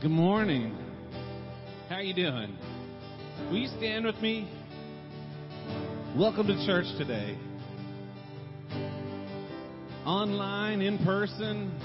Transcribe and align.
Good 0.00 0.12
morning. 0.12 0.78
How 1.88 1.96
are 1.96 2.02
you 2.02 2.14
doing? 2.14 2.56
Will 3.50 3.58
you 3.58 3.66
stand 3.78 4.06
with 4.06 4.14
me? 4.20 4.48
Welcome 6.16 6.46
to 6.46 6.66
church 6.66 6.86
today. 6.96 7.36
Online, 10.06 10.82
in 10.82 11.04
person, 11.04 11.76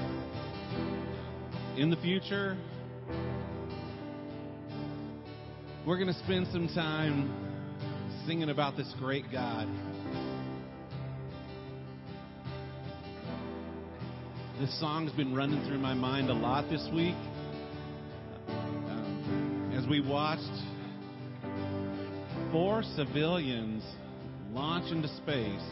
in 1.75 1.89
the 1.89 1.95
future. 2.03 2.55
We're 5.83 5.97
going 5.97 6.13
to 6.13 6.19
spend 6.19 6.45
some 6.51 6.67
time 6.67 7.33
singing 8.27 8.51
about 8.51 8.77
this 8.77 8.93
great 8.99 9.25
God. 9.31 9.67
This 14.59 14.79
song's 14.79 15.11
been 15.13 15.33
running 15.33 15.65
through 15.67 15.79
my 15.79 15.95
mind 15.95 16.29
a 16.29 16.33
lot 16.33 16.69
this 16.69 16.87
week 16.93 17.15
as 19.83 19.89
we 19.89 20.01
watched 20.01 20.43
four 22.51 22.83
civilians 22.95 23.83
launch 24.51 24.91
into 24.91 25.07
space. 25.17 25.67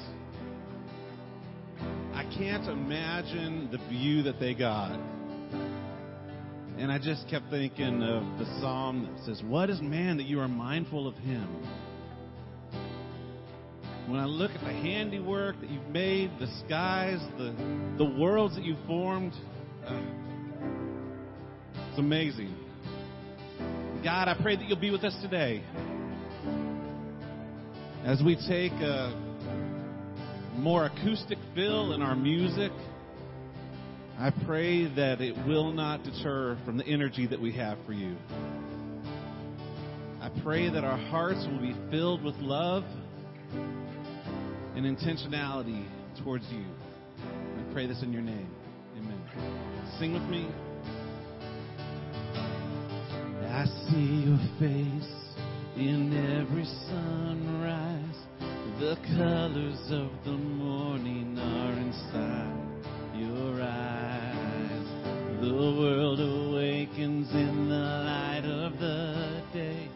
I 2.14 2.24
can't 2.38 2.68
imagine 2.68 3.70
the 3.72 3.78
view 3.90 4.24
that 4.24 4.40
they 4.40 4.54
got. 4.54 5.00
And 6.78 6.92
I 6.92 6.98
just 6.98 7.30
kept 7.30 7.50
thinking 7.50 8.02
of 8.04 8.40
the 8.40 8.46
psalm 8.60 9.08
that 9.08 9.26
says, 9.26 9.42
What 9.44 9.70
is 9.70 9.80
man 9.82 10.18
that 10.18 10.26
you 10.26 10.40
are 10.40 10.48
mindful 10.48 11.08
of 11.08 11.16
him? 11.16 11.48
When 14.08 14.20
I 14.20 14.26
look 14.26 14.52
at 14.52 14.62
the 14.62 14.74
handiwork 14.74 15.60
that 15.62 15.70
you've 15.70 15.88
made, 15.88 16.32
the 16.40 16.48
skies, 16.66 17.20
the, 17.38 17.54
the 17.98 18.20
worlds 18.20 18.56
that 18.56 18.66
you've 18.66 18.86
formed, 18.88 19.34
uh, 19.86 20.02
it's 21.90 22.00
amazing. 22.00 22.54
God, 24.04 24.28
I 24.28 24.34
pray 24.42 24.56
that 24.56 24.68
you'll 24.68 24.80
be 24.80 24.90
with 24.90 25.04
us 25.04 25.16
today 25.22 25.64
as 28.04 28.20
we 28.26 28.36
take 28.48 28.72
a 28.72 29.16
more 30.56 30.86
acoustic 30.88 31.38
fill 31.54 31.94
in 31.94 32.02
our 32.02 32.16
music. 32.16 32.72
I 34.18 34.32
pray 34.48 34.92
that 34.96 35.22
it 35.22 35.36
will 35.46 35.72
not 35.72 36.04
deter 36.04 36.58
from 36.66 36.78
the 36.78 36.86
energy 36.88 37.28
that 37.28 37.40
we 37.40 37.52
have 37.58 37.78
for 37.86 37.94
you. 37.94 38.18
I 40.20 40.32
pray 40.44 40.68
that 40.68 40.84
our 40.84 40.98
hearts 40.98 41.46
will 41.48 41.62
be 41.62 41.76
filled 41.92 42.24
with 42.24 42.36
love 42.38 42.84
and 44.76 44.84
intentionality 44.84 45.86
towards 46.24 46.46
you. 46.50 46.66
I 47.20 47.72
pray 47.72 47.86
this 47.86 48.02
in 48.02 48.12
your 48.12 48.24
name. 48.24 48.50
Amen. 48.98 49.22
Sing 50.00 50.14
with 50.14 50.24
me. 50.24 50.50
I 53.62 53.66
see 53.66 54.26
your 54.26 54.40
face 54.58 55.14
in 55.76 56.18
every 56.42 56.66
sunrise. 56.90 58.18
The 58.80 58.98
colors 59.16 59.86
of 59.92 60.10
the 60.26 60.32
morning 60.32 61.38
are 61.38 61.74
inside 61.74 62.58
your 63.14 63.62
eyes. 63.62 64.88
The 65.42 65.54
world 65.54 66.20
awakens 66.20 67.30
in 67.34 67.70
the 67.70 67.76
light 67.76 68.46
of 68.46 68.80
the 68.80 69.44
day. 69.54 69.88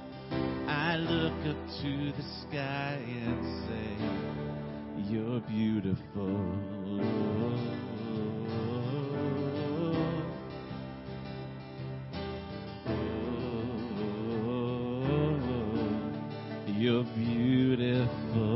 I 0.68 0.98
look 0.98 1.34
up 1.48 1.58
to 1.82 2.12
the 2.12 2.24
sky 2.42 3.02
and 3.04 3.42
say, 3.66 5.12
You're 5.12 5.40
beautiful. 5.40 6.06
Beautiful. 17.14 18.55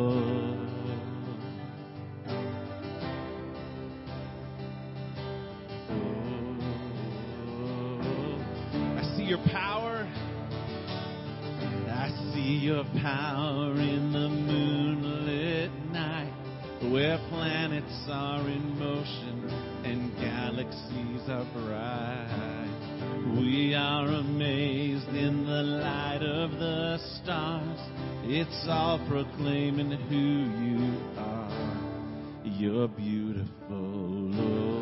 It's 28.52 28.68
all 28.68 28.98
proclaiming 29.08 29.92
who 29.92 30.16
you 30.18 30.98
are. 31.20 32.42
You're 32.44 32.88
beautiful. 32.88 33.46
Lord. 33.70 34.79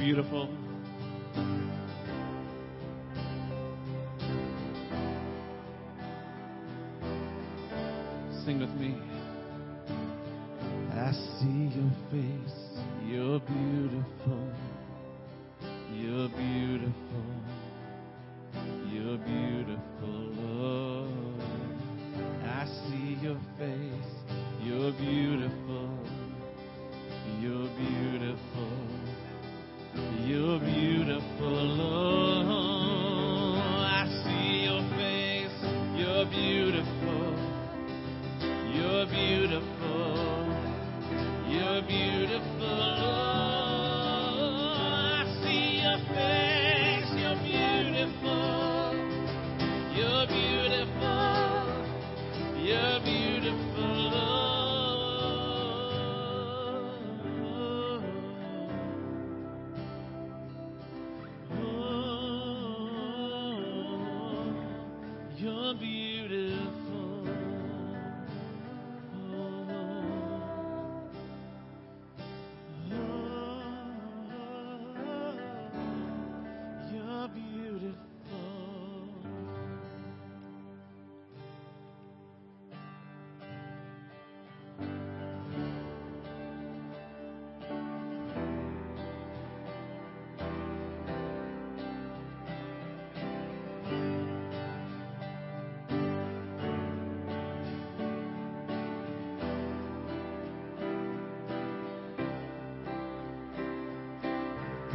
Beautiful. 0.00 0.48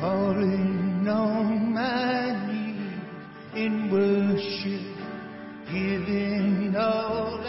falling 0.05 1.07
on 1.07 1.73
my 1.73 2.25
knees 2.45 2.93
in 3.63 3.73
worship, 3.89 4.85
giving 5.65 6.75
all 6.77 7.44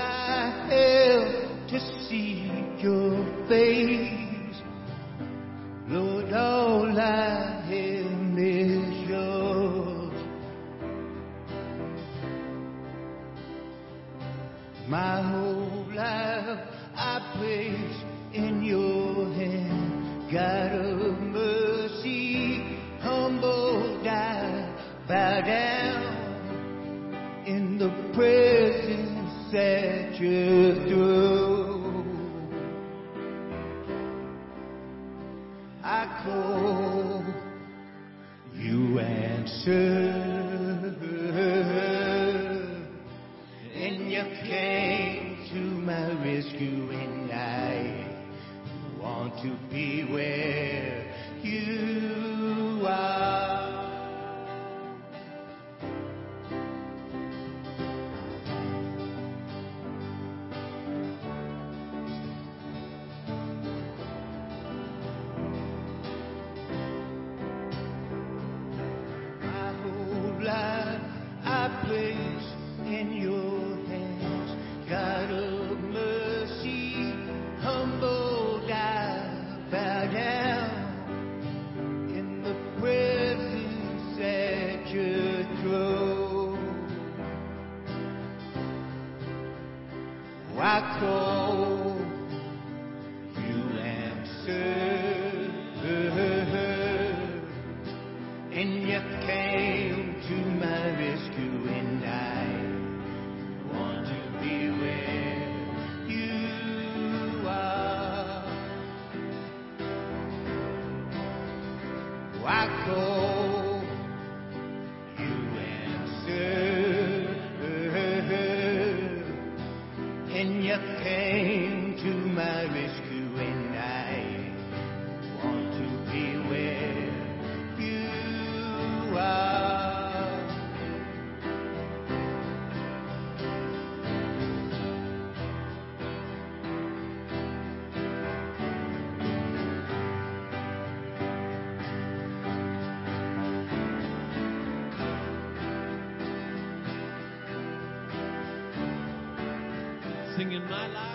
in 150.56 150.64
my 150.70 150.86
life. 150.88 151.05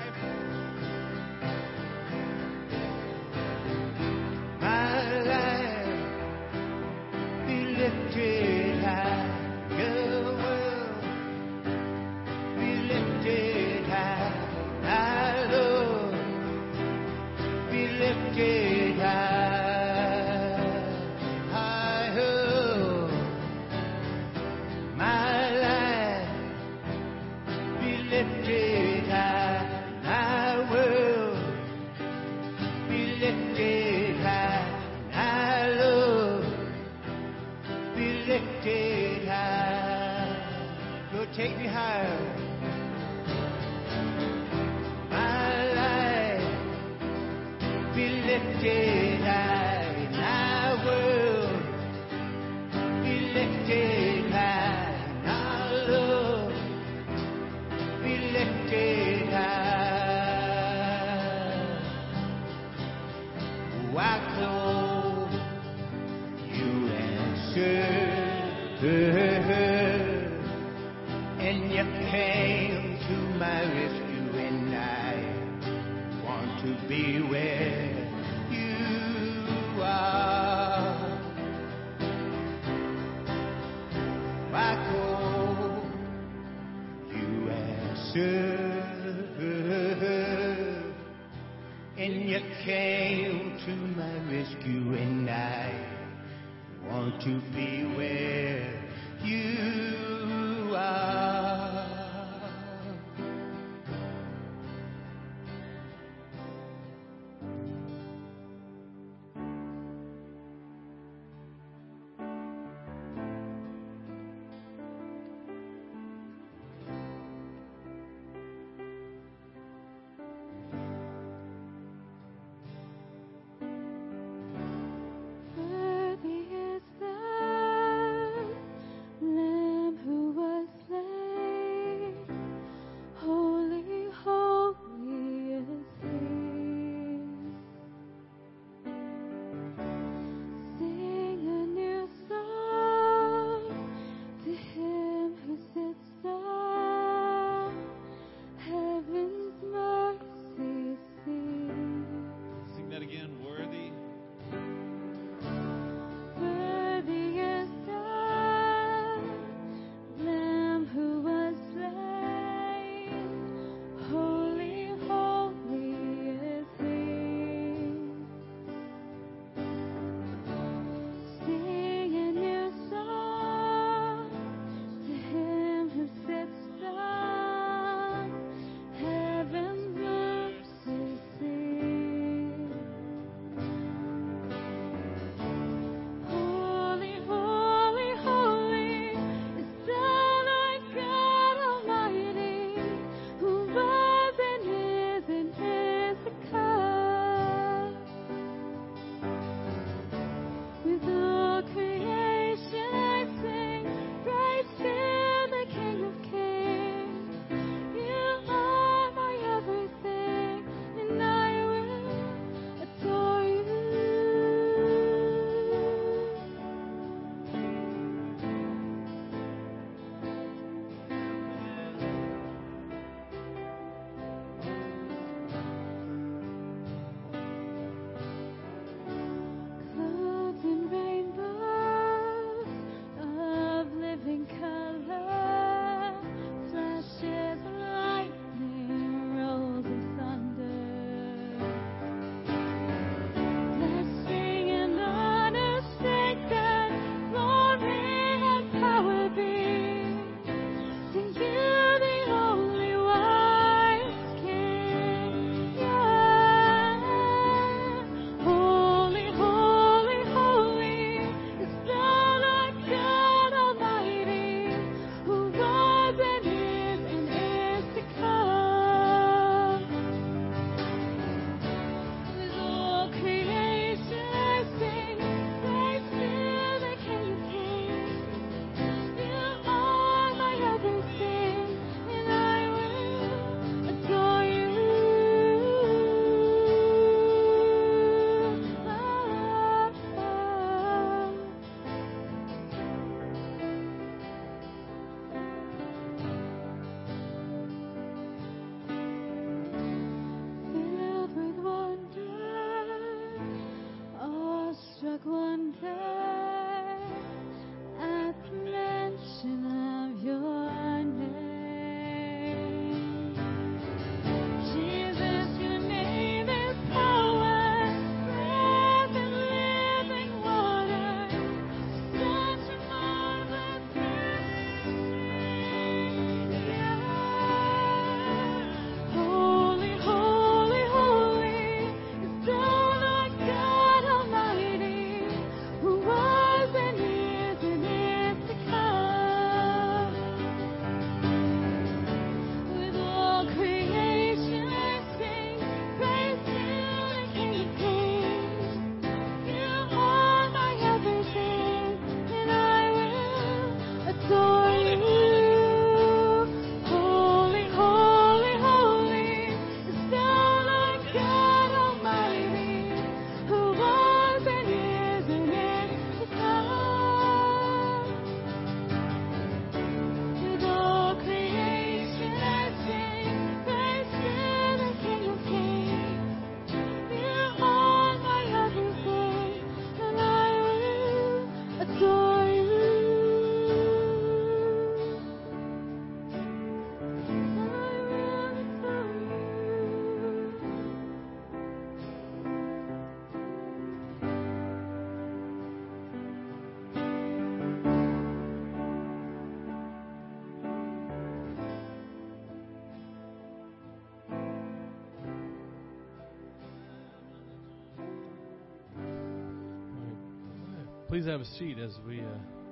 Please 411.22 411.30
have 411.30 411.42
a 411.42 411.46
seat 411.46 411.78
as 411.78 412.00
we 412.08 412.20
uh, 412.20 412.24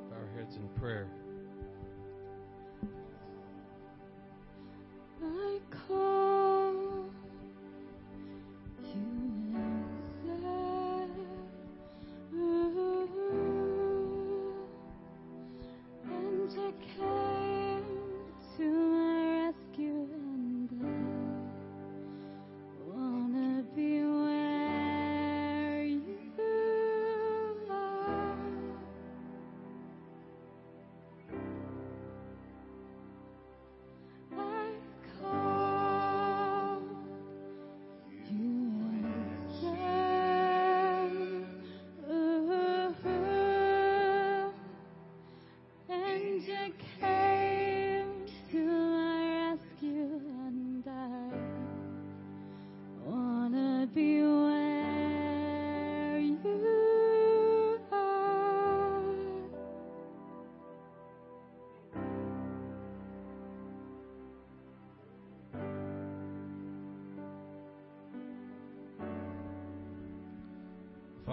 bow 0.10 0.16
our 0.16 0.28
heads 0.36 0.56
in 0.56 0.68
prayer. 0.70 1.19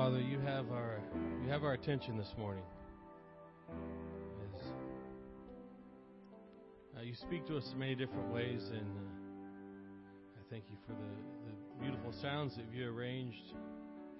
Father, 0.07 0.21
you 0.21 0.39
have 0.39 0.71
our 0.71 1.01
you 1.43 1.51
have 1.51 1.65
our 1.65 1.73
attention 1.73 2.17
this 2.17 2.33
morning. 2.39 2.63
Uh, 6.97 7.03
you 7.03 7.13
speak 7.17 7.45
to 7.49 7.57
us 7.57 7.69
in 7.73 7.79
many 7.81 7.97
different 7.97 8.33
ways, 8.33 8.63
and 8.71 8.87
uh, 8.87 10.39
I 10.39 10.43
thank 10.49 10.63
you 10.71 10.77
for 10.87 10.93
the, 10.93 11.51
the 11.51 11.83
beautiful 11.83 12.13
sounds 12.23 12.55
that 12.55 12.67
you 12.73 12.89
arranged 12.89 13.49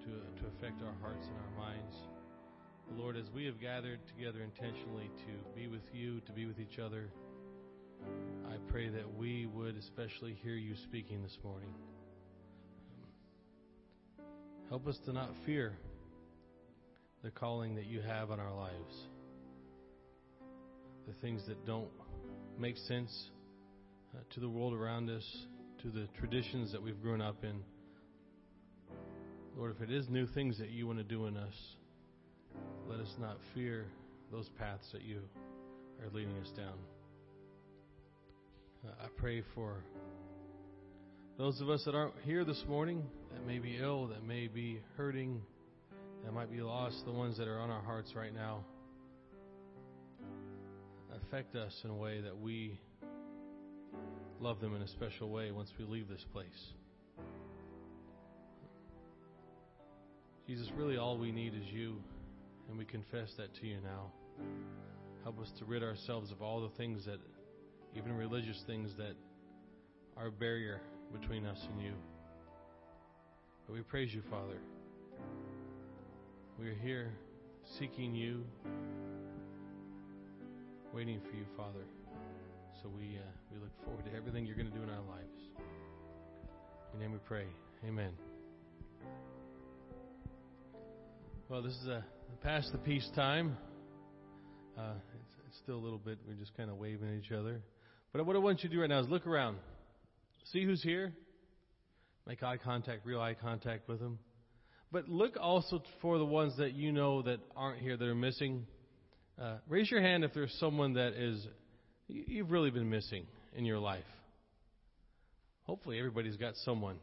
to 0.01 0.41
to 0.41 0.47
affect 0.57 0.81
our 0.83 0.93
hearts 0.99 1.25
and 1.25 1.37
our 1.37 1.65
minds. 1.65 1.95
Lord, 2.97 3.15
as 3.15 3.31
we 3.33 3.45
have 3.45 3.57
gathered 3.61 4.01
together 4.07 4.43
intentionally 4.43 5.09
to 5.19 5.57
be 5.57 5.67
with 5.67 5.87
you, 5.93 6.19
to 6.25 6.33
be 6.33 6.47
with 6.47 6.59
each 6.59 6.79
other, 6.79 7.07
I 8.51 8.57
pray 8.67 8.89
that 8.89 9.17
we 9.17 9.45
would 9.45 9.77
especially 9.77 10.37
hear 10.43 10.55
you 10.55 10.75
speaking 10.75 11.23
this 11.23 11.37
morning. 11.45 11.73
Help 14.77 14.89
us 14.89 14.99
to 15.05 15.11
not 15.11 15.31
fear 15.43 15.75
the 17.23 17.31
calling 17.31 17.73
that 17.73 17.87
you 17.87 17.99
have 17.99 18.29
on 18.29 18.39
our 18.39 18.53
lives. 18.53 19.07
The 21.07 21.13
things 21.19 21.41
that 21.47 21.65
don't 21.65 21.89
make 22.59 22.77
sense 22.77 23.11
uh, 24.13 24.19
to 24.35 24.39
the 24.39 24.47
world 24.47 24.75
around 24.75 25.09
us, 25.09 25.25
to 25.81 25.89
the 25.89 26.07
traditions 26.19 26.71
that 26.73 26.83
we've 26.83 27.01
grown 27.01 27.21
up 27.21 27.43
in. 27.43 27.59
Lord, 29.57 29.75
if 29.75 29.81
it 29.81 29.91
is 29.91 30.09
new 30.09 30.27
things 30.27 30.59
that 30.59 30.69
you 30.69 30.85
want 30.85 30.99
to 30.99 31.03
do 31.03 31.25
in 31.25 31.37
us, 31.37 31.55
let 32.87 32.99
us 32.99 33.11
not 33.19 33.39
fear 33.55 33.87
those 34.31 34.47
paths 34.59 34.87
that 34.93 35.01
you 35.01 35.21
are 36.03 36.09
leading 36.13 36.37
us 36.37 36.51
down. 36.55 36.77
Uh, 38.87 38.91
I 39.05 39.07
pray 39.17 39.41
for 39.55 39.83
those 41.37 41.61
of 41.61 41.69
us 41.69 41.83
that 41.85 41.93
aren't 41.93 42.15
here 42.23 42.43
this 42.43 42.63
morning, 42.67 43.03
that 43.31 43.45
may 43.45 43.59
be 43.59 43.77
ill, 43.79 44.07
that 44.07 44.25
may 44.25 44.47
be 44.47 44.81
hurting, 44.95 45.39
that 46.25 46.33
might 46.33 46.51
be 46.51 46.61
lost, 46.61 47.05
the 47.05 47.11
ones 47.11 47.37
that 47.37 47.47
are 47.47 47.59
on 47.59 47.69
our 47.69 47.81
hearts 47.81 48.15
right 48.15 48.33
now, 48.33 48.65
affect 51.27 51.55
us 51.55 51.73
in 51.83 51.91
a 51.91 51.95
way 51.95 52.21
that 52.21 52.35
we 52.35 52.79
love 54.39 54.59
them 54.59 54.75
in 54.75 54.81
a 54.81 54.87
special 54.87 55.29
way 55.29 55.51
once 55.51 55.69
we 55.77 55.85
leave 55.85 56.07
this 56.09 56.25
place. 56.33 56.47
Jesus, 60.47 60.67
really 60.75 60.97
all 60.97 61.19
we 61.19 61.31
need 61.31 61.53
is 61.53 61.71
you, 61.71 61.97
and 62.67 62.79
we 62.79 62.85
confess 62.85 63.29
that 63.37 63.53
to 63.61 63.67
you 63.67 63.77
now. 63.83 64.11
Help 65.21 65.39
us 65.39 65.51
to 65.59 65.65
rid 65.65 65.83
ourselves 65.83 66.31
of 66.31 66.41
all 66.41 66.61
the 66.61 66.75
things 66.77 67.05
that, 67.05 67.19
even 67.95 68.13
religious 68.13 68.59
things, 68.65 68.89
that 68.97 69.13
are 70.15 70.27
a 70.27 70.31
barrier 70.31 70.81
between 71.11 71.45
us 71.45 71.59
and 71.71 71.81
you. 71.81 71.93
But 73.65 73.73
we 73.73 73.81
praise 73.81 74.13
you, 74.13 74.21
Father. 74.29 74.57
We 76.59 76.69
are 76.69 76.75
here 76.75 77.11
seeking 77.77 78.15
you, 78.15 78.43
waiting 80.93 81.19
for 81.29 81.35
you, 81.35 81.45
Father. 81.55 81.85
So 82.81 82.89
we, 82.89 83.17
uh, 83.17 83.27
we 83.51 83.59
look 83.59 83.71
forward 83.83 84.05
to 84.05 84.15
everything 84.15 84.45
you're 84.45 84.55
going 84.55 84.71
to 84.71 84.75
do 84.75 84.83
in 84.83 84.89
our 84.89 85.01
lives. 85.01 85.41
In 86.93 86.99
your 86.99 87.09
name 87.09 87.11
we 87.11 87.19
pray. 87.27 87.45
Amen. 87.87 88.11
Well, 91.49 91.61
this 91.61 91.73
is 91.73 91.87
a 91.87 92.03
past 92.41 92.71
the 92.71 92.77
peace 92.77 93.09
time. 93.15 93.57
Uh, 94.77 94.93
it's, 95.15 95.35
it's 95.47 95.57
still 95.57 95.75
a 95.75 95.83
little 95.83 95.97
bit, 95.97 96.17
we're 96.27 96.35
just 96.35 96.55
kind 96.55 96.69
of 96.69 96.77
waving 96.77 97.09
at 97.09 97.15
each 97.15 97.31
other. 97.31 97.61
But 98.13 98.25
what 98.25 98.35
I 98.35 98.39
want 98.39 98.63
you 98.63 98.69
to 98.69 98.75
do 98.75 98.81
right 98.81 98.89
now 98.89 98.99
is 98.99 99.09
look 99.09 99.25
around. 99.27 99.57
See 100.51 100.63
who's 100.63 100.81
here. 100.81 101.13
Make 102.25 102.43
eye 102.43 102.57
contact, 102.57 103.05
real 103.05 103.21
eye 103.21 103.35
contact 103.35 103.87
with 103.87 103.99
them. 103.99 104.19
But 104.91 105.09
look 105.09 105.35
also 105.39 105.81
for 106.01 106.17
the 106.17 106.25
ones 106.25 106.57
that 106.57 106.73
you 106.73 106.91
know 106.91 107.21
that 107.23 107.39
aren't 107.55 107.79
here, 107.79 107.97
that 107.97 108.05
are 108.05 108.15
missing. 108.15 108.65
Uh, 109.41 109.57
raise 109.67 109.91
your 109.91 110.01
hand 110.01 110.23
if 110.23 110.33
there's 110.33 110.55
someone 110.59 110.93
that 110.93 111.13
is 111.13 111.45
you've 112.07 112.51
really 112.51 112.71
been 112.71 112.89
missing 112.89 113.25
in 113.55 113.65
your 113.65 113.79
life. 113.79 114.03
Hopefully, 115.63 115.99
everybody's 115.99 116.37
got 116.37 116.55
someone. 116.63 116.97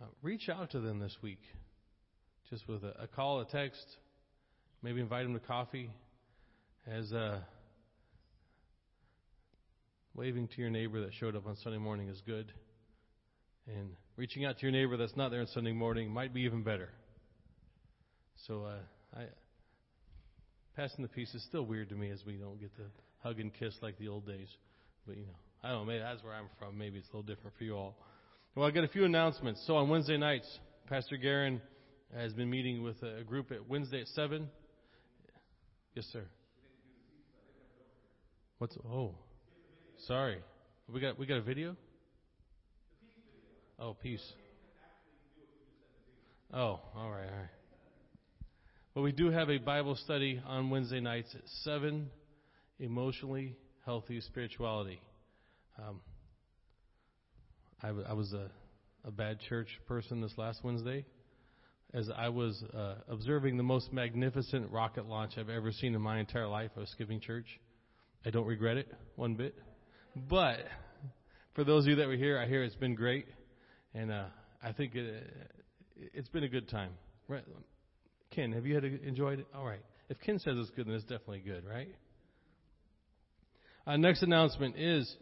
Uh, 0.00 0.06
reach 0.22 0.48
out 0.48 0.70
to 0.70 0.80
them 0.80 0.98
this 0.98 1.14
week, 1.20 1.42
just 2.48 2.66
with 2.66 2.82
a, 2.84 3.02
a 3.02 3.06
call, 3.06 3.40
a 3.40 3.44
text, 3.44 3.84
maybe 4.82 5.00
invite 5.00 5.24
them 5.24 5.34
to 5.34 5.40
coffee. 5.40 5.90
As 6.86 7.12
uh, 7.12 7.40
waving 10.14 10.48
to 10.48 10.60
your 10.60 10.70
neighbor 10.70 11.00
that 11.02 11.14
showed 11.14 11.36
up 11.36 11.46
on 11.46 11.56
Sunday 11.56 11.78
morning 11.78 12.08
is 12.08 12.20
good. 12.26 12.52
And 13.66 13.90
reaching 14.16 14.44
out 14.44 14.58
to 14.58 14.62
your 14.62 14.72
neighbor 14.72 14.96
that's 14.96 15.16
not 15.16 15.30
there 15.30 15.40
on 15.40 15.46
Sunday 15.48 15.72
morning 15.72 16.10
might 16.10 16.34
be 16.34 16.42
even 16.42 16.62
better. 16.62 16.88
So, 18.46 18.64
uh, 18.64 19.18
I, 19.18 19.24
passing 20.76 21.02
the 21.02 21.08
peace 21.08 21.34
is 21.34 21.44
still 21.44 21.64
weird 21.64 21.90
to 21.90 21.94
me 21.94 22.10
as 22.10 22.20
we 22.26 22.34
don't 22.34 22.58
get 22.58 22.74
to 22.76 22.82
hug 23.22 23.38
and 23.38 23.52
kiss 23.52 23.74
like 23.82 23.98
the 23.98 24.08
old 24.08 24.26
days. 24.26 24.48
But, 25.06 25.16
you 25.16 25.26
know, 25.26 25.36
I 25.62 25.70
don't 25.70 25.80
know, 25.80 25.84
maybe 25.84 26.00
that's 26.00 26.22
where 26.24 26.32
I'm 26.32 26.48
from. 26.58 26.78
Maybe 26.78 26.98
it's 26.98 27.08
a 27.12 27.16
little 27.16 27.22
different 27.26 27.56
for 27.56 27.64
you 27.64 27.76
all. 27.76 27.96
Well, 28.54 28.66
I 28.66 28.70
got 28.70 28.84
a 28.84 28.88
few 28.88 29.04
announcements. 29.04 29.62
So 29.66 29.76
on 29.76 29.88
Wednesday 29.88 30.16
nights, 30.16 30.58
Pastor 30.88 31.16
Garin 31.16 31.60
has 32.16 32.32
been 32.32 32.50
meeting 32.50 32.82
with 32.82 33.00
a 33.02 33.22
group 33.22 33.52
at 33.52 33.68
Wednesday 33.68 34.00
at 34.00 34.08
7. 34.08 34.48
Yes, 35.94 36.06
sir. 36.12 36.24
What's, 38.58 38.76
oh, 38.84 39.14
sorry. 40.06 40.38
We 40.92 41.00
got, 41.00 41.18
we 41.18 41.26
got 41.26 41.38
a 41.38 41.42
video? 41.42 41.76
Oh, 43.78 43.96
peace. 44.02 44.22
Oh, 46.52 46.80
all 46.96 47.10
right, 47.10 47.28
all 47.28 47.38
right. 47.38 47.48
Well, 48.94 49.04
we 49.04 49.12
do 49.12 49.30
have 49.30 49.50
a 49.50 49.58
Bible 49.58 49.94
study 49.94 50.42
on 50.46 50.68
Wednesday 50.68 51.00
nights 51.00 51.34
at 51.34 51.42
7, 51.62 52.10
emotionally 52.80 53.56
healthy 53.84 54.20
spirituality. 54.20 55.00
Um, 55.78 56.00
I, 57.82 57.88
w- 57.88 58.06
I 58.08 58.12
was 58.14 58.32
a, 58.32 58.50
a 59.06 59.10
bad 59.10 59.38
church 59.48 59.68
person 59.86 60.20
this 60.20 60.32
last 60.36 60.64
Wednesday 60.64 61.06
as 61.94 62.08
I 62.14 62.28
was 62.28 62.62
uh, 62.76 62.96
observing 63.08 63.56
the 63.56 63.62
most 63.62 63.92
magnificent 63.92 64.70
rocket 64.70 65.06
launch 65.06 65.32
I've 65.38 65.48
ever 65.48 65.72
seen 65.72 65.94
in 65.94 66.00
my 66.00 66.18
entire 66.18 66.46
life. 66.46 66.70
I 66.76 66.80
was 66.80 66.90
skipping 66.90 67.20
church. 67.20 67.46
I 68.24 68.30
don't 68.30 68.46
regret 68.46 68.76
it 68.76 68.92
one 69.16 69.34
bit. 69.34 69.54
But 70.16 70.60
for 71.54 71.64
those 71.64 71.84
of 71.84 71.90
you 71.90 71.96
that 71.96 72.08
were 72.08 72.16
here, 72.16 72.38
I 72.38 72.46
hear 72.46 72.62
it's 72.62 72.74
been 72.74 72.94
great. 72.94 73.26
And 73.94 74.10
uh, 74.10 74.24
I 74.62 74.72
think 74.72 74.94
it, 74.94 75.30
it's 76.14 76.28
been 76.28 76.44
a 76.44 76.48
good 76.48 76.68
time. 76.68 76.92
Right? 77.28 77.44
Ken, 78.30 78.52
have 78.52 78.66
you 78.66 78.74
had 78.74 78.84
a, 78.84 79.02
enjoyed 79.06 79.40
it? 79.40 79.46
All 79.54 79.64
right. 79.64 79.82
If 80.08 80.18
Ken 80.20 80.38
says 80.38 80.54
it's 80.58 80.70
good, 80.70 80.86
then 80.86 80.94
it's 80.94 81.04
definitely 81.04 81.40
good, 81.40 81.64
right? 81.64 81.88
Uh, 83.86 83.96
next 83.96 84.22
announcement 84.22 84.76
is 84.76 85.16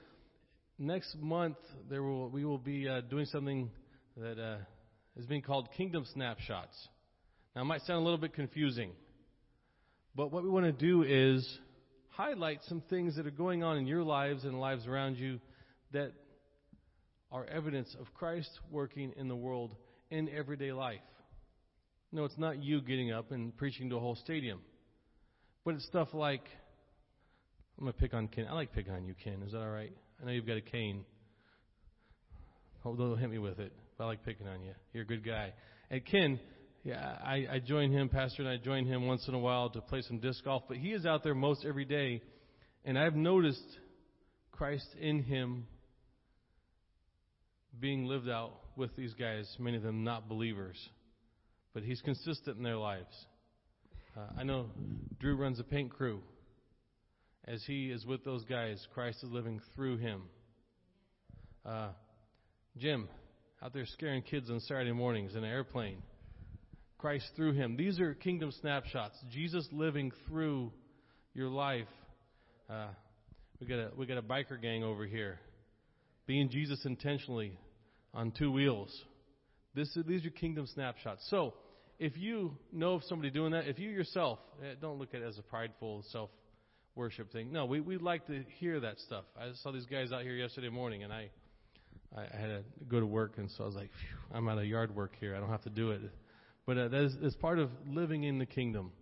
next 0.78 1.16
month 1.20 1.56
there 1.90 2.02
will 2.02 2.28
we 2.28 2.44
will 2.44 2.58
be 2.58 2.88
uh, 2.88 3.00
doing 3.02 3.26
something 3.26 3.70
that 4.16 4.38
uh, 4.38 4.56
is 5.16 5.26
being 5.26 5.42
called 5.42 5.68
Kingdom 5.76 6.04
Snapshots. 6.12 6.76
Now, 7.54 7.62
it 7.62 7.64
might 7.64 7.82
sound 7.82 8.00
a 8.00 8.04
little 8.04 8.18
bit 8.18 8.34
confusing, 8.34 8.92
But 10.14 10.32
what 10.32 10.42
we 10.44 10.50
want 10.50 10.66
to 10.66 10.72
do 10.72 11.02
is 11.02 11.46
highlight 12.18 12.58
some 12.66 12.82
things 12.90 13.14
that 13.14 13.28
are 13.28 13.30
going 13.30 13.62
on 13.62 13.78
in 13.78 13.86
your 13.86 14.02
lives 14.02 14.42
and 14.42 14.58
lives 14.58 14.88
around 14.88 15.16
you 15.16 15.38
that 15.92 16.10
are 17.30 17.44
evidence 17.46 17.94
of 18.00 18.12
Christ 18.12 18.50
working 18.72 19.12
in 19.16 19.28
the 19.28 19.36
world 19.36 19.76
in 20.10 20.28
everyday 20.28 20.72
life. 20.72 20.98
No, 22.10 22.24
it's 22.24 22.36
not 22.36 22.60
you 22.60 22.80
getting 22.80 23.12
up 23.12 23.30
and 23.30 23.56
preaching 23.56 23.88
to 23.90 23.96
a 23.96 24.00
whole 24.00 24.16
stadium. 24.16 24.58
But 25.64 25.76
it's 25.76 25.86
stuff 25.86 26.08
like 26.12 26.42
I'm 27.78 27.84
gonna 27.84 27.92
pick 27.92 28.12
on 28.14 28.26
Ken. 28.26 28.46
I 28.50 28.54
like 28.54 28.72
picking 28.72 28.92
on 28.92 29.04
you, 29.04 29.14
Ken. 29.22 29.40
Is 29.46 29.52
that 29.52 29.60
all 29.60 29.70
right? 29.70 29.92
I 30.20 30.26
know 30.26 30.32
you've 30.32 30.46
got 30.46 30.56
a 30.56 30.60
cane. 30.60 31.04
Don't 32.82 33.18
hit 33.18 33.30
me 33.30 33.38
with 33.38 33.60
it. 33.60 33.72
But 33.96 34.04
I 34.04 34.06
like 34.08 34.24
picking 34.24 34.48
on 34.48 34.60
you. 34.62 34.72
You're 34.92 35.04
a 35.04 35.06
good 35.06 35.24
guy. 35.24 35.52
And 35.88 36.04
Ken, 36.04 36.40
yeah, 36.84 37.16
I, 37.22 37.46
I 37.50 37.58
join 37.58 37.92
him, 37.92 38.08
Pastor, 38.08 38.42
and 38.42 38.50
I 38.50 38.56
join 38.56 38.86
him 38.86 39.06
once 39.06 39.26
in 39.28 39.34
a 39.34 39.38
while 39.38 39.70
to 39.70 39.80
play 39.80 40.02
some 40.02 40.18
disc 40.18 40.44
golf. 40.44 40.62
But 40.68 40.76
he 40.78 40.92
is 40.92 41.04
out 41.04 41.22
there 41.22 41.34
most 41.34 41.64
every 41.66 41.84
day, 41.84 42.22
and 42.84 42.98
I've 42.98 43.16
noticed 43.16 43.66
Christ 44.52 44.86
in 45.00 45.22
him 45.22 45.66
being 47.80 48.06
lived 48.06 48.28
out 48.28 48.52
with 48.76 48.94
these 48.96 49.14
guys, 49.14 49.48
many 49.58 49.76
of 49.76 49.82
them 49.82 50.04
not 50.04 50.28
believers. 50.28 50.76
But 51.74 51.82
he's 51.82 52.00
consistent 52.00 52.56
in 52.56 52.62
their 52.62 52.76
lives. 52.76 53.14
Uh, 54.16 54.40
I 54.40 54.42
know 54.42 54.66
Drew 55.20 55.36
runs 55.36 55.60
a 55.60 55.64
paint 55.64 55.90
crew. 55.90 56.20
As 57.44 57.62
he 57.66 57.90
is 57.90 58.04
with 58.04 58.24
those 58.24 58.44
guys, 58.44 58.84
Christ 58.94 59.18
is 59.22 59.30
living 59.30 59.60
through 59.74 59.98
him. 59.98 60.22
Uh, 61.64 61.88
Jim, 62.76 63.08
out 63.62 63.72
there 63.72 63.86
scaring 63.86 64.22
kids 64.22 64.50
on 64.50 64.60
Saturday 64.60 64.92
mornings 64.92 65.34
in 65.34 65.44
an 65.44 65.50
airplane. 65.50 66.02
Christ 66.98 67.26
through 67.36 67.52
him. 67.52 67.76
These 67.76 68.00
are 68.00 68.14
kingdom 68.14 68.50
snapshots. 68.60 69.16
Jesus 69.30 69.66
living 69.70 70.10
through 70.26 70.72
your 71.32 71.48
life. 71.48 71.86
Uh, 72.68 72.88
we 73.60 73.66
got 73.66 73.78
a 73.78 73.90
we 73.96 74.04
got 74.06 74.18
a 74.18 74.22
biker 74.22 74.60
gang 74.60 74.82
over 74.82 75.06
here, 75.06 75.38
being 76.26 76.48
Jesus 76.50 76.84
intentionally 76.84 77.56
on 78.12 78.32
two 78.32 78.50
wheels. 78.50 78.90
This 79.74 79.88
is, 79.96 80.04
these 80.06 80.26
are 80.26 80.30
kingdom 80.30 80.66
snapshots. 80.66 81.24
So, 81.30 81.54
if 82.00 82.16
you 82.16 82.56
know 82.72 82.94
of 82.94 83.04
somebody 83.04 83.30
doing 83.30 83.52
that, 83.52 83.68
if 83.68 83.78
you 83.78 83.90
yourself 83.90 84.40
eh, 84.62 84.74
don't 84.80 84.98
look 84.98 85.14
at 85.14 85.22
it 85.22 85.26
as 85.26 85.38
a 85.38 85.42
prideful 85.42 86.04
self 86.10 86.30
worship 86.96 87.30
thing. 87.32 87.52
No, 87.52 87.64
we 87.64 87.80
we 87.80 87.96
like 87.96 88.26
to 88.26 88.44
hear 88.58 88.80
that 88.80 88.98
stuff. 88.98 89.24
I 89.38 89.52
saw 89.62 89.70
these 89.70 89.86
guys 89.86 90.10
out 90.10 90.22
here 90.22 90.34
yesterday 90.34 90.68
morning, 90.68 91.04
and 91.04 91.12
I 91.12 91.30
I 92.16 92.22
had 92.22 92.46
to 92.48 92.62
go 92.88 92.98
to 92.98 93.06
work, 93.06 93.34
and 93.36 93.48
so 93.56 93.62
I 93.62 93.66
was 93.66 93.76
like, 93.76 93.90
I'm 94.34 94.48
out 94.48 94.58
of 94.58 94.66
yard 94.66 94.94
work 94.94 95.12
here. 95.20 95.36
I 95.36 95.38
don't 95.40 95.50
have 95.50 95.62
to 95.62 95.70
do 95.70 95.92
it. 95.92 96.00
But 96.68 96.76
uh, 96.76 96.88
that 96.88 97.16
is, 97.22 97.34
part 97.36 97.58
of 97.58 97.70
living 97.86 98.24
in 98.24 98.38
the 98.38 98.44
kingdom. 98.44 98.92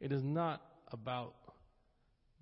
It 0.00 0.12
is 0.12 0.22
not 0.22 0.62
about 0.92 1.34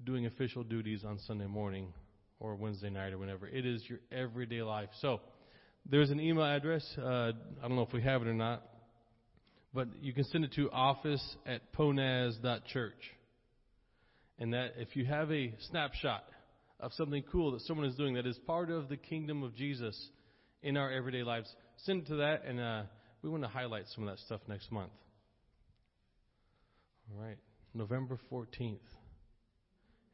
doing 0.05 0.27
official 0.27 0.62
duties 0.62 1.05
on 1.07 1.18
Sunday 1.20 1.47
morning 1.47 1.94
or 2.38 2.55
Wednesday 2.55 2.90
night 2.90 3.14
or 3.14 3.16
whenever. 3.16 3.49
It 3.49 3.64
is 3.64 3.83
your 3.88 4.01
everyday 4.12 4.61
life. 4.61 4.90
So 5.01 5.23
there's 5.88 6.11
an 6.11 6.20
email 6.20 6.44
address. 6.44 6.87
Uh, 6.99 7.03
I 7.03 7.33
don't 7.62 7.77
know 7.77 7.87
if 7.88 7.94
we 7.94 8.03
have 8.03 8.20
it 8.20 8.29
or 8.29 8.35
not, 8.35 8.62
but 9.73 9.88
you 10.03 10.12
can 10.12 10.25
send 10.25 10.44
it 10.44 10.53
to 10.57 10.70
office 10.70 11.37
at 11.47 11.73
ponaz.church. 11.73 13.11
And 14.38 14.53
that 14.53 14.75
if 14.77 14.97
you 14.97 15.07
have 15.07 15.33
a 15.33 15.55
snapshot 15.70 16.25
of 16.79 16.92
something 16.92 17.25
cool 17.33 17.53
that 17.53 17.62
someone 17.62 17.87
is 17.87 17.97
doing 17.97 18.16
that 18.16 18.27
is 18.27 18.38
part 18.47 18.70
of 18.70 18.90
the 18.90 18.99
kingdom 18.99 19.44
of 19.44 19.57
Jesus 19.57 20.11
in 20.62 20.77
our 20.77 20.92
everyday 20.92 21.23
lives, 21.23 21.51
send 21.87 22.03
it 22.03 22.09
to 22.09 22.16
that 22.16 22.44
and. 22.44 22.61
Uh, 22.61 22.83
we 23.24 23.30
want 23.30 23.42
to 23.42 23.48
highlight 23.48 23.87
some 23.94 24.06
of 24.06 24.10
that 24.14 24.22
stuff 24.22 24.42
next 24.48 24.70
month. 24.70 24.92
All 27.10 27.24
right, 27.24 27.38
November 27.72 28.18
14th. 28.30 28.76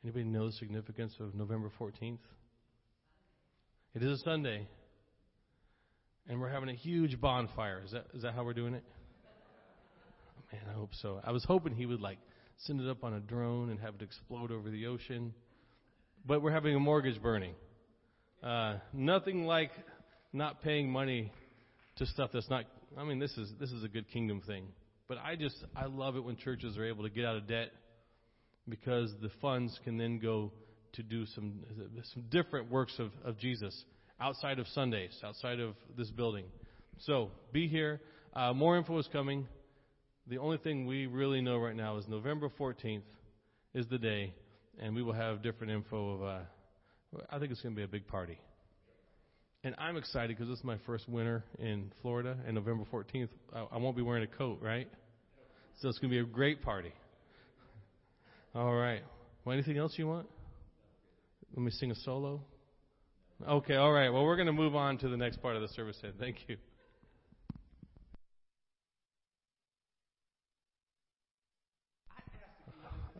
Anybody 0.05 0.25
know 0.25 0.47
the 0.47 0.53
significance 0.53 1.15
of 1.19 1.35
November 1.35 1.73
14th? 1.79 2.19
It 3.97 4.05
is 4.05 4.21
a 4.21 4.23
Sunday, 4.23 4.69
and 6.29 6.41
we're 6.41 6.51
having 6.51 6.69
a 6.69 6.75
huge 6.75 7.21
bonfire. 7.21 7.83
Is 7.85 7.91
that 7.91 8.07
is 8.15 8.23
that 8.23 8.35
how 8.35 8.45
we're 8.45 8.55
doing 8.55 8.75
it? 8.75 8.85
Oh, 10.39 10.43
man, 10.53 10.63
I 10.73 10.79
hope 10.79 10.91
so. 11.03 11.21
I 11.25 11.33
was 11.33 11.45
hoping 11.45 11.75
he 11.75 11.87
would 11.87 12.01
like 12.01 12.19
send 12.59 12.81
it 12.81 12.89
up 12.89 13.03
on 13.03 13.15
a 13.15 13.21
drone 13.21 13.71
and 13.71 13.81
have 13.81 13.97
it 13.97 14.03
explode 14.03 14.53
over 14.53 14.71
the 14.71 14.87
ocean, 14.87 15.35
but 16.25 16.43
we're 16.43 16.53
having 16.53 16.77
a 16.77 16.81
mortgage 16.81 17.21
burning. 17.21 17.55
Uh, 18.41 18.77
nothing 18.93 19.47
like 19.47 19.73
not 20.33 20.63
paying 20.63 20.89
money 20.89 21.33
to 22.01 22.07
stuff 22.07 22.31
that's 22.33 22.51
not 22.51 22.65
I 22.99 23.05
mean, 23.05 23.19
this 23.19 23.37
is 23.37 23.53
this 23.59 23.71
is 23.71 23.85
a 23.85 23.89
good 23.89 24.11
kingdom 24.11 24.41
thing. 24.41 24.65
But 25.09 25.19
I 25.19 25.37
just 25.37 25.57
I 25.77 25.87
love 25.87 26.17
it 26.17 26.25
when 26.25 26.37
churches 26.37 26.77
are 26.77 26.85
able 26.85 27.05
to 27.05 27.11
get 27.11 27.25
out 27.25 27.37
of 27.37 27.47
debt 27.47 27.71
because 28.69 29.13
the 29.23 29.31
funds 29.41 29.79
can 29.85 29.97
then 29.97 30.19
go 30.19 30.53
to 30.95 31.03
do 31.03 31.27
some 31.27 31.61
some 32.13 32.25
different 32.31 32.71
works 32.71 32.95
of, 32.99 33.11
of 33.25 33.39
Jesus 33.39 33.85
outside 34.21 34.59
of 34.59 34.67
Sundays, 34.69 35.17
outside 35.25 35.61
of 35.61 35.75
this 35.97 36.11
building. 36.11 36.45
So 37.01 37.31
be 37.53 37.69
here. 37.69 38.01
Uh, 38.35 38.53
more 38.53 38.77
info 38.77 38.99
is 38.99 39.09
coming. 39.13 39.47
The 40.27 40.39
only 40.39 40.59
thing 40.59 40.87
we 40.87 41.07
really 41.07 41.41
know 41.41 41.59
right 41.59 41.75
now 41.75 41.97
is 41.97 42.07
November 42.07 42.49
14th 42.59 43.03
is 43.75 43.87
the 43.89 43.99
day, 43.99 44.35
and 44.79 44.95
we 44.95 45.03
will 45.03 45.13
have 45.13 45.43
different 45.43 45.73
info 45.73 46.15
of. 46.15 46.23
Uh, 46.23 46.39
I 47.31 47.39
think 47.39 47.51
it's 47.51 47.61
going 47.61 47.75
to 47.75 47.79
be 47.79 47.85
a 47.85 47.89
big 47.89 48.07
party. 48.07 48.39
And 49.63 49.75
I'm 49.79 49.97
excited 49.97 50.29
because 50.37 50.49
this 50.49 50.59
is 50.59 50.65
my 50.65 50.79
first 50.87 51.09
winter 51.09 51.45
in 51.59 51.93
Florida, 52.01 52.37
and 52.47 52.55
November 52.55 52.85
14th, 52.91 53.29
I, 53.55 53.67
I 53.73 53.77
won't 53.77 53.95
be 53.95 54.03
wearing 54.03 54.23
a 54.23 54.27
coat, 54.27 54.59
right? 54.63 54.89
So 55.81 55.89
it's 55.89 55.99
going 55.99 56.11
to 56.11 56.15
be 56.15 56.21
a 56.21 56.33
great 56.33 56.63
party. 56.63 56.93
All 58.55 58.75
right. 58.75 59.03
Well, 59.45 59.53
anything 59.53 59.77
else 59.77 59.95
you 59.97 60.07
want? 60.07 60.27
Let 61.55 61.63
me 61.63 61.71
sing 61.71 61.91
a 61.91 61.95
solo. 61.95 62.41
Okay, 63.47 63.77
all 63.77 63.93
right. 63.93 64.11
Well, 64.11 64.25
we're 64.25 64.37
going 64.37 64.47
to 64.47 64.53
move 64.53 64.75
on 64.75 64.99
to 64.99 65.09
the 65.09 65.17
next 65.17 65.43
part 65.43 65.57
of 65.57 65.63
the 65.63 65.69
service 65.69 65.99
then. 66.03 66.13
Thank 66.19 66.37
you. 66.49 66.57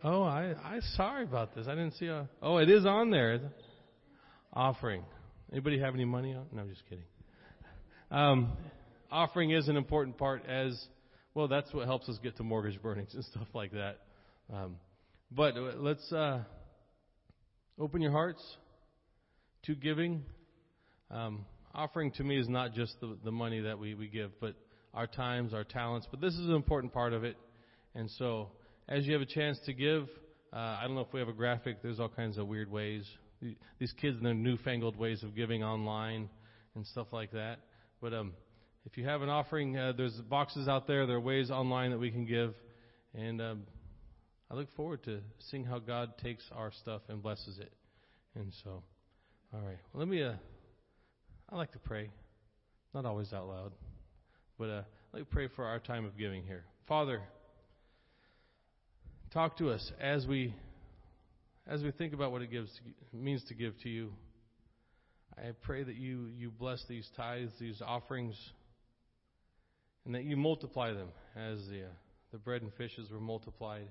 Oh, 0.03 0.23
I 0.23 0.55
I 0.63 0.79
sorry 0.95 1.23
about 1.23 1.53
this. 1.53 1.67
I 1.67 1.75
didn't 1.75 1.93
see 1.93 2.07
a. 2.07 2.27
Oh, 2.41 2.57
it 2.57 2.69
is 2.69 2.87
on 2.87 3.11
there. 3.11 3.39
Offering. 4.53 5.03
Anybody 5.51 5.79
have 5.79 5.93
any 5.93 6.05
money 6.05 6.33
on? 6.33 6.45
No, 6.53 6.61
I'm 6.61 6.69
just 6.69 6.83
kidding. 6.87 7.03
Um, 8.09 8.53
offering 9.11 9.51
is 9.51 9.67
an 9.67 9.75
important 9.75 10.17
part 10.17 10.45
as 10.47 10.81
well. 11.33 11.49
That's 11.49 11.73
what 11.73 11.87
helps 11.87 12.07
us 12.07 12.17
get 12.23 12.37
to 12.37 12.43
mortgage 12.43 12.81
burnings 12.81 13.13
and 13.13 13.25
stuff 13.31 13.47
like 13.53 13.71
that. 13.73 13.97
Um, 14.53 14.77
but 15.29 15.55
let's 15.77 16.09
uh, 16.13 16.43
open 17.77 18.01
your 18.01 18.13
hearts 18.13 18.41
to 19.63 19.75
giving. 19.75 20.23
Um, 21.09 21.45
offering 21.75 22.11
to 22.11 22.23
me 22.23 22.39
is 22.39 22.47
not 22.47 22.73
just 22.73 22.95
the, 23.01 23.17
the 23.25 23.31
money 23.31 23.59
that 23.59 23.77
we, 23.77 23.93
we 23.93 24.07
give, 24.07 24.31
but 24.39 24.55
our 24.93 25.07
times, 25.07 25.53
our 25.53 25.65
talents. 25.65 26.07
But 26.09 26.21
this 26.21 26.33
is 26.33 26.47
an 26.47 26.55
important 26.55 26.93
part 26.93 27.11
of 27.11 27.25
it. 27.25 27.35
And 27.93 28.09
so, 28.11 28.51
as 28.87 29.05
you 29.05 29.11
have 29.11 29.21
a 29.21 29.25
chance 29.25 29.59
to 29.65 29.73
give, 29.73 30.03
uh, 30.53 30.55
I 30.55 30.83
don't 30.85 30.95
know 30.95 31.01
if 31.01 31.11
we 31.11 31.19
have 31.19 31.29
a 31.29 31.33
graphic. 31.33 31.81
There's 31.81 31.99
all 31.99 32.07
kinds 32.07 32.37
of 32.37 32.47
weird 32.47 32.71
ways 32.71 33.05
these 33.79 33.93
kids 33.99 34.17
and 34.17 34.25
their 34.25 34.33
newfangled 34.33 34.97
ways 34.97 35.23
of 35.23 35.35
giving 35.35 35.63
online 35.63 36.29
and 36.75 36.85
stuff 36.87 37.07
like 37.11 37.31
that. 37.31 37.59
But 38.01 38.13
um, 38.13 38.33
if 38.85 38.97
you 38.97 39.05
have 39.05 39.21
an 39.21 39.29
offering, 39.29 39.77
uh, 39.77 39.93
there's 39.95 40.13
boxes 40.29 40.67
out 40.67 40.87
there. 40.87 41.05
There 41.05 41.17
are 41.17 41.21
ways 41.21 41.51
online 41.51 41.91
that 41.91 41.99
we 41.99 42.11
can 42.11 42.25
give, 42.25 42.53
and 43.13 43.41
um, 43.41 43.63
I 44.49 44.55
look 44.55 44.67
forward 44.75 45.03
to 45.03 45.19
seeing 45.49 45.63
how 45.63 45.79
God 45.79 46.17
takes 46.17 46.43
our 46.55 46.71
stuff 46.81 47.01
and 47.09 47.21
blesses 47.21 47.59
it. 47.59 47.71
And 48.35 48.51
so, 48.63 48.83
all 49.53 49.59
right, 49.59 49.77
well, 49.93 49.99
let 49.99 50.07
me. 50.07 50.23
Uh, 50.23 50.33
I 51.49 51.55
like 51.57 51.73
to 51.73 51.79
pray, 51.79 52.09
not 52.93 53.05
always 53.05 53.33
out 53.33 53.47
loud, 53.47 53.73
but 54.57 54.69
uh, 54.69 54.81
let 55.11 55.19
me 55.19 55.27
pray 55.29 55.49
for 55.55 55.65
our 55.65 55.79
time 55.79 56.05
of 56.05 56.17
giving 56.17 56.43
here. 56.43 56.63
Father, 56.87 57.21
talk 59.33 59.57
to 59.57 59.69
us 59.69 59.91
as 59.99 60.25
we 60.25 60.53
as 61.67 61.83
we 61.83 61.91
think 61.91 62.13
about 62.13 62.31
what 62.31 62.41
it 62.41 62.51
gives 62.51 62.69
means 63.13 63.43
to 63.45 63.53
give 63.53 63.73
to 63.83 63.89
you, 63.89 64.11
I 65.37 65.51
pray 65.61 65.83
that 65.83 65.95
you, 65.95 66.27
you 66.37 66.51
bless 66.51 66.83
these 66.89 67.07
tithes, 67.15 67.51
these 67.59 67.81
offerings, 67.85 68.35
and 70.05 70.15
that 70.15 70.23
you 70.23 70.35
multiply 70.35 70.93
them 70.93 71.09
as 71.35 71.59
the, 71.69 71.83
uh, 71.83 71.89
the 72.31 72.37
bread 72.37 72.61
and 72.61 72.73
fishes 72.73 73.09
were 73.11 73.19
multiplied, 73.19 73.87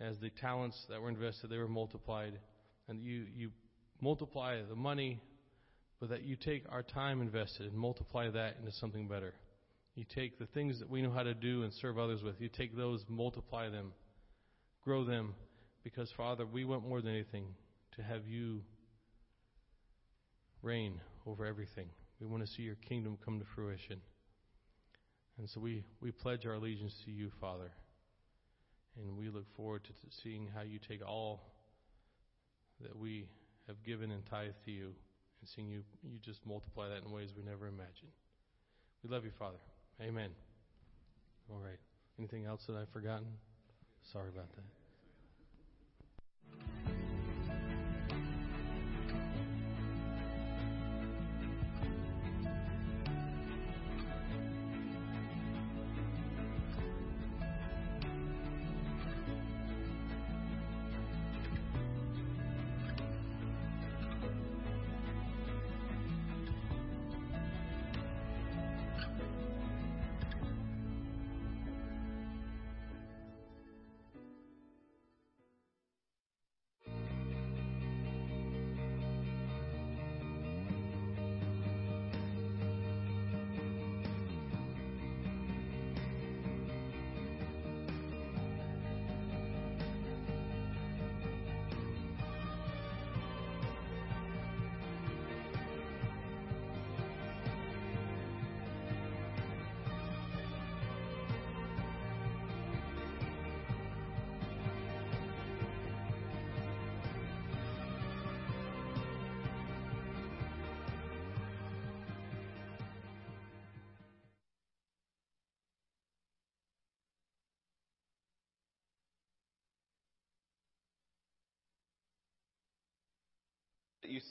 as 0.00 0.18
the 0.20 0.30
talents 0.30 0.76
that 0.88 1.00
were 1.00 1.08
invested, 1.08 1.50
they 1.50 1.58
were 1.58 1.68
multiplied, 1.68 2.38
and 2.88 3.02
you, 3.02 3.26
you 3.36 3.50
multiply 4.00 4.60
the 4.68 4.74
money, 4.74 5.20
but 6.00 6.08
that 6.08 6.22
you 6.22 6.34
take 6.34 6.64
our 6.70 6.82
time 6.82 7.20
invested 7.20 7.66
and 7.66 7.74
multiply 7.74 8.28
that 8.30 8.56
into 8.58 8.72
something 8.72 9.06
better. 9.06 9.34
You 9.94 10.04
take 10.14 10.38
the 10.38 10.46
things 10.46 10.80
that 10.80 10.90
we 10.90 11.02
know 11.02 11.12
how 11.12 11.22
to 11.22 11.34
do 11.34 11.62
and 11.62 11.72
serve 11.74 11.98
others 11.98 12.22
with, 12.22 12.40
you 12.40 12.48
take 12.48 12.76
those, 12.76 13.04
multiply 13.08 13.68
them, 13.68 13.92
grow 14.84 15.04
them, 15.04 15.34
because, 15.84 16.10
Father, 16.16 16.46
we 16.46 16.64
want 16.64 16.86
more 16.86 17.00
than 17.00 17.12
anything 17.12 17.46
to 17.96 18.02
have 18.02 18.26
you 18.26 18.62
reign 20.62 21.00
over 21.26 21.44
everything. 21.44 21.88
We 22.20 22.26
want 22.26 22.46
to 22.46 22.52
see 22.52 22.62
your 22.62 22.76
kingdom 22.76 23.18
come 23.24 23.38
to 23.40 23.46
fruition. 23.54 24.00
And 25.38 25.48
so 25.48 25.60
we, 25.60 25.84
we 26.00 26.12
pledge 26.12 26.46
our 26.46 26.54
allegiance 26.54 26.94
to 27.04 27.10
you, 27.10 27.30
Father. 27.40 27.70
And 28.96 29.16
we 29.16 29.28
look 29.28 29.46
forward 29.56 29.84
to 29.84 29.90
t- 29.90 29.98
seeing 30.22 30.48
how 30.54 30.62
you 30.62 30.78
take 30.78 31.06
all 31.06 31.42
that 32.80 32.96
we 32.96 33.26
have 33.66 33.82
given 33.84 34.10
and 34.10 34.24
tithe 34.26 34.52
to 34.64 34.70
you 34.70 34.86
and 35.40 35.48
seeing 35.54 35.68
you, 35.68 35.82
you 36.02 36.18
just 36.24 36.44
multiply 36.46 36.88
that 36.88 37.02
in 37.04 37.10
ways 37.10 37.30
we 37.36 37.42
never 37.42 37.66
imagined. 37.66 38.12
We 39.02 39.10
love 39.10 39.24
you, 39.24 39.32
Father. 39.38 39.58
Amen. 40.00 40.30
All 41.50 41.58
right. 41.58 41.78
Anything 42.18 42.44
else 42.44 42.62
that 42.68 42.76
I've 42.76 42.90
forgotten? 42.90 43.26
Sorry 44.12 44.28
about 44.28 44.50
that. 44.54 44.81
あ! 46.42 46.91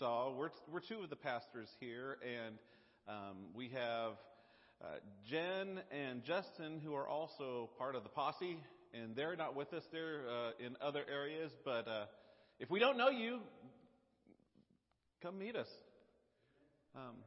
Saw. 0.02 0.34
We're, 0.36 0.50
we're 0.74 0.80
two 0.80 1.02
of 1.04 1.12
the 1.12 1.16
pastors 1.16 1.70
here, 1.80 2.18
and 2.26 2.56
um, 3.08 3.38
we 3.54 3.70
have 3.70 4.14
uh, 4.82 4.86
Jen 5.30 5.80
and 5.92 6.24
Justin, 6.24 6.82
who 6.84 6.96
are 6.96 7.08
also 7.08 7.70
part 7.78 7.94
of 7.96 8.02
the 8.02 8.10
posse, 8.10 8.58
and 8.96 9.16
they're 9.16 9.36
not 9.36 9.56
with 9.56 9.72
us. 9.74 9.84
They're 9.92 10.24
uh, 10.28 10.66
in 10.66 10.76
other 10.82 11.04
areas, 11.08 11.52
but 11.64 11.88
uh, 11.88 12.06
if 12.60 12.72
we 12.72 12.80
don't 12.80 12.98
know 12.98 13.10
you, 13.10 13.42
come 15.22 15.38
meet 15.38 15.56
us. 15.56 15.68
Um, 16.96 17.18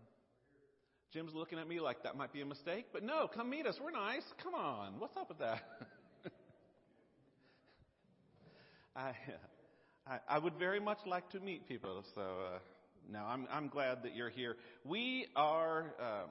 Jim's 1.13 1.33
looking 1.33 1.61
at 1.61 1.69
me 1.69 1.79
like 1.79 2.03
that 2.03 2.17
might 2.17 2.33
be 2.33 2.41
a 2.41 2.47
mistake, 2.47 2.87
but 2.93 3.05
no, 3.05 3.29
come 3.33 3.49
meet 3.49 3.67
us. 3.67 3.77
We're 3.81 3.93
nice. 3.93 4.25
Come 4.43 4.57
on. 4.57 4.95
What's 4.99 5.17
up 5.17 5.29
with 5.29 5.39
that? 5.39 5.63
I, 8.97 9.13
I, 10.07 10.19
I 10.29 10.39
would 10.39 10.55
very 10.59 10.81
much 10.81 10.99
like 11.07 11.31
to 11.31 11.41
meet 11.41 11.67
people. 11.67 12.05
So 12.15 12.21
uh, 12.21 12.59
no, 13.11 13.21
I'm 13.21 13.47
I'm 13.51 13.69
glad 13.69 14.03
that 14.03 14.15
you're 14.15 14.31
here. 14.31 14.57
We 14.85 15.27
are, 15.35 15.95
um, 15.99 16.31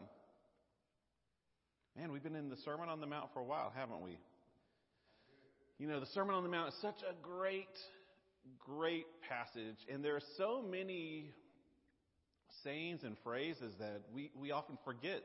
man. 1.97 2.11
We've 2.11 2.23
been 2.23 2.35
in 2.35 2.49
the 2.49 2.57
Sermon 2.57 2.89
on 2.89 2.99
the 2.99 3.07
Mount 3.07 3.29
for 3.33 3.39
a 3.39 3.45
while, 3.45 3.71
haven't 3.75 4.01
we? 4.01 4.17
You 5.79 5.87
know, 5.87 5.99
the 5.99 6.05
Sermon 6.07 6.35
on 6.35 6.43
the 6.43 6.49
Mount 6.49 6.69
is 6.69 6.79
such 6.81 7.01
a 7.01 7.13
great, 7.21 7.65
great 8.59 9.07
passage, 9.27 9.77
and 9.91 10.05
there 10.05 10.15
are 10.15 10.23
so 10.37 10.61
many 10.61 11.31
sayings 12.63 13.03
and 13.03 13.17
phrases 13.23 13.73
that 13.79 14.01
we, 14.13 14.29
we 14.39 14.51
often 14.51 14.77
forget 14.85 15.23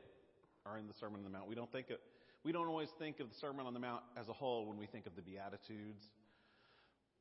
are 0.65 0.79
in 0.79 0.87
the 0.87 0.93
Sermon 0.99 1.19
on 1.19 1.23
the 1.23 1.29
Mount. 1.29 1.47
We 1.47 1.53
don't 1.53 1.71
think 1.71 1.91
of, 1.91 1.97
we 2.43 2.51
don't 2.51 2.67
always 2.67 2.89
think 2.97 3.19
of 3.19 3.29
the 3.29 3.35
Sermon 3.39 3.67
on 3.67 3.75
the 3.75 3.79
Mount 3.79 4.01
as 4.17 4.27
a 4.27 4.33
whole 4.33 4.65
when 4.65 4.77
we 4.77 4.87
think 4.87 5.05
of 5.05 5.15
the 5.15 5.21
Beatitudes 5.21 6.03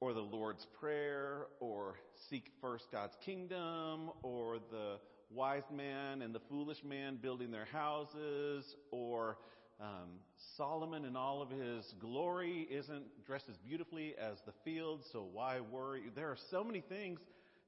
or 0.00 0.12
the 0.12 0.20
Lord's 0.20 0.66
Prayer 0.78 1.46
or 1.60 1.94
seek 2.30 2.50
first 2.60 2.84
God's 2.92 3.16
kingdom 3.24 4.10
or 4.22 4.58
the 4.70 4.98
wise 5.30 5.64
man 5.74 6.22
and 6.22 6.34
the 6.34 6.40
foolish 6.48 6.82
man 6.84 7.18
building 7.20 7.50
their 7.50 7.66
houses 7.66 8.64
or 8.90 9.38
um, 9.80 10.08
Solomon 10.56 11.04
in 11.04 11.16
all 11.16 11.42
of 11.42 11.50
his 11.50 11.94
glory 12.00 12.66
isn't 12.70 13.04
dressed 13.26 13.48
as 13.48 13.56
beautifully 13.58 14.14
as 14.18 14.38
the 14.46 14.52
field, 14.64 15.04
so 15.12 15.26
why 15.32 15.60
worry? 15.60 16.02
There 16.14 16.28
are 16.28 16.38
so 16.50 16.64
many 16.64 16.80
things 16.80 17.20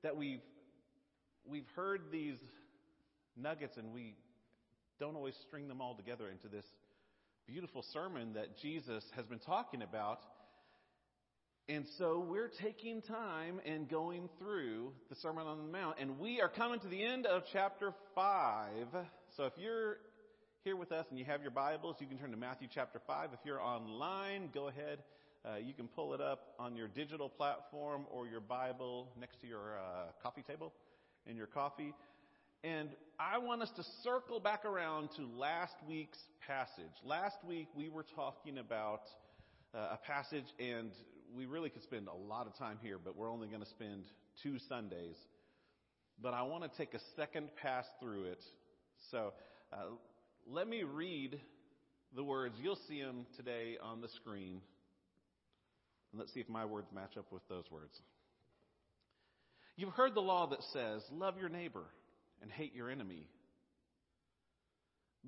that 0.03 0.17
we've 0.17 0.41
we've 1.49 1.69
heard 1.75 2.03
these 2.13 2.39
nuggets 3.37 3.77
and 3.77 3.93
we 3.93 4.15
don't 4.99 5.17
always 5.17 5.35
string 5.47 5.69
them 5.69 5.81
all 5.81 5.95
together 5.95 6.29
into 6.29 6.49
this 6.49 6.65
beautiful 7.47 7.85
sermon 7.93 8.35
that 8.35 8.59
Jesus 8.59 9.05
has 9.17 9.25
been 9.27 9.39
talking 9.39 9.83
about. 9.83 10.21
And 11.69 11.87
so 11.99 12.19
we're 12.19 12.51
taking 12.63 13.01
time 13.01 13.61
and 13.65 13.89
going 13.89 14.29
through 14.39 14.93
the 15.09 15.15
Sermon 15.17 15.47
on 15.47 15.59
the 15.59 15.73
Mount, 15.73 15.97
and 16.01 16.19
we 16.19 16.41
are 16.41 16.49
coming 16.49 16.81
to 16.81 16.89
the 16.89 17.03
end 17.03 17.27
of 17.27 17.43
chapter 17.53 17.93
5. 18.15 18.73
So 19.37 19.45
if 19.45 19.53
you're 19.57 19.99
here 20.65 20.75
with 20.77 20.91
us 20.91 21.07
and 21.11 21.19
you 21.19 21.25
have 21.27 21.43
your 21.43 21.53
Bibles, 21.53 21.97
you 22.01 22.07
can 22.07 22.19
turn 22.19 22.33
to 22.33 22.37
Matthew 22.37 22.67
chapter 22.73 23.01
5. 23.07 23.31
If 23.33 23.39
you're 23.45 23.61
online, 23.61 24.51
go 24.53 24.69
ahead. 24.69 24.99
Uh, 25.45 25.57
you 25.57 25.73
can 25.73 25.87
pull 25.87 26.13
it 26.13 26.21
up 26.21 26.55
on 26.59 26.75
your 26.75 26.89
digital 26.89 27.29
platform 27.29 28.05
or 28.11 28.27
your 28.27 28.41
Bible 28.41 29.09
next 29.19 29.41
to 29.41 29.47
your 29.47 29.79
uh, 29.79 30.11
coffee 30.23 30.43
table 30.43 30.73
in 31.27 31.37
your 31.37 31.47
coffee. 31.47 31.95
And 32.63 32.91
I 33.19 33.39
want 33.39 33.63
us 33.63 33.71
to 33.77 33.85
circle 34.03 34.41
back 34.41 34.65
around 34.65 35.11
to 35.17 35.23
last 35.39 35.77
week's 35.89 36.19
passage. 36.47 36.93
Last 37.05 37.37
week 37.47 37.69
we 37.75 37.89
were 37.89 38.05
talking 38.15 38.59
about 38.59 39.03
uh, 39.75 39.95
a 39.95 39.99
passage, 40.05 40.47
and 40.59 40.91
we 41.37 41.47
really 41.47 41.71
could 41.71 41.83
spend 41.83 42.09
a 42.09 42.15
lot 42.15 42.47
of 42.47 42.57
time 42.57 42.79
here, 42.83 42.99
but 43.03 43.17
we're 43.17 43.31
only 43.31 43.49
going 43.49 43.63
to 43.63 43.69
spend 43.69 44.05
two 44.43 44.59
Sundays. 44.69 45.17
But 46.23 46.35
I 46.35 46.43
want 46.43 46.65
to 46.65 46.79
take 46.79 46.95
a 46.95 47.01
second 47.17 47.51
pass 47.63 47.85
through 48.01 48.25
it. 48.25 48.43
So 49.11 49.33
uh, 49.73 49.77
let 50.47 50.69
me 50.69 50.83
read 50.83 51.41
the 52.15 52.25
words. 52.25 52.55
You'll 52.63 52.79
see 52.89 53.03
them 53.03 53.27
today 53.37 53.77
on 53.83 54.01
the 54.01 54.09
screen. 54.09 54.61
And 56.13 56.19
let's 56.19 56.33
see 56.35 56.41
if 56.41 56.49
my 56.49 56.65
words 56.65 56.89
match 56.95 57.17
up 57.17 57.27
with 57.33 57.47
those 57.49 57.65
words. 57.71 57.99
You've 59.77 59.93
heard 59.95 60.15
the 60.15 60.21
law 60.21 60.47
that 60.49 60.63
says, 60.73 61.03
Love 61.13 61.39
your 61.39 61.49
neighbor 61.49 61.85
and 62.43 62.51
hate 62.51 62.75
your 62.75 62.91
enemy. 62.91 63.27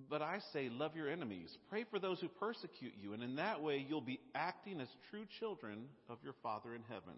But 0.08 0.22
I 0.22 0.38
say, 0.52 0.70
love 0.70 0.96
your 0.96 1.10
enemies. 1.10 1.56
Pray 1.68 1.84
for 1.90 1.98
those 1.98 2.20
who 2.20 2.28
persecute 2.28 2.94
you, 3.00 3.12
and 3.12 3.22
in 3.22 3.36
that 3.36 3.62
way 3.62 3.84
you'll 3.86 4.00
be 4.00 4.20
acting 4.34 4.80
as 4.80 4.88
true 5.10 5.24
children 5.38 5.84
of 6.08 6.18
your 6.24 6.34
Father 6.42 6.74
in 6.74 6.82
heaven. 6.88 7.14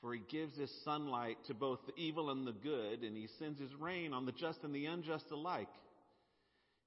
For 0.00 0.14
he 0.14 0.20
gives 0.30 0.56
his 0.56 0.70
sunlight 0.84 1.38
to 1.46 1.54
both 1.54 1.80
the 1.86 2.00
evil 2.00 2.30
and 2.30 2.46
the 2.46 2.52
good, 2.52 3.02
and 3.02 3.16
he 3.16 3.28
sends 3.38 3.58
his 3.58 3.74
rain 3.74 4.12
on 4.12 4.26
the 4.26 4.32
just 4.32 4.62
and 4.62 4.74
the 4.74 4.86
unjust 4.86 5.24
alike. 5.32 5.68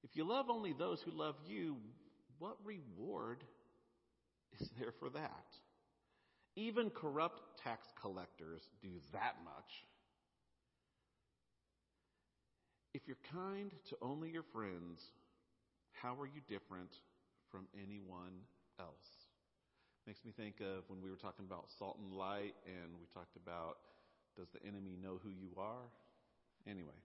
If 0.04 0.16
you 0.16 0.24
love 0.24 0.50
only 0.50 0.74
those 0.74 1.02
who 1.02 1.12
love 1.12 1.36
you, 1.46 1.78
what 2.40 2.58
reward 2.64 3.44
is 4.60 4.70
there 4.80 4.94
for 5.00 5.10
that? 5.10 5.46
Even 6.56 6.90
corrupt 6.90 7.42
tax 7.64 7.88
collectors 8.02 8.62
do 8.82 8.90
that 9.14 9.36
much. 9.44 9.86
If 12.94 13.08
you're 13.08 13.18
kind 13.32 13.72
to 13.90 13.98
only 14.02 14.30
your 14.30 14.44
friends, 14.44 15.02
how 15.94 16.16
are 16.20 16.26
you 16.26 16.42
different 16.48 16.92
from 17.50 17.68
anyone 17.74 18.44
else? 18.80 19.28
Makes 20.08 20.26
me 20.26 20.32
think 20.36 20.60
of 20.60 20.84
when 20.88 21.02
we 21.02 21.10
were 21.10 21.16
talking 21.16 21.46
about 21.46 21.70
salt 21.78 21.98
and 22.02 22.14
light, 22.14 22.56
and 22.66 22.92
we 23.00 23.06
talked 23.14 23.36
about 23.36 23.78
does 24.38 24.48
the 24.50 24.66
enemy 24.66 24.98
know 25.02 25.20
who 25.24 25.30
you 25.30 25.50
are? 25.58 25.88
Anyway, 26.68 27.00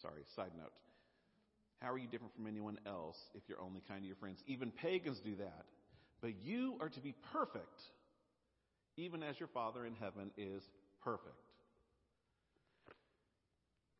sorry, 0.00 0.22
side 0.34 0.52
note. 0.56 0.72
How 1.80 1.92
are 1.92 1.98
you 1.98 2.08
different 2.08 2.34
from 2.34 2.46
anyone 2.46 2.78
else 2.86 3.18
if 3.34 3.42
you're 3.48 3.60
only 3.60 3.82
kind 3.88 4.02
to 4.02 4.06
your 4.06 4.16
friends? 4.16 4.42
Even 4.46 4.70
pagans 4.70 5.20
do 5.20 5.36
that. 5.36 5.64
But 6.20 6.32
you 6.42 6.76
are 6.80 6.88
to 6.88 7.00
be 7.00 7.14
perfect, 7.32 7.82
even 8.96 9.22
as 9.22 9.38
your 9.40 9.48
Father 9.48 9.84
in 9.84 9.94
heaven 9.94 10.30
is 10.36 10.62
perfect. 11.02 11.51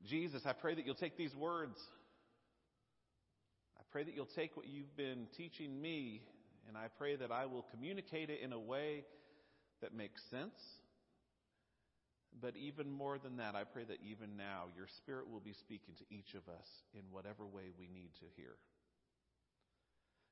Jesus, 0.09 0.42
I 0.44 0.53
pray 0.53 0.74
that 0.74 0.84
you'll 0.84 0.94
take 0.94 1.16
these 1.16 1.34
words. 1.34 1.76
I 3.78 3.82
pray 3.92 4.05
that 4.05 4.14
you'll 4.14 4.26
take 4.26 4.57
what 4.57 4.66
you've 4.66 4.96
been 4.96 5.26
teaching 5.36 5.80
me 5.80 6.22
And 6.68 6.76
I 6.76 6.86
pray 6.98 7.16
that 7.16 7.30
I 7.30 7.46
will 7.46 7.66
communicate 7.70 8.30
it 8.30 8.40
in 8.40 8.53
a 8.53 8.59
way 8.59 9.05
that 9.80 9.94
makes 9.94 10.20
sense. 10.30 10.55
But 12.40 12.57
even 12.57 12.90
more 12.90 13.18
than 13.18 13.36
that, 13.36 13.55
I 13.55 13.64
pray 13.64 13.84
that 13.84 13.98
even 14.09 14.36
now 14.36 14.64
your 14.76 14.86
Spirit 14.98 15.30
will 15.30 15.40
be 15.40 15.53
speaking 15.53 15.94
to 15.98 16.05
each 16.14 16.34
of 16.34 16.48
us 16.48 16.66
in 16.94 17.03
whatever 17.11 17.44
way 17.46 17.70
we 17.78 17.88
need 17.88 18.11
to 18.20 18.26
hear. 18.36 18.55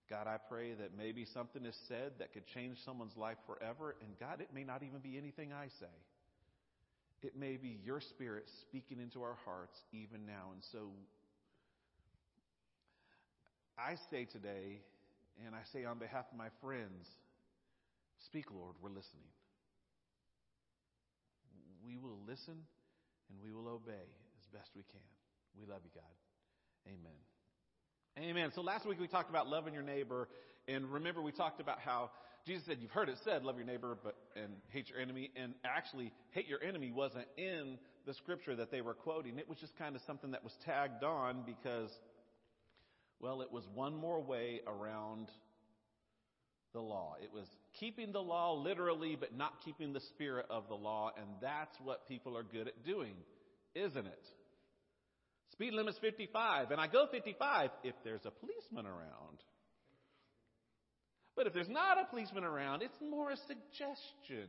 God, 0.09 0.27
I 0.27 0.39
pray 0.49 0.73
that 0.75 0.97
maybe 0.97 1.25
something 1.35 1.65
is 1.65 1.77
said 1.87 2.13
that 2.19 2.33
could 2.33 2.47
change 2.47 2.79
someone's 2.85 3.17
life 3.17 3.37
forever. 3.47 3.97
And 4.03 4.19
God, 4.19 4.41
it 4.41 4.49
may 4.53 4.65
not 4.65 4.83
even 4.83 5.01
be 5.01 5.17
anything 5.17 5.53
I 5.53 5.67
say. 5.79 5.95
It 7.23 7.37
may 7.37 7.57
be 7.57 7.79
your 7.85 8.01
Spirit 8.01 8.45
speaking 8.63 8.99
into 8.99 9.23
our 9.23 9.37
hearts 9.45 9.79
even 9.93 10.27
now. 10.27 10.53
And 10.53 10.63
so 10.73 10.91
I 13.79 13.97
say 14.11 14.25
today, 14.25 14.81
and 15.45 15.55
I 15.55 15.61
say 15.73 15.85
on 15.85 15.99
behalf 15.99 16.25
of 16.31 16.39
my 16.39 16.49
friends, 16.63 17.09
speak, 18.27 18.47
Lord, 18.51 18.75
we're 18.83 18.89
listening. 18.89 19.29
We 21.87 21.97
will 21.97 22.19
listen 22.27 22.57
and 23.29 23.39
we 23.43 23.53
will 23.53 23.69
obey 23.69 24.09
as 24.39 24.47
best 24.53 24.71
we 24.75 24.83
can. 24.91 25.01
We 25.59 25.67
love 25.67 25.81
you, 25.85 25.91
God. 25.95 26.17
Amen. 26.87 28.31
Amen. 28.31 28.51
So 28.55 28.63
last 28.63 28.87
week 28.87 29.01
we 29.01 29.07
talked 29.07 29.31
about 29.31 29.49
loving 29.49 29.73
your 29.73 29.83
neighbor, 29.83 30.29
and 30.69 30.91
remember 30.93 31.23
we 31.23 31.33
talked 31.33 31.61
about 31.61 31.79
how 31.81 32.11
Jesus 32.47 32.67
said, 32.67 32.79
"You've 32.81 32.91
heard 32.91 33.09
it 33.09 33.17
said, 33.25 33.45
love 33.45 33.57
your 33.57 33.67
neighbor, 33.67 33.97
but 34.03 34.17
and 34.35 34.53
hate 34.69 34.89
your 34.89 34.99
enemy." 34.99 35.31
And 35.37 35.55
actually, 35.65 36.13
hate 36.31 36.49
your 36.49 36.63
enemy 36.63 36.91
wasn't 36.91 37.27
in 37.37 37.79
the 38.07 38.15
scripture 38.15 38.57
that 38.57 38.71
they 38.71 38.81
were 38.81 38.95
quoting. 38.95 39.39
It 39.39 39.49
was 39.49 39.59
just 39.59 39.77
kind 39.77 39.95
of 39.95 40.03
something 40.07 40.31
that 40.33 40.43
was 40.43 40.53
tagged 40.65 41.05
on 41.05 41.43
because, 41.45 41.91
well, 43.21 43.43
it 43.43 43.53
was 43.53 43.65
one 43.75 43.95
more 43.95 44.21
way 44.23 44.61
around 44.67 45.29
the 46.73 46.81
law. 46.81 47.17
It 47.23 47.33
was 47.33 47.47
keeping 47.79 48.13
the 48.13 48.21
law 48.21 48.55
literally, 48.55 49.17
but 49.19 49.37
not 49.37 49.53
keeping 49.65 49.93
the 49.93 50.01
spirit 50.01 50.47
of 50.51 50.69
the 50.69 50.75
law, 50.75 51.11
and 51.17 51.27
that's 51.41 51.77
what 51.83 52.07
people 52.07 52.37
are 52.37 52.43
good 52.43 52.69
at 52.69 52.85
doing, 52.85 53.15
isn't 53.75 54.07
it? 54.07 54.29
Speed 55.53 55.75
limit's 55.75 55.99
55, 55.99 56.71
and 56.71 56.81
I 56.81 56.87
go 56.87 57.07
55 57.11 57.71
if 57.83 57.95
there's 58.05 58.25
a 58.25 58.31
policeman 58.31 58.87
around. 58.87 59.30
But 61.41 61.47
if 61.47 61.55
there's 61.55 61.71
not 61.71 61.99
a 61.99 62.05
policeman 62.05 62.45
around, 62.45 62.83
it's 62.83 63.01
more 63.01 63.31
a 63.31 63.37
suggestion. 63.49 64.47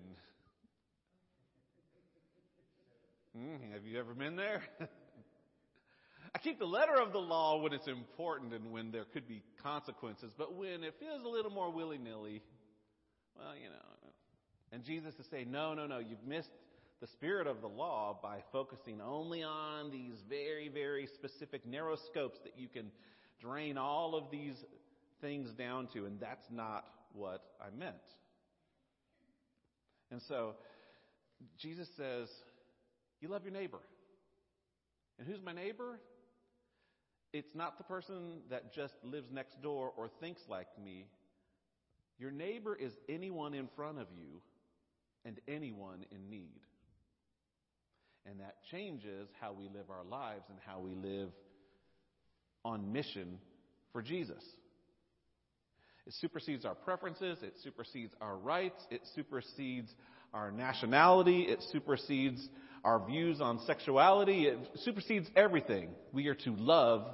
Mm, 3.34 3.72
have 3.72 3.86
you 3.86 3.98
ever 3.98 4.14
been 4.14 4.36
there? 4.36 4.62
I 6.36 6.40
keep 6.40 6.60
the 6.60 6.66
letter 6.66 6.96
of 7.02 7.14
the 7.14 7.20
law 7.20 7.62
when 7.62 7.72
it's 7.72 7.88
important 7.88 8.54
and 8.54 8.74
when 8.74 8.92
there 8.92 9.06
could 9.14 9.26
be 9.26 9.42
consequences, 9.64 10.34
but 10.38 10.54
when 10.54 10.84
it 10.84 10.96
feels 11.00 11.24
a 11.24 11.30
little 11.30 11.50
more 11.50 11.72
willy 11.72 11.98
nilly, 11.98 12.42
well, 13.38 13.56
you 13.56 13.70
know. 13.70 14.12
And 14.74 14.84
Jesus 14.84 15.14
is 15.18 15.26
saying, 15.32 15.50
no, 15.50 15.74
no, 15.74 15.88
no, 15.88 16.00
you've 16.00 16.28
missed 16.28 16.52
the 17.00 17.08
spirit 17.08 17.48
of 17.48 17.62
the 17.62 17.70
law 17.70 18.20
by 18.22 18.40
focusing 18.52 19.00
only 19.00 19.44
on 19.44 19.92
these 19.92 20.16
very, 20.28 20.68
very 20.68 21.08
specific 21.16 21.66
narrow 21.66 21.96
scopes 21.96 22.40
that 22.44 22.56
you 22.58 22.68
can 22.68 22.92
drain 23.40 23.78
all 23.78 24.14
of 24.14 24.30
these 24.30 24.56
things 25.22 25.52
down 25.54 25.88
to, 25.94 26.06
and 26.06 26.20
that's 26.20 26.46
not 26.52 26.86
what 27.14 27.42
I 27.62 27.76
meant. 27.76 27.96
And 30.12 30.22
so, 30.28 30.56
Jesus 31.58 31.88
says, 31.96 32.28
You 33.22 33.30
love 33.30 33.44
your 33.44 33.54
neighbor. 33.54 33.80
And 35.18 35.28
who's 35.28 35.42
my 35.44 35.54
neighbor? 35.54 36.00
It's 37.34 37.56
not 37.56 37.78
the 37.78 37.84
person 37.84 38.42
that 38.50 38.74
just 38.74 38.94
lives 39.04 39.28
next 39.32 39.62
door 39.62 39.94
or 39.96 40.10
thinks 40.20 40.42
like 40.50 40.68
me. 40.84 41.06
Your 42.20 42.32
neighbor 42.32 42.76
is 42.76 42.92
anyone 43.08 43.54
in 43.54 43.70
front 43.76 44.00
of 44.00 44.08
you 44.16 44.42
and 45.24 45.40
anyone 45.48 46.06
in 46.12 46.30
need. 46.30 46.60
And 48.26 48.40
that 48.40 48.58
changes 48.70 49.30
how 49.40 49.54
we 49.54 49.66
live 49.66 49.90
our 49.90 50.04
lives 50.04 50.44
and 50.50 50.60
how 50.66 50.80
we 50.80 50.94
live 50.94 51.30
on 52.64 52.92
mission 52.92 53.40
for 53.94 54.02
Jesus. 54.02 54.44
It 56.12 56.16
supersedes 56.20 56.66
our 56.66 56.76
preferences, 56.76 57.38
it 57.42 57.54
supersedes 57.64 58.14
our 58.20 58.36
rights, 58.36 58.84
it 58.90 59.00
supersedes 59.16 59.90
our 60.34 60.52
nationality, 60.52 61.44
it 61.44 61.64
supersedes 61.72 62.50
our 62.84 63.08
views 63.08 63.40
on 63.40 63.62
sexuality, 63.66 64.48
it 64.48 64.60
supersedes 64.84 65.30
everything. 65.38 65.88
We 66.12 66.28
are 66.28 66.36
to 66.36 66.54
love 66.58 67.06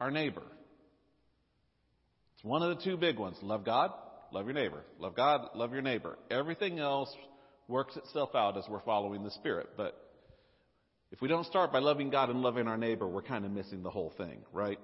our 0.00 0.10
neighbor. 0.10 0.40
It's 2.36 2.44
one 2.44 2.62
of 2.62 2.78
the 2.78 2.82
two 2.82 2.96
big 2.96 3.18
ones 3.18 3.36
love 3.42 3.66
God, 3.66 3.92
love 4.32 4.46
your 4.46 4.54
neighbor. 4.54 4.84
Love 4.98 5.14
God, 5.14 5.50
love 5.54 5.74
your 5.74 5.82
neighbor. 5.82 6.16
Everything 6.30 6.78
else 6.78 7.14
works 7.68 7.94
itself 7.98 8.34
out 8.34 8.56
as 8.56 8.64
we're 8.70 8.80
following 8.80 9.22
the 9.22 9.32
Spirit. 9.32 9.68
But 9.76 10.02
if 11.12 11.20
we 11.20 11.28
don't 11.28 11.44
start 11.44 11.72
by 11.72 11.80
loving 11.80 12.08
God 12.08 12.30
and 12.30 12.40
loving 12.40 12.68
our 12.68 12.78
neighbor, 12.78 13.06
we're 13.06 13.20
kind 13.20 13.44
of 13.44 13.50
missing 13.50 13.82
the 13.82 13.90
whole 13.90 14.14
thing, 14.16 14.38
right? 14.50 14.80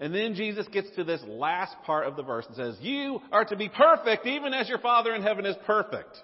And 0.00 0.14
then 0.14 0.34
Jesus 0.34 0.66
gets 0.68 0.88
to 0.96 1.04
this 1.04 1.20
last 1.28 1.76
part 1.84 2.06
of 2.06 2.16
the 2.16 2.22
verse 2.22 2.46
and 2.46 2.56
says, 2.56 2.76
You 2.80 3.20
are 3.30 3.44
to 3.44 3.54
be 3.54 3.68
perfect 3.68 4.26
even 4.26 4.54
as 4.54 4.66
your 4.66 4.78
Father 4.78 5.14
in 5.14 5.22
heaven 5.22 5.44
is 5.44 5.56
perfect. 5.66 6.16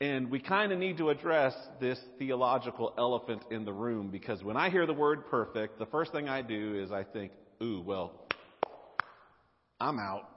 And 0.00 0.30
we 0.30 0.40
kind 0.40 0.72
of 0.72 0.78
need 0.78 0.96
to 0.98 1.10
address 1.10 1.54
this 1.80 1.98
theological 2.18 2.94
elephant 2.98 3.42
in 3.50 3.66
the 3.66 3.72
room 3.72 4.08
because 4.10 4.42
when 4.42 4.56
I 4.56 4.70
hear 4.70 4.86
the 4.86 4.94
word 4.94 5.26
perfect, 5.30 5.78
the 5.78 5.86
first 5.86 6.12
thing 6.12 6.28
I 6.28 6.40
do 6.40 6.82
is 6.82 6.90
I 6.90 7.04
think, 7.04 7.30
ooh, 7.62 7.82
well, 7.82 8.12
I'm 9.78 9.98
out. 9.98 10.28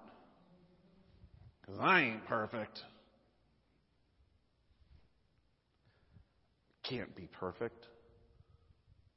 Because 1.62 1.80
I 1.82 2.02
ain't 2.02 2.26
perfect. 2.26 2.80
Can't 6.84 7.16
be 7.16 7.28
perfect. 7.40 7.88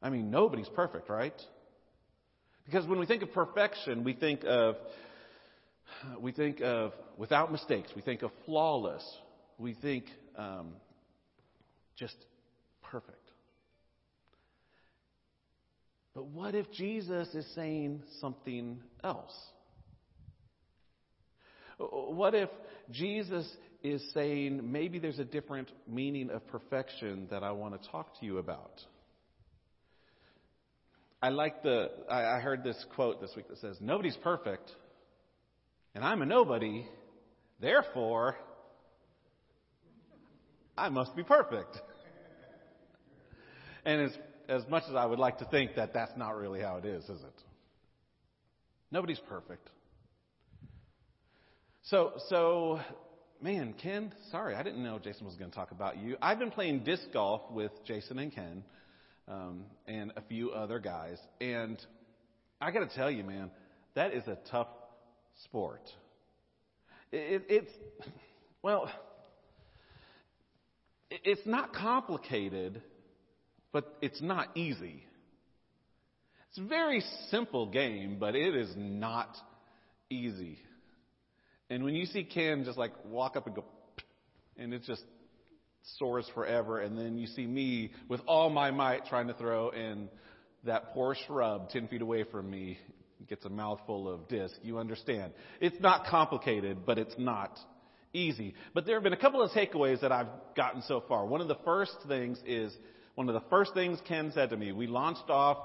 I 0.03 0.11
mean, 0.11 0.31
nobody's 0.31 0.69
perfect, 0.69 1.11
right? 1.11 1.35
Because 2.71 2.87
when 2.87 3.01
we 3.01 3.07
think 3.07 3.23
of 3.23 3.33
perfection, 3.33 4.05
we 4.05 4.13
think 4.13 4.45
of 4.45 4.77
we 6.21 6.31
think 6.31 6.61
of 6.61 6.93
without 7.19 7.51
mistakes. 7.51 7.91
We 7.97 8.03
think 8.03 8.23
of 8.23 8.31
flawless. 8.47 9.05
We 9.59 9.75
think 9.75 10.05
um, 10.37 10.75
just 11.97 12.15
perfect. 12.83 13.17
But 16.15 16.27
what 16.27 16.55
if 16.55 16.71
Jesus 16.71 17.35
is 17.35 17.47
saying 17.57 18.05
something 18.21 18.79
else? 19.03 19.35
What 21.79 22.37
if 22.37 22.51
Jesus 22.93 23.51
is 23.83 24.01
saying 24.15 24.71
maybe 24.71 25.01
there's 25.01 25.19
a 25.19 25.25
different 25.25 25.71
meaning 25.89 26.31
of 26.31 26.47
perfection 26.47 27.27
that 27.33 27.43
I 27.43 27.51
want 27.51 27.83
to 27.83 27.89
talk 27.91 28.21
to 28.21 28.27
you 28.27 28.39
about? 28.39 28.81
I 31.23 31.29
like 31.29 31.63
the, 31.63 31.91
I 32.09 32.41
heard 32.41 32.65
this 32.65 32.83
quote 32.95 33.21
this 33.21 33.33
week 33.37 33.49
that 33.49 33.59
says, 33.59 33.77
Nobody's 33.81 34.17
perfect, 34.17 34.71
and 35.95 36.03
I'm 36.03 36.23
a 36.23 36.27
nobody, 36.27 36.87
therefore, 37.61 38.37
I 40.79 40.89
must 40.89 41.15
be 41.15 41.23
perfect. 41.23 41.79
And 43.85 44.03
as, 44.03 44.13
as 44.49 44.69
much 44.69 44.85
as 44.89 44.95
I 44.95 45.05
would 45.05 45.19
like 45.19 45.39
to 45.39 45.45
think 45.47 45.75
that 45.77 45.93
that's 45.93 46.13
not 46.17 46.37
really 46.37 46.61
how 46.61 46.77
it 46.77 46.85
is, 46.87 47.05
is 47.05 47.21
it? 47.21 47.43
Nobody's 48.91 49.21
perfect. 49.29 49.69
So, 51.85 52.13
so, 52.29 52.81
man, 53.43 53.75
Ken, 53.75 54.13
sorry, 54.31 54.55
I 54.55 54.63
didn't 54.63 54.83
know 54.83 54.99
Jason 54.99 55.27
was 55.27 55.37
going 55.37 55.51
to 55.51 55.57
talk 55.57 55.71
about 55.71 55.99
you. 55.99 56.17
I've 56.21 56.39
been 56.39 56.51
playing 56.51 56.85
disc 56.85 57.03
golf 57.13 57.43
with 57.51 57.73
Jason 57.85 58.19
and 58.19 58.35
Ken 58.35 58.65
um, 59.31 59.65
and 59.87 60.13
a 60.17 60.23
few 60.23 60.51
other 60.51 60.79
guys, 60.79 61.19
and 61.41 61.81
I 62.61 62.71
got 62.73 62.89
to 62.89 62.95
tell 62.95 63.11
you, 63.11 63.25
man, 63.25 63.51
that 63.95 64.13
is 64.13 64.27
a 64.27 64.37
tough 64.51 64.69
sport. 65.45 65.83
It, 67.13 67.45
it's, 67.49 67.71
well, 68.63 68.91
it's 71.11 71.47
not 71.47 71.73
complicated, 71.73 72.83
but 73.73 73.97
it's 74.03 74.21
not 74.21 74.57
easy. 74.57 75.05
It's 76.49 76.59
a 76.59 76.65
very 76.67 77.03
simple 77.31 77.67
game, 77.67 78.17
but 78.19 78.35
it 78.35 78.57
is 78.57 78.73
not 78.77 79.37
easy. 80.11 80.59
And 81.69 81.85
when 81.85 81.95
you 81.95 82.07
see 82.07 82.25
Ken 82.25 82.65
just 82.65 82.77
like 82.77 82.93
walk 83.05 83.37
up 83.37 83.47
and 83.47 83.55
go, 83.55 83.65
and 84.57 84.75
it's 84.75 84.87
just 84.87 85.05
soars 85.99 86.29
forever, 86.35 86.81
and 86.81 86.97
then 86.97 87.19
you 87.19 87.27
see 87.27 87.47
me 87.47 87.93
with 88.09 88.21
all 88.27 88.51
my 88.51 88.71
might 88.71 89.07
trying 89.07 89.29
to 89.29 89.35
throw, 89.35 89.71
and 89.71 90.09
that 90.65 90.93
poor 90.93 91.15
shrub 91.27 91.71
10 91.71 91.89
feet 91.89 92.03
away 92.03 92.25
from 92.25 92.51
me 92.51 92.79
gets 93.29 93.45
a 93.45 93.49
mouthful 93.49 94.09
of 94.13 94.29
disc, 94.29 94.55
you 94.63 94.79
understand. 94.79 95.33
It's 95.61 95.81
not 95.81 96.07
complicated, 96.07 96.87
but 96.87 96.99
it's 96.99 97.15
not 97.19 97.59
easy. 98.13 98.55
But 98.75 98.87
there 98.87 98.97
have 98.97 99.03
been 99.03 99.13
a 99.13 99.19
couple 99.19 99.43
of 99.43 99.51
takeaways 99.51 100.01
that 100.01 100.13
I've 100.13 100.29
gotten 100.57 100.83
so 100.83 101.03
far. 101.07 101.27
One 101.27 101.41
of 101.41 101.49
the 101.49 101.59
first 101.65 101.97
things 102.09 102.41
is, 102.47 102.75
one 103.15 103.29
of 103.29 103.35
the 103.35 103.49
first 103.51 103.75
things 103.75 103.99
Ken 104.07 104.33
said 104.35 104.51
to 104.51 104.57
me, 104.57 104.73
we 104.73 104.87
launched 104.87 105.29
off 105.29 105.59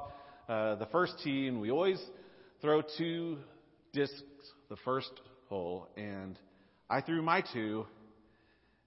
uh, 0.48 0.76
the 0.76 0.86
first 0.88 1.14
tee, 1.24 1.48
and 1.48 1.60
we 1.60 1.72
always 1.72 2.02
throw 2.62 2.82
two 2.98 3.38
discs 3.94 4.22
the 4.70 4.76
first 4.78 5.12
hole, 5.48 5.88
and 5.96 6.38
I 6.90 7.02
threw 7.02 7.22
my 7.22 7.44
two, 7.54 7.86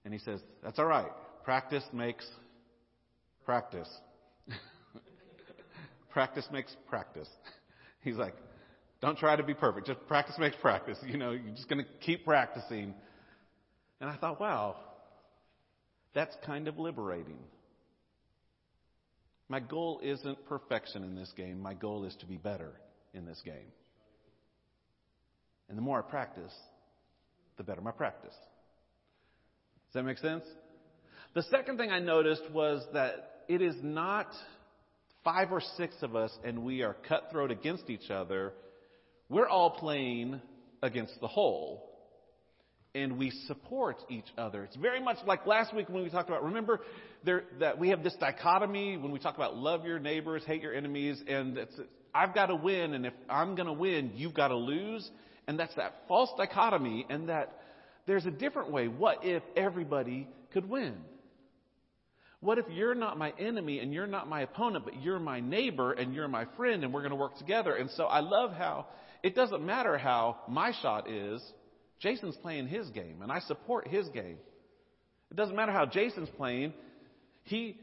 and 0.05 0.13
he 0.13 0.19
says, 0.19 0.41
That's 0.63 0.79
all 0.79 0.85
right. 0.85 1.11
Practice 1.43 1.83
makes 1.93 2.25
practice. 3.45 3.89
practice 6.09 6.47
makes 6.51 6.75
practice. 6.87 7.29
He's 8.01 8.15
like, 8.15 8.35
Don't 9.01 9.17
try 9.17 9.35
to 9.35 9.43
be 9.43 9.53
perfect. 9.53 9.87
Just 9.87 10.05
practice 10.07 10.35
makes 10.39 10.55
practice. 10.61 10.97
You 11.05 11.17
know, 11.17 11.31
you're 11.31 11.55
just 11.55 11.69
going 11.69 11.83
to 11.83 11.89
keep 12.01 12.25
practicing. 12.25 12.93
And 14.01 14.09
I 14.09 14.15
thought, 14.15 14.39
wow, 14.39 14.77
that's 16.13 16.35
kind 16.45 16.67
of 16.67 16.79
liberating. 16.79 17.39
My 19.49 19.59
goal 19.59 19.99
isn't 20.03 20.45
perfection 20.45 21.03
in 21.03 21.15
this 21.15 21.31
game. 21.35 21.59
My 21.59 21.73
goal 21.73 22.05
is 22.05 22.15
to 22.17 22.25
be 22.25 22.37
better 22.37 22.71
in 23.13 23.25
this 23.25 23.41
game. 23.43 23.71
And 25.67 25.77
the 25.77 25.81
more 25.81 25.99
I 25.99 26.09
practice, 26.09 26.53
the 27.57 27.63
better 27.63 27.81
my 27.81 27.91
practice. 27.91 28.35
Does 29.89 29.95
that 29.95 30.03
make 30.03 30.19
sense? 30.19 30.43
The 31.33 31.41
second 31.43 31.77
thing 31.77 31.89
I 31.89 31.99
noticed 31.99 32.43
was 32.51 32.85
that 32.93 33.41
it 33.47 33.59
is 33.59 33.75
not 33.81 34.27
five 35.23 35.51
or 35.51 35.61
six 35.77 35.95
of 36.03 36.15
us 36.15 36.31
and 36.43 36.63
we 36.63 36.83
are 36.83 36.95
cutthroat 37.07 37.49
against 37.49 37.89
each 37.89 38.11
other. 38.11 38.53
We're 39.29 39.47
all 39.47 39.71
playing 39.71 40.41
against 40.83 41.19
the 41.21 41.27
whole 41.27 41.89
and 42.93 43.17
we 43.17 43.31
support 43.47 43.97
each 44.09 44.27
other. 44.37 44.63
It's 44.63 44.75
very 44.75 45.01
much 45.01 45.17
like 45.25 45.47
last 45.47 45.75
week 45.75 45.89
when 45.89 46.03
we 46.03 46.11
talked 46.11 46.29
about, 46.29 46.43
remember 46.43 46.81
there, 47.23 47.45
that 47.59 47.79
we 47.79 47.89
have 47.89 48.03
this 48.03 48.15
dichotomy 48.19 48.95
when 48.95 49.11
we 49.11 49.17
talk 49.17 49.35
about 49.35 49.57
love 49.57 49.85
your 49.85 49.97
neighbors, 49.97 50.43
hate 50.45 50.61
your 50.61 50.75
enemies, 50.75 51.19
and 51.27 51.57
I've 52.13 52.35
got 52.35 52.47
to 52.47 52.55
win, 52.55 52.93
and 52.93 53.07
if 53.07 53.13
I'm 53.27 53.55
going 53.55 53.67
to 53.67 53.73
win, 53.73 54.11
you've 54.15 54.35
got 54.35 54.49
to 54.49 54.55
lose. 54.55 55.09
And 55.47 55.59
that's 55.59 55.73
that 55.75 56.03
false 56.07 56.29
dichotomy, 56.37 57.07
and 57.09 57.29
that 57.29 57.58
there's 58.09 58.25
a 58.25 58.31
different 58.31 58.71
way. 58.71 58.87
What 58.87 59.23
if 59.23 59.43
everybody 59.55 60.27
could 60.51 60.67
win? 60.67 60.95
What 62.39 62.57
if 62.57 62.65
you're 62.71 62.95
not 62.95 63.19
my 63.19 63.31
enemy 63.37 63.77
and 63.77 63.93
you're 63.93 64.07
not 64.07 64.27
my 64.27 64.41
opponent, 64.41 64.83
but 64.83 65.03
you're 65.03 65.19
my 65.19 65.41
neighbor 65.41 65.91
and 65.91 66.15
you're 66.15 66.27
my 66.27 66.45
friend 66.57 66.83
and 66.83 66.91
we're 66.91 67.01
going 67.01 67.11
to 67.11 67.15
work 67.15 67.37
together? 67.37 67.75
And 67.75 67.87
so 67.91 68.05
I 68.05 68.21
love 68.21 68.53
how 68.53 68.87
it 69.21 69.35
doesn't 69.35 69.63
matter 69.63 69.95
how 69.95 70.37
my 70.47 70.71
shot 70.81 71.07
is, 71.07 71.39
Jason's 71.99 72.35
playing 72.37 72.67
his 72.67 72.89
game, 72.89 73.21
and 73.21 73.31
I 73.31 73.41
support 73.41 73.87
his 73.87 74.09
game. 74.09 74.39
It 75.29 75.37
doesn't 75.37 75.55
matter 75.55 75.71
how 75.71 75.85
Jason's 75.85 76.29
playing, 76.35 76.73
he 77.43 77.77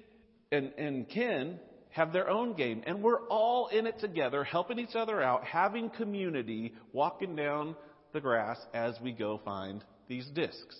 and, 0.50 0.72
and 0.76 1.08
Ken 1.08 1.60
have 1.90 2.12
their 2.12 2.28
own 2.28 2.54
game, 2.54 2.82
and 2.84 3.00
we're 3.00 3.24
all 3.28 3.68
in 3.68 3.86
it 3.86 4.00
together, 4.00 4.42
helping 4.42 4.80
each 4.80 4.96
other 4.96 5.22
out, 5.22 5.44
having 5.44 5.88
community, 5.88 6.74
walking 6.92 7.36
down 7.36 7.76
the 8.12 8.20
grass 8.20 8.58
as 8.74 8.96
we 9.00 9.12
go 9.12 9.40
find 9.44 9.84
these 10.08 10.26
discs. 10.28 10.76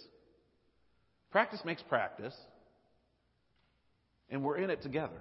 Practice 1.31 1.61
makes 1.65 1.83
practice, 1.83 2.35
and 4.31 4.43
we're 4.43 4.57
in 4.59 4.71
it 4.71 4.83
together. 4.83 5.21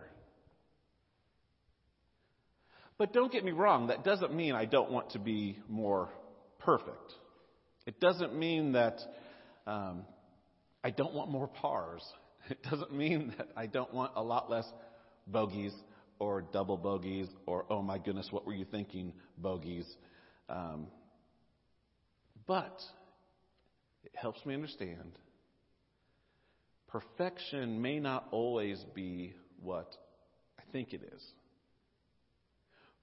But 2.98 3.12
don't 3.12 3.32
get 3.32 3.44
me 3.44 3.52
wrong, 3.52 3.88
that 3.88 4.04
doesn't 4.04 4.34
mean 4.34 4.54
I 4.54 4.66
don't 4.66 4.90
want 4.90 5.12
to 5.12 5.20
be 5.20 5.60
more 5.68 6.10
perfect. 6.60 7.14
It 7.86 8.00
doesn't 8.00 8.34
mean 8.38 8.72
that 8.72 9.00
um, 9.68 10.06
I 10.84 10.92
don't 10.92 11.14
want 11.14 11.30
more 11.30 11.48
pars. 11.48 12.04
It 12.48 12.62
doesn't 12.62 12.94
mean 12.94 13.34
that 13.40 13.48
I 13.58 13.66
don't 13.66 13.92
want 13.92 14.12
a 14.16 14.22
lot 14.22 14.52
less 14.52 14.68
bogeys 15.26 15.74
or 16.20 16.44
double 16.54 16.78
bogeys 16.78 17.28
or, 17.48 17.66
oh 17.72 17.82
my 17.82 17.98
goodness, 17.98 18.28
what 18.30 18.46
were 18.46 18.54
you 18.54 18.66
thinking, 18.66 19.14
bogeys. 19.36 19.88
Um, 20.48 20.86
but 22.46 22.80
helps 24.16 24.46
me 24.46 24.54
understand 24.54 25.18
perfection 26.96 27.82
may 27.82 28.00
not 28.00 28.26
always 28.32 28.82
be 28.94 29.34
what 29.62 29.96
I 30.58 30.64
think 30.72 30.94
it 30.94 31.02
is. 31.14 31.22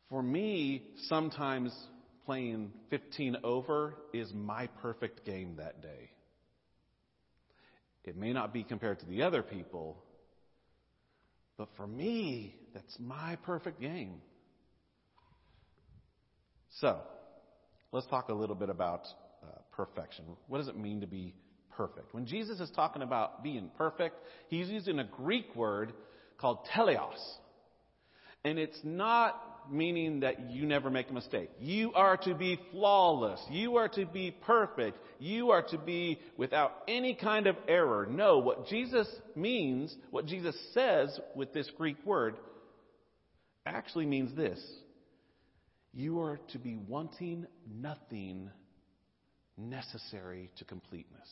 For 0.09 0.23
me, 0.23 0.83
sometimes 1.09 1.75
playing 2.25 2.73
15 2.89 3.37
over 3.45 3.95
is 4.15 4.33
my 4.33 4.69
perfect 4.81 5.27
game 5.27 5.57
that 5.57 5.83
day. 5.83 6.11
It 8.05 8.17
may 8.17 8.33
not 8.33 8.53
be 8.53 8.65
compared 8.65 9.01
to 9.01 9.07
the 9.07 9.23
other 9.23 9.43
people, 9.43 10.03
but 11.57 11.69
for 11.77 11.87
me, 11.87 12.55
that's 12.75 12.97
my 12.99 13.37
perfect 13.45 13.81
game. 13.81 14.23
So, 16.81 16.99
let's 17.93 18.07
talk 18.07 18.31
a 18.31 18.35
little 18.35 18.57
bit 18.57 18.71
about 18.71 19.07
perfection. 19.73 20.25
What 20.49 20.59
does 20.59 20.69
it 20.69 20.77
mean 20.77 21.01
to 21.01 21.07
be 21.07 21.35
perfect? 21.77 22.15
When 22.15 22.27
Jesus 22.27 22.61
is 22.61 22.71
talking 22.71 23.03
about 23.03 23.43
being 23.43 23.71
perfect, 23.77 24.17
he's 24.49 24.69
using 24.69 24.99
a 24.99 25.05
Greek 25.05 25.55
word 25.57 25.93
called 26.39 26.59
teleos. 26.75 27.19
And 28.45 28.59
it's 28.59 28.79
not 28.83 29.41
meaning 29.71 30.21
that 30.21 30.51
you 30.51 30.67
never 30.67 30.91
make 30.91 31.09
a 31.11 31.13
mistake. 31.13 31.51
You 31.61 31.93
are 31.95 32.17
to 32.19 32.35
be 32.35 32.59
flawless. 32.73 33.41
You 33.51 33.77
are 33.77 33.89
to 33.91 34.05
be 34.05 34.33
perfect. 34.33 34.99
You 35.21 35.51
are 35.51 35.63
to 35.63 35.79
be 35.79 36.19
without 36.37 36.73
any 36.89 37.15
kind 37.15 37.47
of 37.47 37.57
error. 37.69 38.07
No, 38.11 38.39
what 38.39 38.67
Jesus 38.67 39.07
means, 39.37 39.95
what 40.11 40.27
Jesus 40.27 40.57
says 40.75 41.19
with 41.37 41.53
this 41.53 41.71
Greek 41.77 41.97
word, 42.05 42.35
actually 43.65 44.07
means 44.07 44.37
this. 44.37 44.61
You 45.95 46.21
are 46.23 46.41
to 46.53 46.59
be 46.59 46.77
wanting 46.77 47.47
nothing 47.73 48.51
necessary 49.71 50.51
to 50.57 50.65
completeness. 50.65 51.29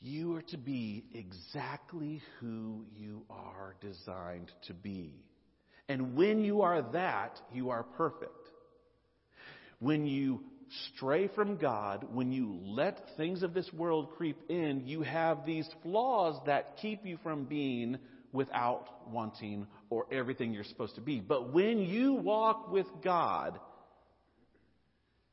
You 0.00 0.34
are 0.34 0.42
to 0.42 0.58
be 0.58 1.04
exactly 1.14 2.20
who 2.40 2.84
you 2.96 3.22
are 3.30 3.76
designed 3.80 4.50
to 4.66 4.74
be. 4.74 5.14
And 5.88 6.16
when 6.16 6.42
you 6.42 6.62
are 6.62 6.82
that, 6.92 7.40
you 7.52 7.70
are 7.70 7.84
perfect. 7.84 8.32
When 9.78 10.06
you 10.06 10.40
stray 10.94 11.28
from 11.28 11.56
God, 11.56 12.06
when 12.12 12.32
you 12.32 12.58
let 12.64 13.16
things 13.16 13.42
of 13.42 13.54
this 13.54 13.72
world 13.72 14.10
creep 14.16 14.38
in, 14.48 14.82
you 14.86 15.02
have 15.02 15.44
these 15.46 15.68
flaws 15.82 16.40
that 16.46 16.78
keep 16.80 17.04
you 17.06 17.18
from 17.22 17.44
being 17.44 17.98
without 18.32 18.88
wanting 19.10 19.66
or 19.90 20.06
everything 20.10 20.52
you're 20.52 20.64
supposed 20.64 20.94
to 20.94 21.00
be. 21.00 21.20
But 21.20 21.52
when 21.52 21.78
you 21.78 22.14
walk 22.14 22.72
with 22.72 22.86
God, 23.04 23.60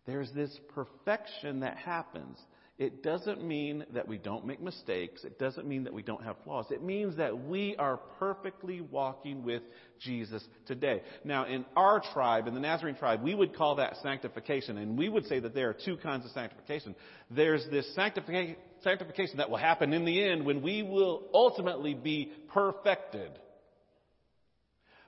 there's 0.10 0.32
this 0.32 0.58
perfection 0.74 1.62
that 1.62 1.78
happens. 1.78 2.38
It 2.80 3.04
doesn't 3.04 3.44
mean 3.44 3.86
that 3.94 4.08
we 4.08 4.18
don't 4.18 4.46
make 4.46 4.62
mistakes. 4.62 5.26
It 5.26 5.38
doesn't 5.38 5.68
mean 5.68 5.84
that 5.84 5.94
we 5.94 6.02
don't 6.02 6.24
have 6.24 6.38
flaws. 6.46 6.66
It 6.72 6.82
means 6.82 7.18
that 7.18 7.38
we 7.38 7.76
are 7.76 7.98
perfectly 8.18 8.80
walking 8.80 9.44
with 9.44 9.62
Jesus 10.00 10.42
today. 10.66 11.02
Now, 11.26 11.46
in 11.46 11.66
our 11.76 12.02
tribe, 12.14 12.48
in 12.48 12.54
the 12.54 12.62
Nazarene 12.62 12.96
tribe, 12.96 13.22
we 13.22 13.36
would 13.36 13.54
call 13.54 13.76
that 13.76 13.98
sanctification, 14.02 14.78
and 14.78 14.98
we 14.98 15.10
would 15.10 15.26
say 15.26 15.42
that 15.42 15.54
there 15.54 15.70
are 15.70 15.76
two 15.86 15.98
kinds 15.98 16.24
of 16.24 16.32
sanctification. 16.32 16.96
There's 17.30 17.68
this 17.70 17.94
sanctification, 17.96 18.56
that 19.38 19.50
will 19.50 19.58
happen 19.58 19.92
in 19.92 20.06
the 20.06 20.24
end 20.24 20.46
when 20.46 20.62
we 20.62 20.82
will 20.82 21.24
ultimately 21.34 21.94
be 21.94 22.32
perfected. 22.54 23.32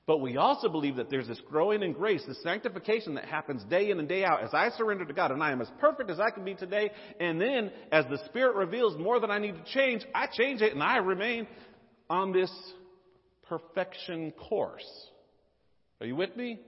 But 0.08 0.20
we 0.20 0.38
also 0.38 0.68
believe 0.68 0.96
that 0.96 1.10
there's 1.10 1.28
this 1.28 1.42
growing 1.50 1.84
in 1.84 1.94
grace, 1.94 2.24
this 2.28 2.42
sanctification 2.42 3.16
that 3.16 3.26
happens 3.26 3.64
day 3.66 3.92
in 3.92 4.00
and 4.00 4.10
day 4.10 4.24
out 4.24 4.44
as 4.44 4.54
I 4.54 4.70
surrender 4.72 5.06
to 5.06 5.14
God 5.14 5.32
and 5.32 5.44
I 5.44 5.52
am 5.52 5.62
as 5.62 5.72
perfect 5.80 6.10
as 6.10 6.20
I 6.20 6.32
can 6.32 6.44
be 6.44 6.56
today. 6.56 6.92
And 7.20 7.40
then 7.40 7.72
as 7.92 8.06
the 8.10 8.18
Spirit 8.26 8.56
reveals 8.56 8.98
more 8.98 9.20
that 9.20 9.30
I 9.30 9.38
need 9.38 9.54
to 9.54 9.74
change, 9.74 10.04
I 10.16 10.28
change 10.28 10.62
it 10.62 10.74
and 10.74 10.82
I 10.82 10.98
remain 10.98 11.48
on 12.10 12.32
this 12.32 12.52
perfection 13.48 14.32
course. 14.32 14.90
Are 16.00 16.08
you 16.08 16.16
with 16.16 16.36
me? 16.36 16.60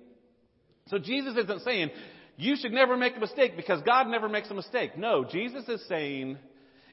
So 0.87 0.99
Jesus 0.99 1.35
isn't 1.35 1.63
saying 1.63 1.89
you 2.37 2.55
should 2.55 2.71
never 2.71 2.95
make 2.97 3.17
a 3.17 3.19
mistake 3.19 3.55
because 3.55 3.81
God 3.81 4.07
never 4.07 4.29
makes 4.29 4.49
a 4.51 4.53
mistake. 4.53 4.97
No, 4.97 5.25
Jesus 5.25 5.67
is 5.67 5.83
saying 5.87 6.37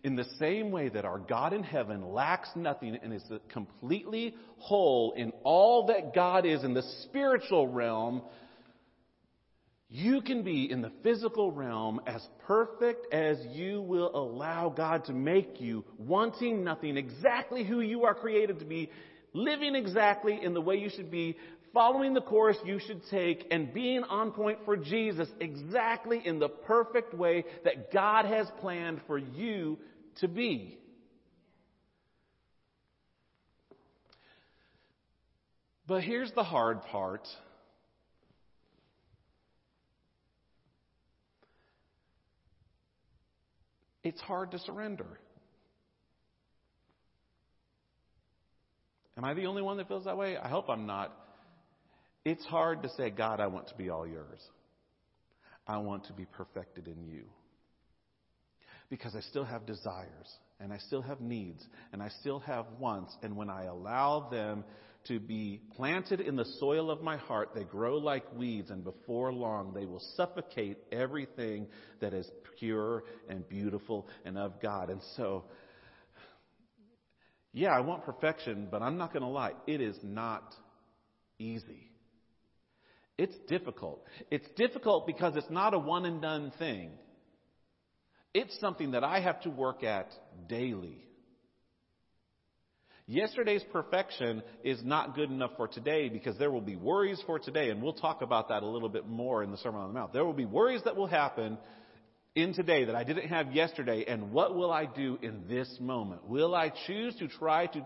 in 0.02 0.16
the 0.16 0.26
same 0.38 0.70
way 0.70 0.88
that 0.88 1.04
our 1.04 1.18
God 1.18 1.52
in 1.52 1.62
heaven 1.62 2.12
lacks 2.12 2.48
nothing 2.54 2.98
and 3.02 3.12
is 3.12 3.24
completely 3.48 4.34
whole 4.58 5.12
in 5.12 5.32
all 5.44 5.86
that 5.86 6.14
God 6.14 6.46
is 6.46 6.64
in 6.64 6.74
the 6.74 6.82
spiritual 7.02 7.68
realm, 7.68 8.22
you 9.88 10.20
can 10.20 10.42
be 10.42 10.70
in 10.70 10.82
the 10.82 10.92
physical 11.02 11.50
realm 11.50 12.00
as 12.06 12.24
perfect 12.46 13.12
as 13.12 13.38
you 13.50 13.82
will 13.82 14.14
allow 14.14 14.68
God 14.68 15.04
to 15.06 15.12
make 15.12 15.60
you, 15.60 15.84
wanting 15.98 16.62
nothing, 16.62 16.96
exactly 16.96 17.64
who 17.64 17.80
you 17.80 18.04
are 18.04 18.14
created 18.14 18.60
to 18.60 18.64
be, 18.64 18.88
living 19.32 19.74
exactly 19.74 20.38
in 20.42 20.54
the 20.54 20.60
way 20.60 20.76
you 20.76 20.90
should 20.90 21.10
be, 21.10 21.36
following 21.74 22.14
the 22.14 22.20
course 22.20 22.56
you 22.64 22.78
should 22.78 23.00
take, 23.10 23.46
and 23.50 23.74
being 23.74 24.04
on 24.04 24.30
point 24.30 24.58
for 24.64 24.76
Jesus 24.76 25.28
exactly 25.40 26.20
in 26.24 26.38
the 26.38 26.48
perfect 26.48 27.12
way 27.12 27.44
that 27.64 27.92
God 27.92 28.26
has 28.26 28.46
planned 28.60 29.00
for 29.08 29.18
you 29.18 29.76
to 30.16 30.28
be. 30.28 30.78
But 35.86 36.04
here's 36.04 36.30
the 36.32 36.44
hard 36.44 36.82
part. 36.82 37.26
It's 44.04 44.20
hard 44.20 44.52
to 44.52 44.58
surrender. 44.60 45.06
Am 49.16 49.24
I 49.24 49.34
the 49.34 49.46
only 49.46 49.62
one 49.62 49.76
that 49.76 49.88
feels 49.88 50.04
that 50.04 50.16
way? 50.16 50.36
I 50.36 50.48
hope 50.48 50.70
I'm 50.70 50.86
not. 50.86 51.12
It's 52.24 52.44
hard 52.44 52.82
to 52.82 52.88
say, 52.90 53.10
God, 53.10 53.40
I 53.40 53.48
want 53.48 53.68
to 53.68 53.74
be 53.74 53.90
all 53.90 54.06
yours. 54.06 54.40
I 55.66 55.78
want 55.78 56.04
to 56.06 56.12
be 56.12 56.24
perfected 56.24 56.86
in 56.86 57.04
you. 57.04 57.24
Because 58.90 59.14
I 59.14 59.20
still 59.20 59.44
have 59.44 59.64
desires, 59.66 60.38
and 60.58 60.72
I 60.72 60.78
still 60.78 61.02
have 61.02 61.20
needs, 61.20 61.64
and 61.92 62.02
I 62.02 62.08
still 62.20 62.40
have 62.40 62.66
wants, 62.78 63.16
and 63.22 63.36
when 63.36 63.48
I 63.48 63.64
allow 63.64 64.28
them 64.30 64.64
to 65.08 65.18
be 65.18 65.60
planted 65.76 66.20
in 66.20 66.36
the 66.36 66.44
soil 66.58 66.90
of 66.90 67.00
my 67.00 67.16
heart, 67.16 67.50
they 67.54 67.64
grow 67.64 67.96
like 67.96 68.24
weeds, 68.36 68.70
and 68.70 68.84
before 68.84 69.32
long 69.32 69.72
they 69.72 69.86
will 69.86 70.02
suffocate 70.16 70.76
everything 70.92 71.68
that 72.00 72.12
is 72.12 72.28
pure 72.58 73.04
and 73.28 73.48
beautiful 73.48 74.06
and 74.24 74.36
of 74.36 74.60
God. 74.60 74.90
And 74.90 75.00
so, 75.16 75.44
yeah, 77.52 77.70
I 77.70 77.80
want 77.80 78.04
perfection, 78.04 78.68
but 78.70 78.82
I'm 78.82 78.98
not 78.98 79.12
going 79.12 79.22
to 79.22 79.28
lie, 79.28 79.52
it 79.66 79.80
is 79.80 79.96
not 80.02 80.54
easy. 81.38 81.90
It's 83.16 83.36
difficult. 83.48 84.04
It's 84.30 84.48
difficult 84.56 85.06
because 85.06 85.36
it's 85.36 85.50
not 85.50 85.74
a 85.74 85.78
one 85.78 86.06
and 86.06 86.20
done 86.20 86.52
thing. 86.58 86.90
It's 88.32 88.58
something 88.60 88.92
that 88.92 89.04
I 89.04 89.20
have 89.20 89.40
to 89.42 89.50
work 89.50 89.82
at 89.82 90.08
daily. 90.48 91.04
Yesterday's 93.06 93.64
perfection 93.72 94.40
is 94.62 94.84
not 94.84 95.16
good 95.16 95.30
enough 95.30 95.50
for 95.56 95.66
today 95.66 96.08
because 96.08 96.38
there 96.38 96.50
will 96.50 96.60
be 96.60 96.76
worries 96.76 97.20
for 97.26 97.40
today, 97.40 97.70
and 97.70 97.82
we'll 97.82 97.92
talk 97.92 98.22
about 98.22 98.50
that 98.50 98.62
a 98.62 98.66
little 98.66 98.88
bit 98.88 99.08
more 99.08 99.42
in 99.42 99.50
the 99.50 99.56
Sermon 99.56 99.80
on 99.80 99.88
the 99.88 99.94
Mount. 99.94 100.12
There 100.12 100.24
will 100.24 100.32
be 100.32 100.44
worries 100.44 100.82
that 100.84 100.94
will 100.94 101.08
happen 101.08 101.58
in 102.36 102.54
today 102.54 102.84
that 102.84 102.94
I 102.94 103.02
didn't 103.02 103.26
have 103.26 103.52
yesterday, 103.52 104.04
and 104.06 104.30
what 104.30 104.54
will 104.54 104.70
I 104.70 104.86
do 104.86 105.18
in 105.22 105.48
this 105.48 105.76
moment? 105.80 106.28
Will 106.28 106.54
I 106.54 106.72
choose 106.86 107.16
to 107.16 107.26
try 107.26 107.66
to 107.66 107.84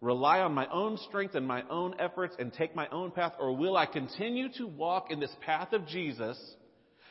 rely 0.00 0.40
on 0.40 0.52
my 0.52 0.66
own 0.66 0.98
strength 1.08 1.36
and 1.36 1.46
my 1.46 1.62
own 1.70 1.94
efforts 2.00 2.34
and 2.40 2.52
take 2.52 2.74
my 2.74 2.88
own 2.88 3.12
path, 3.12 3.34
or 3.38 3.56
will 3.56 3.76
I 3.76 3.86
continue 3.86 4.48
to 4.54 4.66
walk 4.66 5.12
in 5.12 5.20
this 5.20 5.34
path 5.44 5.72
of 5.74 5.86
Jesus 5.86 6.36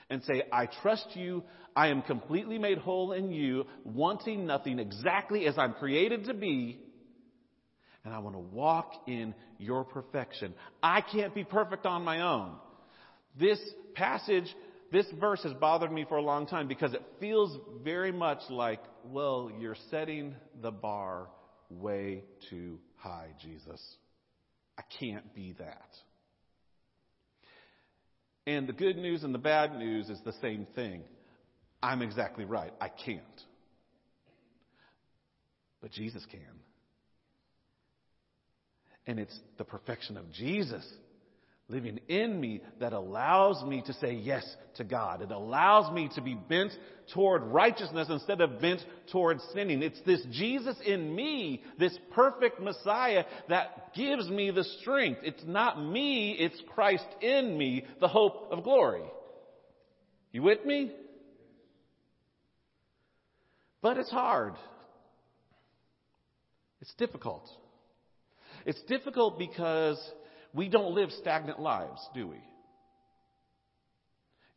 and 0.09 0.23
say, 0.23 0.43
I 0.51 0.67
trust 0.81 1.07
you, 1.13 1.43
I 1.75 1.87
am 1.87 2.01
completely 2.01 2.57
made 2.57 2.77
whole 2.77 3.11
in 3.11 3.31
you, 3.31 3.65
wanting 3.83 4.45
nothing 4.45 4.79
exactly 4.79 5.47
as 5.47 5.57
I'm 5.57 5.73
created 5.73 6.25
to 6.25 6.33
be, 6.33 6.79
and 8.03 8.13
I 8.13 8.19
want 8.19 8.35
to 8.35 8.39
walk 8.39 8.91
in 9.07 9.33
your 9.57 9.83
perfection. 9.83 10.53
I 10.81 11.01
can't 11.01 11.33
be 11.33 11.43
perfect 11.43 11.85
on 11.85 12.03
my 12.03 12.21
own. 12.21 12.55
This 13.37 13.59
passage, 13.95 14.45
this 14.91 15.07
verse 15.19 15.41
has 15.43 15.53
bothered 15.53 15.91
me 15.91 16.05
for 16.07 16.17
a 16.17 16.21
long 16.21 16.45
time 16.45 16.67
because 16.67 16.93
it 16.93 17.03
feels 17.19 17.57
very 17.83 18.11
much 18.11 18.39
like, 18.49 18.81
well, 19.05 19.51
you're 19.59 19.75
setting 19.89 20.35
the 20.61 20.71
bar 20.71 21.27
way 21.69 22.23
too 22.49 22.79
high, 22.97 23.29
Jesus. 23.41 23.81
I 24.77 24.83
can't 24.99 25.33
be 25.33 25.55
that. 25.57 25.89
And 28.47 28.67
the 28.67 28.73
good 28.73 28.97
news 28.97 29.23
and 29.23 29.33
the 29.33 29.39
bad 29.39 29.75
news 29.77 30.09
is 30.09 30.19
the 30.23 30.33
same 30.41 30.67
thing. 30.75 31.03
I'm 31.81 32.01
exactly 32.01 32.45
right. 32.45 32.71
I 32.79 32.89
can't. 32.89 33.23
But 35.81 35.91
Jesus 35.91 36.25
can. 36.29 36.41
And 39.07 39.19
it's 39.19 39.37
the 39.57 39.63
perfection 39.63 40.17
of 40.17 40.31
Jesus 40.31 40.85
living 41.67 41.99
in 42.07 42.39
me 42.39 42.61
that 42.79 42.93
allows 42.93 43.63
me 43.63 43.81
to 43.87 43.93
say 43.93 44.13
yes 44.13 44.45
to 44.75 44.83
God. 44.83 45.21
It 45.23 45.31
allows 45.31 45.91
me 45.91 46.09
to 46.13 46.21
be 46.21 46.35
bent 46.35 46.71
toward 47.13 47.41
righteousness 47.43 48.07
instead 48.09 48.39
of 48.39 48.61
bent 48.61 48.81
toward 49.11 49.39
sinning. 49.53 49.81
It's 49.81 49.99
this 50.05 50.21
Jesus 50.31 50.75
in 50.85 51.15
me, 51.15 51.63
this 51.79 51.97
perfect 52.13 52.59
Messiah 52.59 53.23
that 53.49 53.95
gives 53.95 54.29
me 54.29 54.51
the 54.51 54.63
strength. 54.81 55.21
It's 55.23 55.43
not 55.45 55.81
me, 55.83 56.33
it's 56.33 56.61
Christ 56.73 57.07
in 57.21 57.57
me, 57.57 57.85
the 57.99 58.07
hope 58.07 58.49
of 58.51 58.63
glory. 58.63 59.03
You 60.31 60.43
with 60.43 60.63
me? 60.65 60.91
But 63.81 63.97
it's 63.97 64.11
hard. 64.11 64.53
It's 66.81 66.93
difficult. 66.95 67.49
It's 68.65 68.81
difficult 68.83 69.39
because 69.39 69.99
we 70.55 70.69
don't 70.69 70.95
live 70.95 71.11
stagnant 71.19 71.59
lives, 71.59 72.01
do 72.13 72.27
we? 72.27 72.41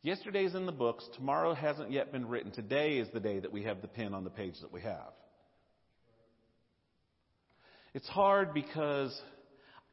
Yesterday's 0.01 0.55
in 0.55 0.65
the 0.65 0.71
books. 0.71 1.05
Tomorrow 1.15 1.53
hasn't 1.53 1.91
yet 1.91 2.11
been 2.13 2.27
written. 2.27 2.51
Today 2.51 2.99
is 2.99 3.09
the 3.13 3.19
day 3.19 3.39
that 3.39 3.51
we 3.51 3.63
have 3.63 3.81
the 3.81 3.87
pen 3.87 4.13
on 4.13 4.23
the 4.23 4.29
page 4.29 4.55
that 4.61 4.71
we 4.71 4.81
have. 4.81 5.11
It's 7.93 8.07
hard 8.07 8.53
because 8.53 9.19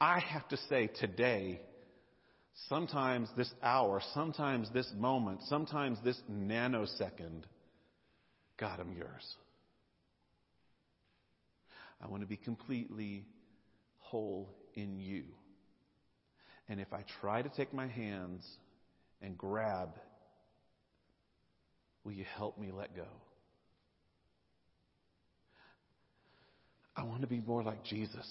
I 0.01 0.21
have 0.21 0.47
to 0.49 0.57
say 0.69 0.87
today, 0.87 1.61
sometimes 2.69 3.29
this 3.37 3.53
hour, 3.61 4.01
sometimes 4.15 4.69
this 4.73 4.91
moment, 4.97 5.41
sometimes 5.49 5.99
this 6.05 6.21
nanosecond, 6.31 7.43
God, 8.59 8.79
I'm 8.79 8.93
yours. 8.93 9.37
I 12.01 12.07
want 12.07 12.23
to 12.23 12.29
be 12.29 12.37
completely 12.37 13.27
whole 13.99 14.55
in 14.75 15.01
you. 15.01 15.25
And 16.69 16.81
if 16.81 16.93
I 16.93 17.05
try 17.21 17.43
to 17.43 17.49
take 17.49 17.73
my 17.73 17.87
hands 17.87 18.45
and 19.23 19.39
grab, 19.39 19.91
will 22.05 22.13
you 22.13 22.25
help 22.37 22.59
me 22.59 22.71
let 22.73 22.95
go? 22.95 23.07
I 26.97 27.05
want 27.05 27.21
to 27.21 27.27
be 27.27 27.41
more 27.41 27.63
like 27.63 27.85
Jesus. 27.85 28.27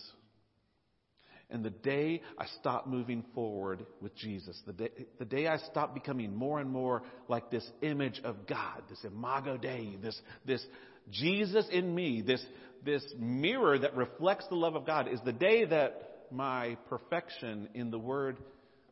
And 1.49 1.63
the 1.63 1.69
day 1.69 2.23
I 2.39 2.47
stop 2.59 2.87
moving 2.87 3.23
forward 3.35 3.85
with 4.01 4.15
Jesus, 4.15 4.59
the 4.65 4.73
day, 4.73 4.89
the 5.19 5.25
day 5.25 5.47
I 5.47 5.57
stop 5.57 5.93
becoming 5.93 6.35
more 6.35 6.59
and 6.59 6.71
more 6.71 7.03
like 7.27 7.51
this 7.51 7.69
image 7.83 8.19
of 8.23 8.47
God, 8.47 8.81
this 8.89 9.03
imago 9.03 9.55
Dei, 9.55 9.95
this, 10.01 10.19
this 10.45 10.65
Jesus 11.11 11.67
in 11.71 11.93
me, 11.93 12.23
this, 12.25 12.43
this 12.83 13.05
mirror 13.19 13.77
that 13.77 13.95
reflects 13.95 14.47
the 14.47 14.55
love 14.55 14.75
of 14.75 14.87
God, 14.87 15.07
is 15.07 15.19
the 15.23 15.31
day 15.31 15.65
that 15.65 16.14
my 16.31 16.77
perfection 16.89 17.69
in 17.73 17.91
the 17.91 17.99
word 17.99 18.37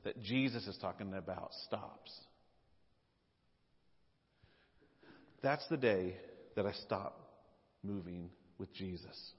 that 0.04 0.22
Jesus 0.22 0.68
is 0.68 0.78
talking 0.82 1.14
about 1.14 1.52
stops. 1.66 2.12
That's 5.42 5.66
the 5.70 5.78
day 5.78 6.16
that 6.56 6.66
I 6.66 6.72
stop 6.86 7.20
moving 7.84 8.30
with 8.58 8.74
Jesus. 8.74 9.32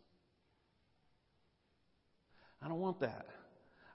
I 2.63 2.69
don't 2.69 2.81
want 2.81 3.01
that. 3.01 3.27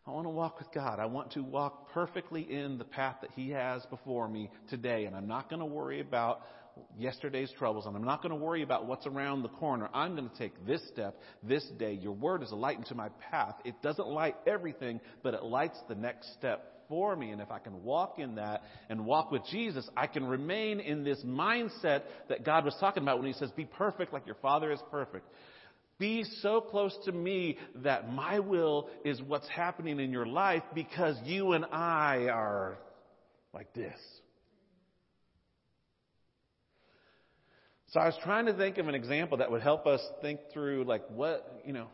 I 0.07 0.11
want 0.11 0.25
to 0.25 0.31
walk 0.31 0.57
with 0.57 0.71
God. 0.73 0.99
I 0.99 1.05
want 1.05 1.33
to 1.33 1.43
walk 1.43 1.91
perfectly 1.91 2.41
in 2.41 2.79
the 2.79 2.83
path 2.83 3.17
that 3.21 3.29
He 3.35 3.51
has 3.51 3.85
before 3.87 4.27
me 4.27 4.49
today. 4.69 5.05
And 5.05 5.15
I'm 5.15 5.27
not 5.27 5.49
going 5.49 5.59
to 5.59 5.67
worry 5.67 5.99
about 5.99 6.41
yesterday's 6.97 7.51
troubles, 7.57 7.85
and 7.85 7.95
I'm 7.95 8.03
not 8.03 8.21
going 8.21 8.37
to 8.37 8.43
worry 8.43 8.63
about 8.63 8.87
what's 8.87 9.05
around 9.05 9.41
the 9.41 9.49
corner. 9.49 9.89
I'm 9.93 10.15
going 10.15 10.29
to 10.29 10.37
take 10.37 10.65
this 10.65 10.81
step 10.87 11.19
this 11.43 11.65
day. 11.77 11.93
Your 11.93 12.13
word 12.13 12.43
is 12.43 12.51
a 12.51 12.55
light 12.55 12.77
into 12.77 12.95
my 12.95 13.09
path. 13.31 13.55
It 13.65 13.81
doesn't 13.81 14.07
light 14.07 14.35
everything, 14.47 14.99
but 15.23 15.33
it 15.33 15.43
lights 15.43 15.77
the 15.87 15.95
next 15.95 16.33
step 16.33 16.83
for 16.89 17.15
me. 17.15 17.31
And 17.31 17.41
if 17.41 17.51
I 17.51 17.59
can 17.59 17.83
walk 17.83 18.19
in 18.19 18.35
that 18.35 18.63
and 18.89 19.05
walk 19.05 19.31
with 19.31 19.43
Jesus, 19.51 19.87
I 19.95 20.07
can 20.07 20.25
remain 20.25 20.79
in 20.79 21.03
this 21.03 21.21
mindset 21.23 22.03
that 22.27 22.43
God 22.43 22.65
was 22.65 22.75
talking 22.79 23.03
about 23.03 23.19
when 23.19 23.27
He 23.27 23.33
says, 23.33 23.51
Be 23.51 23.65
perfect 23.65 24.11
like 24.11 24.25
your 24.25 24.37
Father 24.41 24.71
is 24.71 24.79
perfect. 24.91 25.25
Be 25.99 26.23
so 26.41 26.61
close 26.61 26.97
to 27.05 27.11
me 27.11 27.57
that 27.75 28.11
my 28.11 28.39
will 28.39 28.89
is 29.03 29.21
what's 29.21 29.47
happening 29.49 29.99
in 29.99 30.11
your 30.11 30.25
life 30.25 30.63
because 30.73 31.17
you 31.25 31.51
and 31.51 31.65
I 31.65 32.29
are 32.31 32.79
like 33.53 33.73
this. 33.73 33.99
So 37.91 37.99
I 37.99 38.05
was 38.05 38.15
trying 38.23 38.45
to 38.45 38.53
think 38.53 38.77
of 38.77 38.87
an 38.87 38.93
example 38.93 39.39
that 39.39 39.49
would 39.49 39.63
help 39.63 39.87
us 39.87 40.01
think 40.21 40.39
through 40.53 40.83
like 40.83 41.03
what, 41.09 41.61
you 41.65 41.73
know, 41.73 41.87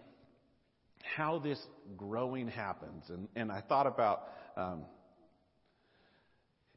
how 1.16 1.40
this 1.40 1.60
growing 1.96 2.50
happens. 2.50 3.04
And, 3.08 3.30
and 3.36 3.50
I 3.50 3.62
thought 3.62 3.88
about, 3.88 4.28
um, 4.58 4.84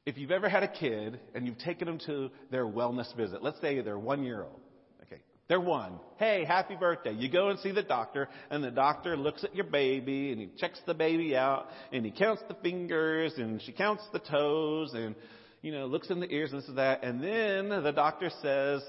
if 0.06 0.18
you've 0.18 0.30
ever 0.30 0.48
had 0.48 0.62
a 0.62 0.68
kid 0.68 1.18
and 1.34 1.46
you've 1.46 1.58
taken 1.58 1.86
them 1.86 1.98
to 2.06 2.30
their 2.52 2.64
wellness 2.64 3.14
visit, 3.16 3.42
let's 3.42 3.60
say 3.60 3.80
they're 3.80 3.98
one 3.98 4.22
year 4.22 4.42
old. 4.42 4.60
Okay. 5.02 5.20
They're 5.48 5.60
one. 5.60 5.98
Hey, 6.18 6.44
happy 6.44 6.76
birthday. 6.76 7.12
You 7.12 7.28
go 7.28 7.48
and 7.48 7.58
see 7.58 7.72
the 7.72 7.82
doctor 7.82 8.28
and 8.50 8.62
the 8.62 8.70
doctor 8.70 9.16
looks 9.16 9.42
at 9.42 9.52
your 9.52 9.66
baby 9.66 10.30
and 10.30 10.40
he 10.40 10.48
checks 10.58 10.80
the 10.86 10.94
baby 10.94 11.34
out 11.36 11.66
and 11.92 12.04
he 12.04 12.12
counts 12.12 12.42
the 12.46 12.54
fingers 12.62 13.32
and 13.36 13.60
she 13.62 13.72
counts 13.72 14.04
the 14.12 14.20
toes 14.20 14.92
and, 14.94 15.16
you 15.60 15.72
know, 15.72 15.86
looks 15.86 16.08
in 16.08 16.20
the 16.20 16.30
ears 16.32 16.52
and 16.52 16.62
this 16.62 16.68
and 16.68 16.78
that. 16.78 17.02
And 17.02 17.20
then 17.20 17.82
the 17.82 17.92
doctor 17.92 18.30
says, 18.40 18.82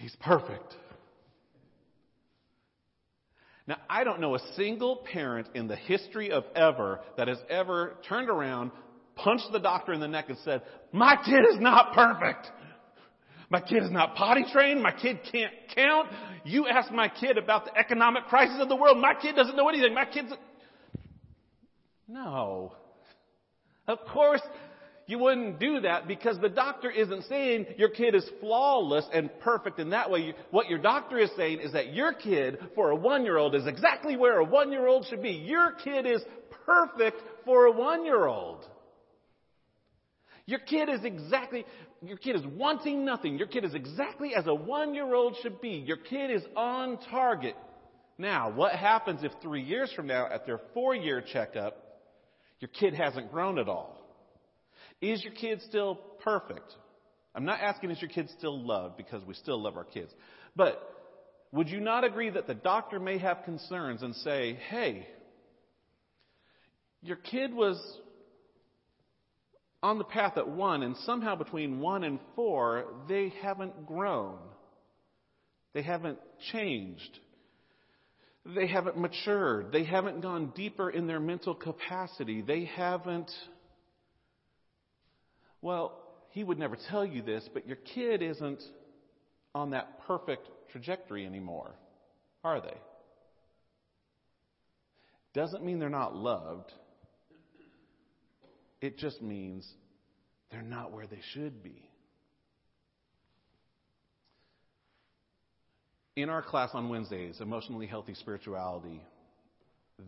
He's 0.00 0.16
perfect. 0.20 0.74
Now, 3.66 3.76
I 3.88 4.02
don't 4.02 4.20
know 4.20 4.34
a 4.34 4.40
single 4.56 5.04
parent 5.12 5.48
in 5.54 5.68
the 5.68 5.76
history 5.76 6.32
of 6.32 6.44
ever 6.56 7.00
that 7.18 7.28
has 7.28 7.36
ever 7.50 7.98
turned 8.08 8.30
around, 8.30 8.70
punched 9.14 9.52
the 9.52 9.58
doctor 9.58 9.92
in 9.92 10.00
the 10.00 10.08
neck, 10.08 10.30
and 10.30 10.38
said, 10.42 10.62
My 10.92 11.16
kid 11.22 11.44
is 11.52 11.60
not 11.60 11.92
perfect. 11.92 12.50
My 13.50 13.60
kid 13.60 13.82
is 13.82 13.90
not 13.90 14.14
potty 14.14 14.46
trained. 14.50 14.82
My 14.82 14.92
kid 14.92 15.18
can't 15.30 15.52
count. 15.74 16.08
You 16.44 16.66
ask 16.66 16.90
my 16.90 17.08
kid 17.08 17.36
about 17.36 17.66
the 17.66 17.76
economic 17.76 18.24
crisis 18.24 18.56
of 18.58 18.70
the 18.70 18.76
world. 18.76 18.96
My 18.96 19.12
kid 19.20 19.36
doesn't 19.36 19.54
know 19.54 19.68
anything. 19.68 19.92
My 19.92 20.06
kid's. 20.06 20.32
No. 22.08 22.72
Of 23.86 23.98
course, 24.12 24.40
you 25.10 25.18
wouldn't 25.18 25.58
do 25.58 25.80
that 25.80 26.06
because 26.06 26.38
the 26.38 26.48
doctor 26.48 26.88
isn't 26.88 27.24
saying 27.24 27.66
your 27.76 27.88
kid 27.88 28.14
is 28.14 28.24
flawless 28.38 29.04
and 29.12 29.28
perfect 29.40 29.80
in 29.80 29.90
that 29.90 30.08
way. 30.08 30.34
What 30.52 30.68
your 30.68 30.78
doctor 30.78 31.18
is 31.18 31.30
saying 31.36 31.58
is 31.58 31.72
that 31.72 31.92
your 31.92 32.12
kid 32.12 32.58
for 32.76 32.90
a 32.90 32.94
one 32.94 33.24
year 33.24 33.36
old 33.36 33.56
is 33.56 33.66
exactly 33.66 34.16
where 34.16 34.38
a 34.38 34.44
one 34.44 34.70
year 34.70 34.86
old 34.86 35.06
should 35.06 35.20
be. 35.20 35.32
Your 35.32 35.72
kid 35.72 36.06
is 36.06 36.22
perfect 36.64 37.20
for 37.44 37.66
a 37.66 37.72
one 37.72 38.04
year 38.04 38.24
old. 38.24 38.64
Your 40.46 40.60
kid 40.60 40.88
is 40.88 41.04
exactly, 41.04 41.66
your 42.02 42.16
kid 42.16 42.36
is 42.36 42.42
wanting 42.46 43.04
nothing. 43.04 43.36
Your 43.36 43.48
kid 43.48 43.64
is 43.64 43.74
exactly 43.74 44.36
as 44.36 44.46
a 44.46 44.54
one 44.54 44.94
year 44.94 45.12
old 45.12 45.36
should 45.42 45.60
be. 45.60 45.82
Your 45.84 45.96
kid 45.96 46.30
is 46.30 46.42
on 46.56 46.98
target. 47.10 47.56
Now, 48.16 48.52
what 48.52 48.74
happens 48.74 49.24
if 49.24 49.32
three 49.42 49.62
years 49.64 49.92
from 49.92 50.06
now, 50.06 50.28
at 50.32 50.46
their 50.46 50.60
four 50.72 50.94
year 50.94 51.20
checkup, 51.20 51.76
your 52.60 52.68
kid 52.68 52.94
hasn't 52.94 53.32
grown 53.32 53.58
at 53.58 53.68
all? 53.68 53.99
Is 55.00 55.22
your 55.22 55.32
kid 55.32 55.60
still 55.68 55.96
perfect? 56.22 56.74
I'm 57.34 57.44
not 57.44 57.60
asking 57.60 57.90
is 57.90 58.00
your 58.00 58.10
kid 58.10 58.28
still 58.36 58.64
loved 58.64 58.96
because 58.96 59.24
we 59.24 59.34
still 59.34 59.62
love 59.62 59.76
our 59.76 59.84
kids. 59.84 60.12
But 60.56 60.80
would 61.52 61.68
you 61.68 61.80
not 61.80 62.04
agree 62.04 62.30
that 62.30 62.46
the 62.46 62.54
doctor 62.54 63.00
may 63.00 63.18
have 63.18 63.44
concerns 63.44 64.02
and 64.02 64.14
say, 64.16 64.58
hey, 64.68 65.06
your 67.02 67.16
kid 67.16 67.54
was 67.54 67.80
on 69.82 69.98
the 69.98 70.04
path 70.04 70.36
at 70.36 70.48
one, 70.48 70.82
and 70.82 70.94
somehow 71.06 71.34
between 71.36 71.80
one 71.80 72.04
and 72.04 72.18
four, 72.36 72.84
they 73.08 73.32
haven't 73.42 73.86
grown. 73.86 74.36
They 75.72 75.82
haven't 75.82 76.18
changed. 76.52 77.18
They 78.44 78.66
haven't 78.66 78.98
matured. 78.98 79.72
They 79.72 79.84
haven't 79.84 80.20
gone 80.20 80.52
deeper 80.54 80.90
in 80.90 81.06
their 81.06 81.20
mental 81.20 81.54
capacity. 81.54 82.42
They 82.42 82.64
haven't 82.64 83.30
well, 85.62 85.98
he 86.30 86.44
would 86.44 86.58
never 86.58 86.76
tell 86.90 87.04
you 87.04 87.22
this, 87.22 87.48
but 87.52 87.66
your 87.66 87.76
kid 87.76 88.22
isn't 88.22 88.62
on 89.54 89.70
that 89.70 90.00
perfect 90.06 90.48
trajectory 90.70 91.26
anymore, 91.26 91.74
are 92.44 92.60
they? 92.60 92.76
Doesn't 95.34 95.64
mean 95.64 95.78
they're 95.78 95.88
not 95.88 96.14
loved. 96.14 96.72
It 98.80 98.98
just 98.98 99.20
means 99.20 99.68
they're 100.50 100.62
not 100.62 100.92
where 100.92 101.06
they 101.06 101.20
should 101.32 101.62
be. 101.62 101.88
In 106.16 106.28
our 106.28 106.42
class 106.42 106.70
on 106.74 106.88
Wednesdays, 106.88 107.40
Emotionally 107.40 107.86
Healthy 107.86 108.14
Spirituality, 108.14 109.00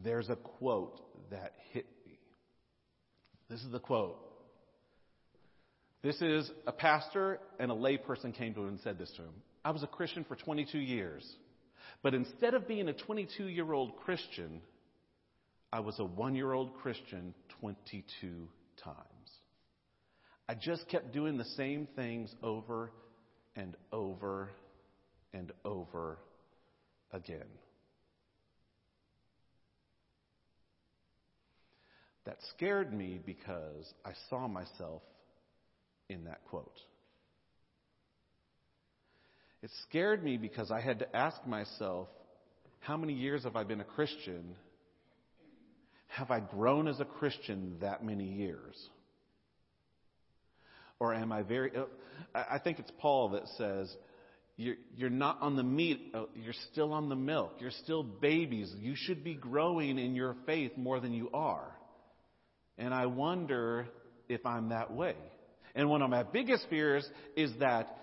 there's 0.02 0.28
a 0.28 0.36
quote 0.36 1.00
that 1.30 1.52
hit 1.72 1.86
me. 2.06 2.18
This 3.48 3.60
is 3.60 3.70
the 3.70 3.78
quote 3.78 4.18
this 6.02 6.20
is 6.20 6.50
a 6.66 6.72
pastor 6.72 7.38
and 7.58 7.70
a 7.70 7.74
layperson 7.74 8.34
came 8.34 8.54
to 8.54 8.60
him 8.62 8.68
and 8.68 8.80
said 8.80 8.98
this 8.98 9.10
to 9.16 9.22
him. 9.22 9.34
I 9.64 9.70
was 9.70 9.82
a 9.82 9.86
Christian 9.86 10.24
for 10.24 10.34
22 10.34 10.78
years, 10.78 11.24
but 12.02 12.14
instead 12.14 12.54
of 12.54 12.66
being 12.66 12.88
a 12.88 12.92
22 12.92 13.46
year 13.46 13.72
old 13.72 13.96
Christian, 13.98 14.60
I 15.72 15.80
was 15.80 15.98
a 15.98 16.04
one 16.04 16.34
year 16.34 16.52
old 16.52 16.74
Christian 16.74 17.34
22 17.60 18.48
times. 18.82 18.96
I 20.48 20.54
just 20.54 20.88
kept 20.88 21.12
doing 21.12 21.38
the 21.38 21.44
same 21.44 21.86
things 21.94 22.34
over 22.42 22.90
and 23.54 23.76
over 23.92 24.50
and 25.32 25.52
over 25.64 26.18
again. 27.12 27.46
That 32.24 32.38
scared 32.54 32.92
me 32.92 33.20
because 33.24 33.92
I 34.04 34.12
saw 34.28 34.46
myself 34.46 35.02
in 36.08 36.24
that 36.24 36.44
quote. 36.48 36.78
It 39.62 39.70
scared 39.88 40.24
me 40.24 40.36
because 40.36 40.70
I 40.70 40.80
had 40.80 40.98
to 41.00 41.16
ask 41.16 41.46
myself, 41.46 42.08
how 42.80 42.96
many 42.96 43.12
years 43.12 43.44
have 43.44 43.54
I 43.54 43.62
been 43.62 43.80
a 43.80 43.84
Christian? 43.84 44.56
Have 46.08 46.30
I 46.30 46.40
grown 46.40 46.88
as 46.88 46.98
a 46.98 47.04
Christian 47.04 47.76
that 47.80 48.04
many 48.04 48.24
years? 48.24 48.76
Or 50.98 51.14
am 51.14 51.32
I 51.32 51.42
very. 51.42 51.70
Uh, 51.76 51.84
I 52.34 52.58
think 52.58 52.80
it's 52.80 52.90
Paul 52.98 53.30
that 53.30 53.46
says, 53.56 53.94
you're, 54.56 54.76
you're 54.96 55.10
not 55.10 55.40
on 55.40 55.56
the 55.56 55.62
meat, 55.62 56.12
uh, 56.14 56.24
you're 56.34 56.54
still 56.70 56.92
on 56.92 57.08
the 57.08 57.16
milk. 57.16 57.54
You're 57.58 57.70
still 57.70 58.02
babies. 58.02 58.72
You 58.78 58.94
should 58.96 59.24
be 59.24 59.34
growing 59.34 59.98
in 59.98 60.14
your 60.14 60.36
faith 60.44 60.72
more 60.76 61.00
than 61.00 61.12
you 61.12 61.30
are. 61.32 61.72
And 62.78 62.92
I 62.92 63.06
wonder 63.06 63.86
if 64.28 64.44
I'm 64.44 64.68
that 64.68 64.92
way. 64.92 65.14
And 65.74 65.88
one 65.88 66.02
of 66.02 66.10
my 66.10 66.22
biggest 66.22 66.66
fears 66.68 67.08
is 67.36 67.50
that 67.60 67.96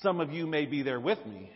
some 0.00 0.20
of 0.20 0.32
you 0.32 0.46
may 0.46 0.66
be 0.66 0.82
there 0.82 1.00
with 1.00 1.24
me. 1.26 1.50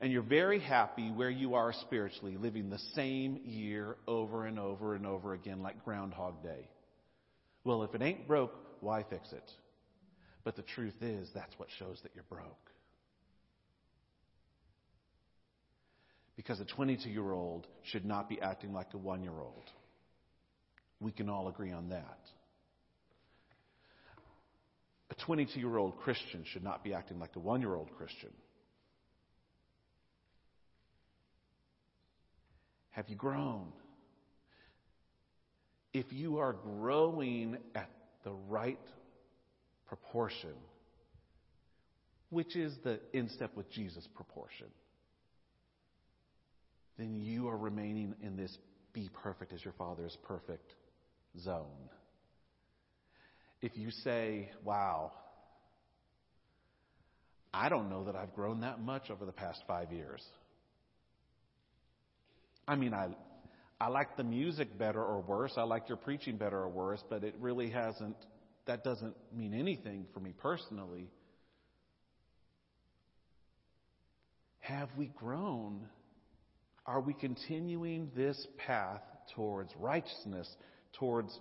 And 0.00 0.10
you're 0.10 0.22
very 0.22 0.60
happy 0.60 1.10
where 1.10 1.30
you 1.30 1.54
are 1.54 1.74
spiritually, 1.82 2.36
living 2.38 2.70
the 2.70 2.78
same 2.94 3.40
year 3.44 3.96
over 4.06 4.46
and 4.46 4.58
over 4.58 4.94
and 4.94 5.06
over 5.06 5.34
again 5.34 5.62
like 5.62 5.84
Groundhog 5.84 6.42
Day. 6.42 6.68
Well, 7.64 7.82
if 7.82 7.94
it 7.94 8.00
ain't 8.00 8.26
broke, 8.26 8.54
why 8.80 9.04
fix 9.08 9.30
it? 9.32 9.50
But 10.42 10.56
the 10.56 10.62
truth 10.62 11.02
is, 11.02 11.28
that's 11.34 11.52
what 11.58 11.68
shows 11.78 12.00
that 12.02 12.12
you're 12.14 12.24
broke. 12.30 12.70
Because 16.34 16.60
a 16.60 16.64
22 16.64 17.10
year 17.10 17.32
old 17.32 17.66
should 17.92 18.06
not 18.06 18.30
be 18.30 18.40
acting 18.40 18.72
like 18.72 18.94
a 18.94 18.96
one 18.96 19.22
year 19.22 19.38
old. 19.38 19.70
We 20.98 21.12
can 21.12 21.28
all 21.28 21.48
agree 21.48 21.72
on 21.72 21.90
that. 21.90 22.18
A 25.10 25.14
22 25.14 25.58
year 25.58 25.76
old 25.76 25.98
Christian 25.98 26.44
should 26.52 26.62
not 26.62 26.84
be 26.84 26.94
acting 26.94 27.18
like 27.18 27.34
a 27.36 27.40
one 27.40 27.60
year 27.60 27.74
old 27.74 27.90
Christian. 27.96 28.30
Have 32.90 33.08
you 33.08 33.16
grown? 33.16 33.72
If 35.92 36.06
you 36.10 36.38
are 36.38 36.52
growing 36.52 37.56
at 37.74 37.90
the 38.24 38.32
right 38.32 38.78
proportion, 39.86 40.54
which 42.28 42.54
is 42.54 42.76
the 42.84 43.00
in 43.12 43.28
step 43.30 43.56
with 43.56 43.70
Jesus 43.72 44.06
proportion, 44.14 44.68
then 46.98 47.20
you 47.20 47.48
are 47.48 47.56
remaining 47.56 48.14
in 48.22 48.36
this 48.36 48.56
be 48.92 49.08
perfect 49.12 49.52
as 49.52 49.64
your 49.64 49.74
Father 49.74 50.06
is 50.06 50.16
perfect 50.24 50.74
zone 51.40 51.88
if 53.62 53.76
you 53.76 53.90
say, 53.90 54.50
wow, 54.64 55.12
I 57.52 57.68
don't 57.68 57.90
know 57.90 58.04
that 58.04 58.16
I've 58.16 58.34
grown 58.34 58.60
that 58.60 58.80
much 58.80 59.10
over 59.10 59.26
the 59.26 59.32
past 59.32 59.62
five 59.66 59.92
years. 59.92 60.22
I 62.66 62.76
mean, 62.76 62.94
I, 62.94 63.08
I 63.80 63.88
like 63.88 64.16
the 64.16 64.24
music 64.24 64.78
better 64.78 65.02
or 65.02 65.20
worse. 65.20 65.52
I 65.56 65.62
like 65.62 65.88
your 65.88 65.98
preaching 65.98 66.36
better 66.36 66.58
or 66.58 66.68
worse, 66.68 67.02
but 67.10 67.24
it 67.24 67.34
really 67.40 67.70
hasn't, 67.70 68.16
that 68.66 68.84
doesn't 68.84 69.16
mean 69.34 69.52
anything 69.52 70.06
for 70.14 70.20
me 70.20 70.32
personally. 70.38 71.10
Have 74.60 74.90
we 74.96 75.06
grown? 75.06 75.88
Are 76.86 77.00
we 77.00 77.12
continuing 77.12 78.10
this 78.14 78.46
path 78.64 79.02
towards 79.34 79.72
righteousness, 79.78 80.48
towards 80.98 81.36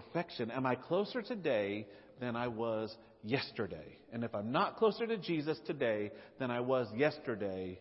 perfection? 0.00 0.50
Am 0.50 0.66
I 0.66 0.74
closer 0.74 1.22
today 1.22 1.86
than 2.20 2.36
I 2.36 2.48
was 2.48 2.94
yesterday? 3.22 3.96
And 4.12 4.24
if 4.24 4.34
I'm 4.34 4.52
not 4.52 4.76
closer 4.76 5.06
to 5.06 5.16
Jesus 5.16 5.58
today 5.66 6.10
than 6.38 6.50
I 6.50 6.60
was 6.60 6.86
yesterday, 6.94 7.80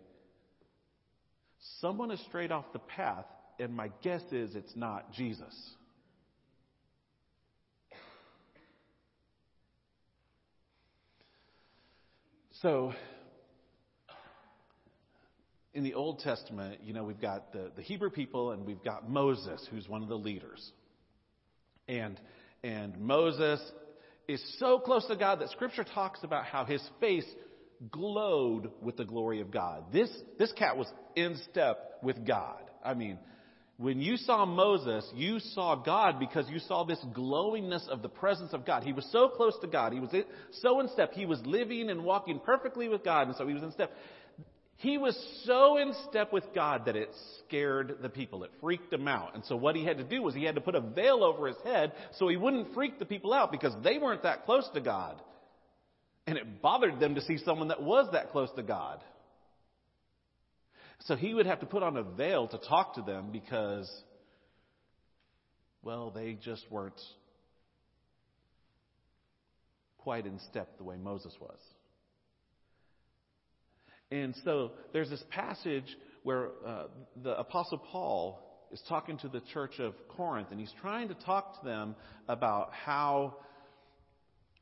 someone 1.81 2.11
is 2.11 2.21
straight 2.29 2.53
off 2.53 2.63
the 2.71 2.79
path, 2.79 3.25
and 3.59 3.75
my 3.75 3.91
guess 4.01 4.21
is 4.31 4.55
it's 4.55 4.75
not 4.77 5.11
Jesus. 5.11 5.53
So, 12.61 12.93
in 15.73 15.83
the 15.83 15.95
Old 15.95 16.19
Testament, 16.19 16.79
you 16.81 16.93
know, 16.93 17.03
we've 17.03 17.19
got 17.19 17.51
the, 17.51 17.71
the 17.75 17.81
Hebrew 17.81 18.09
people 18.09 18.51
and 18.51 18.65
we've 18.65 18.83
got 18.85 19.09
Moses, 19.09 19.67
who's 19.69 19.89
one 19.89 20.01
of 20.01 20.07
the 20.07 20.17
leaders. 20.17 20.71
And, 21.87 22.19
and 22.63 22.99
Moses 22.99 23.61
is 24.27 24.41
so 24.59 24.79
close 24.79 25.05
to 25.07 25.15
God 25.15 25.39
that 25.41 25.49
Scripture 25.49 25.83
talks 25.83 26.23
about 26.23 26.45
how 26.45 26.65
his 26.65 26.81
face 26.99 27.25
glowed 27.91 28.71
with 28.81 28.97
the 28.97 29.05
glory 29.05 29.41
of 29.41 29.51
God. 29.51 29.85
This, 29.91 30.09
this 30.39 30.51
cat 30.53 30.77
was 30.77 30.87
in 31.15 31.37
step 31.51 31.99
with 32.01 32.25
God. 32.25 32.61
I 32.83 32.93
mean, 32.93 33.19
When 33.77 33.99
you 33.99 34.15
saw 34.15 34.45
Moses, 34.45 35.05
you 35.15 35.39
saw 35.39 35.75
God 35.75 36.17
because 36.17 36.49
you 36.49 36.59
saw 36.59 36.85
this 36.85 37.03
glowingness 37.13 37.85
of 37.89 38.01
the 38.01 38.07
presence 38.07 38.53
of 38.53 38.65
God. 38.65 38.83
He 38.83 38.93
was 38.93 39.05
so 39.11 39.27
close 39.27 39.53
to 39.61 39.67
God. 39.67 39.91
He 39.91 39.99
was 39.99 40.11
so 40.61 40.79
in 40.79 40.87
step. 40.89 41.11
He 41.11 41.25
was 41.25 41.41
living 41.45 41.89
and 41.89 42.05
walking 42.05 42.39
perfectly 42.39 42.87
with 42.87 43.03
God, 43.03 43.27
and 43.27 43.35
so 43.35 43.45
he 43.45 43.53
was 43.53 43.63
in 43.63 43.73
step. 43.73 43.91
He 44.77 44.97
was 44.97 45.17
so 45.45 45.77
in 45.77 45.93
step 46.09 46.33
with 46.33 46.43
God 46.53 46.85
that 46.85 46.95
it 46.95 47.09
scared 47.39 47.97
the 48.01 48.09
people. 48.09 48.43
It 48.43 48.51
freaked 48.59 48.91
them 48.91 49.07
out. 49.07 49.33
And 49.33 49.43
so 49.45 49.55
what 49.55 49.75
he 49.75 49.85
had 49.85 49.97
to 49.97 50.03
do 50.03 50.21
was 50.21 50.35
he 50.35 50.43
had 50.43 50.55
to 50.55 50.61
put 50.61 50.75
a 50.75 50.81
veil 50.81 51.23
over 51.23 51.47
his 51.47 51.57
head 51.63 51.93
so 52.17 52.27
he 52.27 52.35
wouldn't 52.35 52.73
freak 52.73 52.99
the 52.99 53.05
people 53.05 53.33
out 53.33 53.51
because 53.51 53.73
they 53.83 53.97
weren't 53.97 54.23
that 54.23 54.45
close 54.45 54.69
to 54.73 54.81
God. 54.81 55.21
And 56.27 56.37
it 56.37 56.61
bothered 56.61 56.99
them 56.99 57.15
to 57.15 57.21
see 57.21 57.37
someone 57.37 57.69
that 57.69 57.81
was 57.81 58.09
that 58.11 58.31
close 58.31 58.49
to 58.57 58.63
God. 58.63 58.99
So 61.01 61.15
he 61.15 61.33
would 61.33 61.45
have 61.45 61.59
to 61.61 61.65
put 61.65 61.83
on 61.83 61.95
a 61.97 62.03
veil 62.03 62.47
to 62.47 62.57
talk 62.57 62.95
to 62.95 63.01
them 63.01 63.29
because, 63.31 63.89
well, 65.83 66.11
they 66.11 66.33
just 66.33 66.65
weren't 66.69 66.99
quite 69.99 70.25
in 70.25 70.39
step 70.49 70.77
the 70.77 70.83
way 70.83 70.97
Moses 70.97 71.33
was. 71.39 71.59
And 74.11 74.35
so 74.43 74.71
there's 74.93 75.09
this 75.09 75.23
passage 75.29 75.85
where 76.23 76.49
uh, 76.65 76.83
the 77.23 77.37
Apostle 77.37 77.77
Paul 77.77 78.41
is 78.71 78.81
talking 78.87 79.17
to 79.19 79.27
the 79.27 79.41
church 79.53 79.79
of 79.79 79.93
Corinth, 80.09 80.49
and 80.51 80.59
he's 80.59 80.73
trying 80.81 81.07
to 81.07 81.13
talk 81.13 81.59
to 81.59 81.65
them 81.65 81.95
about 82.27 82.71
how 82.73 83.35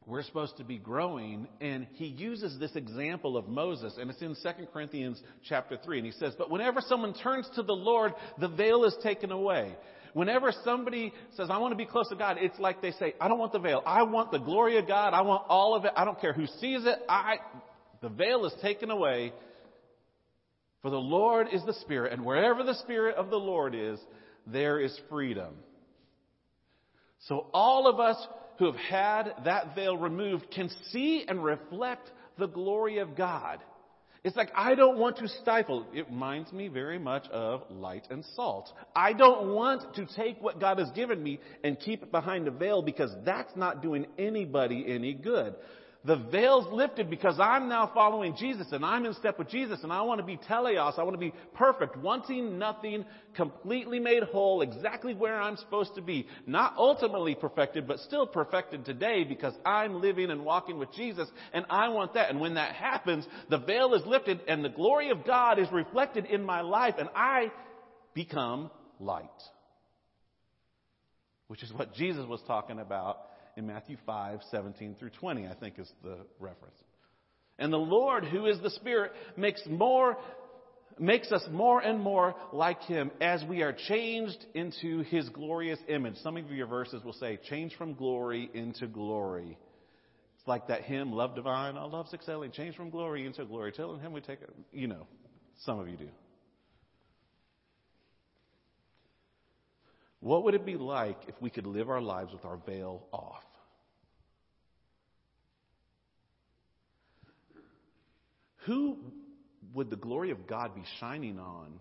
we're 0.05 0.23
supposed 0.23 0.57
to 0.57 0.63
be 0.63 0.77
growing. 0.77 1.47
And 1.61 1.87
he 1.93 2.07
uses 2.07 2.59
this 2.59 2.75
example 2.75 3.37
of 3.37 3.47
Moses 3.47 3.95
and 3.99 4.09
it's 4.09 4.21
in 4.21 4.35
2 4.35 4.65
Corinthians 4.71 5.21
chapter 5.47 5.77
3 5.83 5.99
and 5.99 6.05
he 6.05 6.11
says 6.13 6.33
but 6.37 6.49
whenever 6.49 6.81
someone 6.81 7.13
turns 7.13 7.49
to 7.55 7.63
the 7.63 7.73
Lord 7.73 8.13
the 8.39 8.49
veil 8.49 8.83
is 8.83 8.95
taken 9.01 9.31
away. 9.31 9.75
Whenever 10.13 10.51
somebody 10.63 11.13
says 11.37 11.47
I 11.49 11.57
want 11.57 11.71
to 11.71 11.77
be 11.77 11.85
close 11.85 12.09
to 12.09 12.15
God 12.15 12.37
it's 12.39 12.59
like 12.59 12.81
they 12.81 12.91
say 12.91 13.15
I 13.19 13.27
don't 13.27 13.39
want 13.39 13.53
the 13.53 13.59
veil. 13.59 13.81
I 13.85 14.03
want 14.03 14.31
the 14.31 14.39
glory 14.39 14.77
of 14.77 14.87
God. 14.87 15.13
I 15.13 15.21
want 15.21 15.45
all 15.47 15.75
of 15.75 15.85
it. 15.85 15.91
I 15.95 16.03
don't 16.03 16.19
care 16.19 16.33
who 16.33 16.47
sees 16.59 16.85
it. 16.85 16.99
I 17.07 17.37
the 18.03 18.09
veil 18.09 18.45
is 18.45 18.53
taken 18.61 18.91
away 18.91 19.33
for 20.83 20.91
the 20.91 20.97
Lord 20.97 21.47
is 21.51 21.65
the 21.65 21.73
spirit 21.73 22.13
and 22.13 22.23
wherever 22.23 22.61
the 22.63 22.75
spirit 22.75 23.15
of 23.15 23.31
the 23.31 23.37
Lord 23.37 23.73
is 23.73 23.99
there 24.45 24.79
is 24.79 24.95
freedom 25.09 25.55
so 27.27 27.47
all 27.53 27.87
of 27.87 27.99
us 27.99 28.17
who 28.59 28.65
have 28.65 28.75
had 28.75 29.33
that 29.45 29.75
veil 29.75 29.97
removed 29.97 30.47
can 30.51 30.69
see 30.91 31.25
and 31.27 31.43
reflect 31.43 32.11
the 32.37 32.47
glory 32.47 32.99
of 32.99 33.15
God. 33.15 33.59
It's 34.23 34.37
like, 34.37 34.51
I 34.55 34.75
don't 34.75 34.97
want 34.97 35.17
to 35.17 35.27
stifle. 35.27 35.85
It 35.93 36.07
reminds 36.09 36.53
me 36.53 36.69
very 36.69 36.97
much 36.97 37.27
of 37.27 37.63
light 37.69 38.07
and 38.09 38.23
salt. 38.35 38.69
I 38.95 39.11
don't 39.11 39.53
want 39.53 39.95
to 39.95 40.07
take 40.15 40.41
what 40.41 40.61
God 40.61 40.79
has 40.79 40.89
given 40.91 41.21
me 41.21 41.39
and 41.63 41.77
keep 41.77 42.03
it 42.03 42.11
behind 42.11 42.47
a 42.47 42.51
veil 42.51 42.81
because 42.81 43.11
that's 43.25 43.53
not 43.55 43.81
doing 43.81 44.05
anybody 44.17 44.85
any 44.87 45.13
good. 45.13 45.55
The 46.05 46.17
veil's 46.17 46.67
lifted 46.73 47.09
because 47.09 47.39
I'm 47.39 47.69
now 47.69 47.89
following 47.93 48.35
Jesus 48.35 48.67
and 48.73 48.83
I'm 48.83 49.05
in 49.05 49.13
step 49.13 49.39
with 49.39 49.47
Jesus 49.47 49.79
and 49.83 49.93
I 49.93 50.01
want 50.01 50.19
to 50.19 50.25
be 50.25 50.35
teleos. 50.35 50.99
I 50.99 51.03
want 51.03 51.13
to 51.13 51.17
be 51.19 51.33
perfect, 51.53 51.95
wanting 51.95 52.59
nothing, 52.59 53.05
completely 53.35 53.99
made 53.99 54.23
whole, 54.23 54.61
exactly 54.61 55.13
where 55.13 55.39
I'm 55.39 55.55
supposed 55.55 55.95
to 55.95 56.01
be. 56.01 56.27
Not 56.45 56.73
ultimately 56.77 57.35
perfected, 57.35 57.87
but 57.87 57.99
still 57.99 58.27
perfected 58.27 58.83
today 58.83 59.23
because 59.23 59.53
I'm 59.65 60.01
living 60.01 60.29
and 60.29 60.43
walking 60.43 60.77
with 60.77 60.91
Jesus 60.91 61.29
and 61.53 61.65
I 61.69 61.87
want 61.87 62.15
that. 62.15 62.29
And 62.29 62.41
when 62.41 62.55
that 62.55 62.75
happens, 62.75 63.25
the 63.49 63.59
veil 63.59 63.93
is 63.93 64.05
lifted 64.05 64.41
and 64.49 64.63
the 64.63 64.69
glory 64.69 65.09
of 65.09 65.25
God 65.25 65.57
is 65.57 65.71
reflected 65.71 66.25
in 66.25 66.43
my 66.43 66.59
life 66.61 66.95
and 66.99 67.07
I 67.15 67.49
become 68.13 68.71
light. 68.99 69.29
Which 71.47 71.63
is 71.63 71.71
what 71.71 71.93
Jesus 71.93 72.25
was 72.27 72.41
talking 72.45 72.79
about 72.79 73.19
in 73.55 73.67
Matthew 73.67 73.97
5, 74.05 74.39
17 74.51 74.95
through 74.99 75.11
20, 75.11 75.47
I 75.47 75.53
think 75.55 75.79
is 75.79 75.91
the 76.03 76.17
reference. 76.39 76.77
And 77.59 77.71
the 77.71 77.77
Lord, 77.77 78.25
who 78.25 78.45
is 78.47 78.59
the 78.61 78.71
Spirit, 78.71 79.11
makes 79.37 79.61
more, 79.69 80.17
makes 80.99 81.31
us 81.31 81.43
more 81.51 81.79
and 81.79 81.99
more 81.99 82.35
like 82.51 82.81
Him 82.83 83.11
as 83.21 83.43
we 83.47 83.61
are 83.61 83.73
changed 83.87 84.43
into 84.53 85.03
His 85.03 85.29
glorious 85.29 85.79
image. 85.87 86.15
Some 86.23 86.37
of 86.37 86.49
your 86.51 86.67
verses 86.67 87.03
will 87.03 87.13
say, 87.13 87.39
change 87.49 87.75
from 87.75 87.93
glory 87.93 88.49
into 88.53 88.87
glory. 88.87 89.57
It's 90.37 90.47
like 90.47 90.67
that 90.67 90.83
hymn, 90.83 91.11
Love 91.13 91.35
Divine, 91.35 91.77
all 91.77 91.89
loves 91.89 92.13
excelling, 92.13 92.51
change 92.51 92.75
from 92.75 92.89
glory 92.89 93.25
into 93.25 93.45
glory. 93.45 93.71
Telling 93.71 93.99
Him 93.99 94.13
we 94.13 94.21
take 94.21 94.41
it, 94.41 94.49
you 94.71 94.87
know, 94.87 95.07
some 95.63 95.79
of 95.79 95.87
you 95.87 95.95
do. 95.95 96.09
What 100.23 100.45
would 100.45 100.53
it 100.53 100.65
be 100.65 100.77
like 100.77 101.17
if 101.27 101.35
we 101.41 101.49
could 101.49 101.67
live 101.67 101.89
our 101.89 101.99
lives 101.99 102.31
with 102.31 102.45
our 102.45 102.55
veil 102.55 103.03
off? 103.11 103.43
Who 108.65 108.99
would 109.73 109.89
the 109.89 109.97
glory 109.97 110.31
of 110.31 110.47
God 110.47 110.75
be 110.75 110.83
shining 111.01 111.39
on 111.39 111.77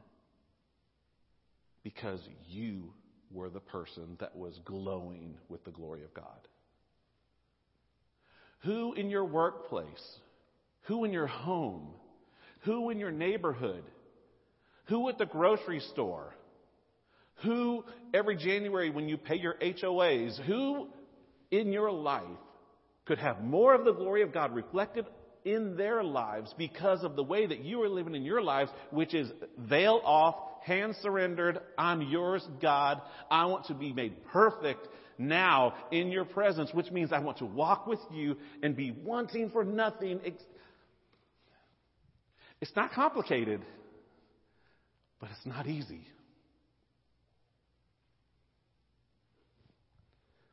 because 1.85 2.19
you 2.49 2.93
were 3.31 3.49
the 3.49 3.61
person 3.61 4.17
that 4.19 4.35
was 4.35 4.59
glowing 4.65 5.37
with 5.49 5.63
the 5.65 5.71
glory 5.71 6.03
of 6.03 6.13
God? 6.13 6.49
Who 8.65 8.95
in 8.95 9.09
your 9.09 9.25
workplace? 9.25 9.87
Who 10.87 11.05
in 11.05 11.13
your 11.13 11.29
home? 11.29 11.91
Who 12.63 12.91
in 12.91 12.99
your 12.99 13.13
neighborhood? 13.13 13.85
Who 14.87 15.09
at 15.09 15.19
the 15.19 15.27
grocery 15.27 15.79
store? 15.93 16.35
Who, 17.45 17.85
every 18.15 18.37
January 18.37 18.91
when 18.91 19.09
you 19.09 19.17
pay 19.17 19.37
your 19.37 19.55
HOAs, 19.55 20.41
who 20.47 20.89
in 21.51 21.73
your 21.73 21.91
life 21.91 22.23
could 23.05 23.19
have 23.19 23.43
more 23.43 23.75
of 23.75 23.85
the 23.85 23.93
glory 23.93 24.23
of 24.23 24.33
God 24.33 24.55
reflected 24.55 25.07
in 25.45 25.77
their 25.77 26.05
lives 26.05 26.55
because 26.57 27.03
of 27.03 27.17
the 27.17 27.23
way 27.23 27.47
that 27.47 27.65
you 27.65 27.83
are 27.83 27.89
living 27.89 28.15
in 28.15 28.23
your 28.23 28.43
lives, 28.43 28.71
which 28.91 29.13
is 29.13 29.31
veil 29.59 30.01
off, 30.05 30.37
hand 30.63 30.95
surrendered, 31.03 31.59
I'm 31.77 32.03
yours, 32.03 32.47
God. 32.61 33.01
I 33.31 33.47
want 33.47 33.67
to 33.67 33.75
be 33.75 33.93
made 33.93 34.25
perfect 34.27 34.87
now 35.19 35.75
in 35.91 36.13
your 36.13 36.25
presence, 36.25 36.73
which 36.73 36.91
means 36.91 37.13
I 37.13 37.19
want 37.19 37.39
to 37.39 37.47
walk 37.47 37.87
with 37.87 38.01
you 38.13 38.37
and 38.63 38.77
be 38.77 38.93
wanting 38.93 39.51
for 39.51 39.65
nothing. 39.65 40.21
It's 42.61 42.77
not 42.77 42.93
complicated, 42.93 43.63
but 45.21 45.31
it's 45.31 45.47
not 45.47 45.67
easy. 45.67 46.07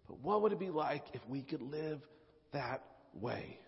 But 0.10 0.22
what 0.22 0.42
would 0.42 0.52
it 0.52 0.60
be 0.60 0.72
like 0.72 1.04
if 1.14 1.22
we 1.30 1.44
could 1.44 1.62
live 1.62 2.02
that 2.52 2.84
way? 3.14 3.60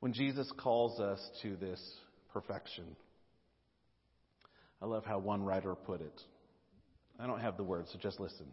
When 0.00 0.14
Jesus 0.14 0.50
calls 0.56 0.98
us 0.98 1.20
to 1.42 1.56
this 1.56 1.78
perfection, 2.32 2.96
I 4.80 4.86
love 4.86 5.04
how 5.04 5.18
one 5.18 5.44
writer 5.44 5.74
put 5.74 6.00
it. 6.00 6.22
I 7.18 7.26
don't 7.26 7.40
have 7.40 7.58
the 7.58 7.62
words, 7.62 7.90
so 7.92 7.98
just 7.98 8.18
listen. 8.18 8.46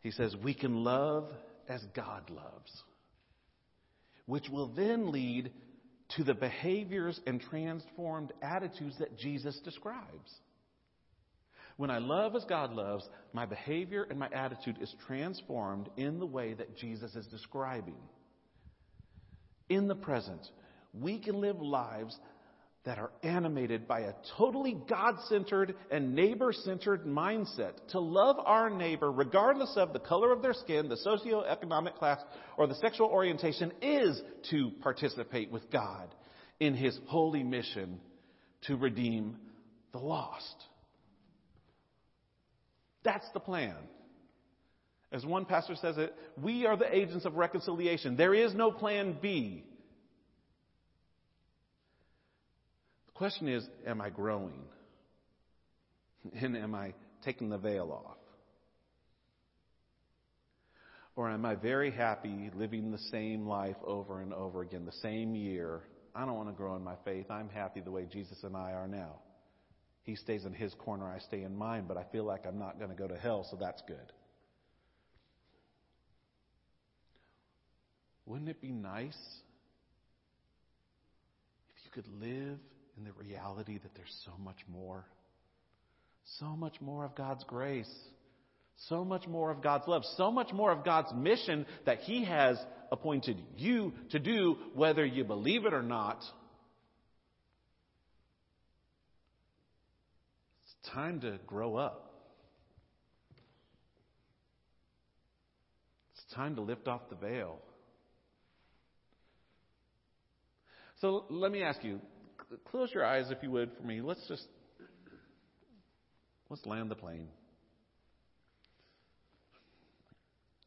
He 0.00 0.10
says, 0.10 0.34
We 0.42 0.54
can 0.54 0.82
love 0.82 1.28
as 1.68 1.82
God 1.94 2.30
loves, 2.30 2.82
which 4.24 4.48
will 4.48 4.68
then 4.68 5.12
lead 5.12 5.52
to 6.10 6.24
the 6.24 6.34
behaviors 6.34 7.20
and 7.26 7.40
transformed 7.40 8.32
attitudes 8.42 8.96
that 8.98 9.18
Jesus 9.18 9.58
describes. 9.64 10.30
When 11.76 11.90
I 11.90 11.98
love 11.98 12.36
as 12.36 12.44
God 12.44 12.72
loves, 12.72 13.08
my 13.32 13.46
behavior 13.46 14.06
and 14.08 14.18
my 14.18 14.28
attitude 14.28 14.78
is 14.80 14.94
transformed 15.06 15.88
in 15.96 16.18
the 16.18 16.26
way 16.26 16.54
that 16.54 16.76
Jesus 16.76 17.14
is 17.16 17.26
describing. 17.26 17.96
In 19.68 19.88
the 19.88 19.94
present, 19.96 20.46
we 20.92 21.18
can 21.18 21.40
live 21.40 21.60
lives 21.60 22.16
that 22.84 22.98
are 22.98 23.10
animated 23.22 23.88
by 23.88 24.00
a 24.00 24.12
totally 24.36 24.76
God 24.88 25.16
centered 25.28 25.74
and 25.90 26.14
neighbor 26.14 26.52
centered 26.52 27.06
mindset 27.06 27.72
to 27.90 28.00
love 28.00 28.36
our 28.44 28.68
neighbor 28.68 29.10
regardless 29.10 29.72
of 29.76 29.92
the 29.92 29.98
color 29.98 30.32
of 30.32 30.42
their 30.42 30.52
skin, 30.52 30.88
the 30.88 30.96
socioeconomic 30.96 31.94
class, 31.94 32.20
or 32.58 32.66
the 32.66 32.74
sexual 32.76 33.06
orientation 33.06 33.72
is 33.80 34.20
to 34.50 34.70
participate 34.82 35.50
with 35.50 35.70
God 35.70 36.14
in 36.60 36.74
his 36.74 36.98
holy 37.06 37.42
mission 37.42 38.00
to 38.66 38.76
redeem 38.76 39.36
the 39.92 39.98
lost. 39.98 40.64
That's 43.02 43.28
the 43.32 43.40
plan. 43.40 43.76
As 45.10 45.24
one 45.24 45.44
pastor 45.44 45.76
says 45.76 45.96
it, 45.96 46.14
we 46.42 46.66
are 46.66 46.76
the 46.76 46.92
agents 46.94 47.24
of 47.24 47.36
reconciliation. 47.36 48.16
There 48.16 48.34
is 48.34 48.52
no 48.52 48.70
plan 48.72 49.16
B. 49.22 49.64
question 53.14 53.48
is, 53.48 53.66
am 53.86 54.00
I 54.00 54.10
growing? 54.10 54.64
And 56.40 56.56
am 56.56 56.74
I 56.74 56.94
taking 57.22 57.50
the 57.50 57.58
veil 57.58 57.92
off? 57.92 58.16
Or 61.16 61.30
am 61.30 61.44
I 61.44 61.54
very 61.54 61.90
happy 61.90 62.50
living 62.56 62.90
the 62.90 62.98
same 63.10 63.46
life 63.46 63.76
over 63.84 64.20
and 64.20 64.32
over 64.32 64.62
again, 64.62 64.84
the 64.84 64.92
same 65.02 65.34
year? 65.34 65.82
I 66.14 66.24
don't 66.24 66.34
want 66.34 66.48
to 66.48 66.54
grow 66.54 66.76
in 66.76 66.82
my 66.82 66.96
faith. 67.04 67.30
I'm 67.30 67.48
happy 67.48 67.80
the 67.80 67.90
way 67.90 68.06
Jesus 68.10 68.42
and 68.42 68.56
I 68.56 68.72
are 68.72 68.88
now. 68.88 69.16
He 70.02 70.16
stays 70.16 70.44
in 70.44 70.52
his 70.52 70.74
corner, 70.74 71.06
I 71.10 71.18
stay 71.18 71.42
in 71.42 71.56
mine, 71.56 71.84
but 71.86 71.96
I 71.96 72.04
feel 72.12 72.24
like 72.24 72.46
I'm 72.46 72.58
not 72.58 72.78
going 72.78 72.90
to 72.90 72.96
go 72.96 73.06
to 73.06 73.16
hell, 73.16 73.46
so 73.50 73.56
that's 73.60 73.82
good. 73.86 74.12
Wouldn't 78.26 78.48
it 78.48 78.60
be 78.60 78.72
nice 78.72 79.16
if 81.76 81.84
you 81.84 81.90
could 82.02 82.08
live 82.20 82.58
in 82.96 83.04
the 83.04 83.12
reality 83.12 83.78
that 83.78 83.94
there's 83.94 84.22
so 84.24 84.32
much 84.42 84.58
more? 84.68 85.04
So 86.38 86.46
much 86.46 86.80
more 86.80 87.04
of 87.04 87.14
God's 87.14 87.44
grace. 87.44 87.92
So 88.88 89.04
much 89.04 89.26
more 89.26 89.50
of 89.50 89.62
God's 89.62 89.86
love. 89.86 90.02
So 90.16 90.30
much 90.30 90.52
more 90.52 90.72
of 90.72 90.84
God's 90.84 91.12
mission 91.14 91.66
that 91.86 92.00
He 92.00 92.24
has 92.24 92.58
appointed 92.90 93.36
you 93.56 93.92
to 94.10 94.18
do, 94.18 94.56
whether 94.74 95.04
you 95.04 95.24
believe 95.24 95.64
it 95.64 95.74
or 95.74 95.82
not. 95.82 96.18
It's 100.64 100.90
time 100.92 101.20
to 101.20 101.38
grow 101.46 101.76
up. 101.76 102.12
It's 106.14 106.34
time 106.34 106.56
to 106.56 106.62
lift 106.62 106.88
off 106.88 107.02
the 107.10 107.16
veil. 107.16 107.58
So 111.00 111.26
let 111.28 111.52
me 111.52 111.62
ask 111.62 111.84
you, 111.84 112.00
close 112.70 112.92
your 112.92 113.04
eyes 113.04 113.26
if 113.30 113.38
you 113.42 113.50
would 113.50 113.70
for 113.76 113.82
me. 113.82 114.00
Let's 114.00 114.26
just 114.28 114.46
let's 116.50 116.64
land 116.66 116.90
the 116.90 116.94
plane. 116.94 117.28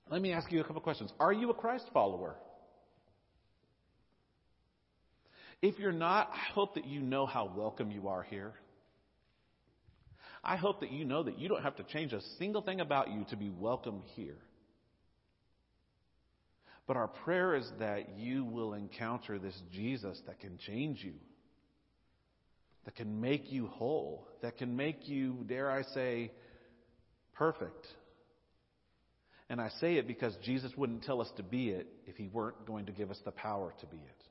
Let 0.09 0.21
me 0.21 0.31
ask 0.31 0.51
you 0.51 0.61
a 0.61 0.63
couple 0.63 0.81
questions. 0.81 1.11
Are 1.19 1.33
you 1.33 1.49
a 1.49 1.53
Christ 1.53 1.85
follower? 1.93 2.35
If 5.61 5.79
you're 5.79 5.91
not, 5.91 6.29
I 6.31 6.53
hope 6.53 6.75
that 6.75 6.85
you 6.85 7.01
know 7.01 7.25
how 7.25 7.51
welcome 7.55 7.91
you 7.91 8.07
are 8.07 8.23
here. 8.23 8.53
I 10.43 10.55
hope 10.55 10.79
that 10.81 10.91
you 10.91 11.03
know 11.03 11.23
that 11.23 11.39
you 11.39 11.49
don't 11.49 11.63
have 11.63 11.75
to 11.77 11.83
change 11.83 12.13
a 12.13 12.21
single 12.37 12.61
thing 12.61 12.79
about 12.79 13.11
you 13.11 13.25
to 13.31 13.35
be 13.35 13.49
welcome 13.49 14.03
here. 14.15 14.37
But 16.85 16.95
our 16.95 17.07
prayer 17.07 17.55
is 17.55 17.69
that 17.79 18.17
you 18.17 18.45
will 18.45 18.73
encounter 18.73 19.39
this 19.39 19.59
Jesus 19.73 20.21
that 20.25 20.39
can 20.39 20.57
change 20.57 21.03
you, 21.03 21.15
that 22.87 22.95
can 22.95 23.19
make 23.19 23.51
you 23.51 23.67
whole, 23.67 24.25
that 24.41 24.57
can 24.57 24.77
make 24.77 25.09
you, 25.09 25.43
dare 25.45 25.69
I 25.69 25.81
say, 25.93 26.31
perfect. 27.33 27.85
And 29.49 29.59
I 29.59 29.67
say 29.81 29.95
it 29.95 30.07
because 30.07 30.33
Jesus 30.41 30.71
wouldn't 30.77 31.03
tell 31.03 31.19
us 31.19 31.27
to 31.35 31.43
be 31.43 31.67
it 31.67 31.85
if 32.05 32.15
he 32.15 32.29
weren't 32.29 32.65
going 32.65 32.85
to 32.85 32.93
give 32.93 33.11
us 33.11 33.19
the 33.25 33.31
power 33.31 33.73
to 33.81 33.85
be 33.87 33.97
it. 33.97 34.23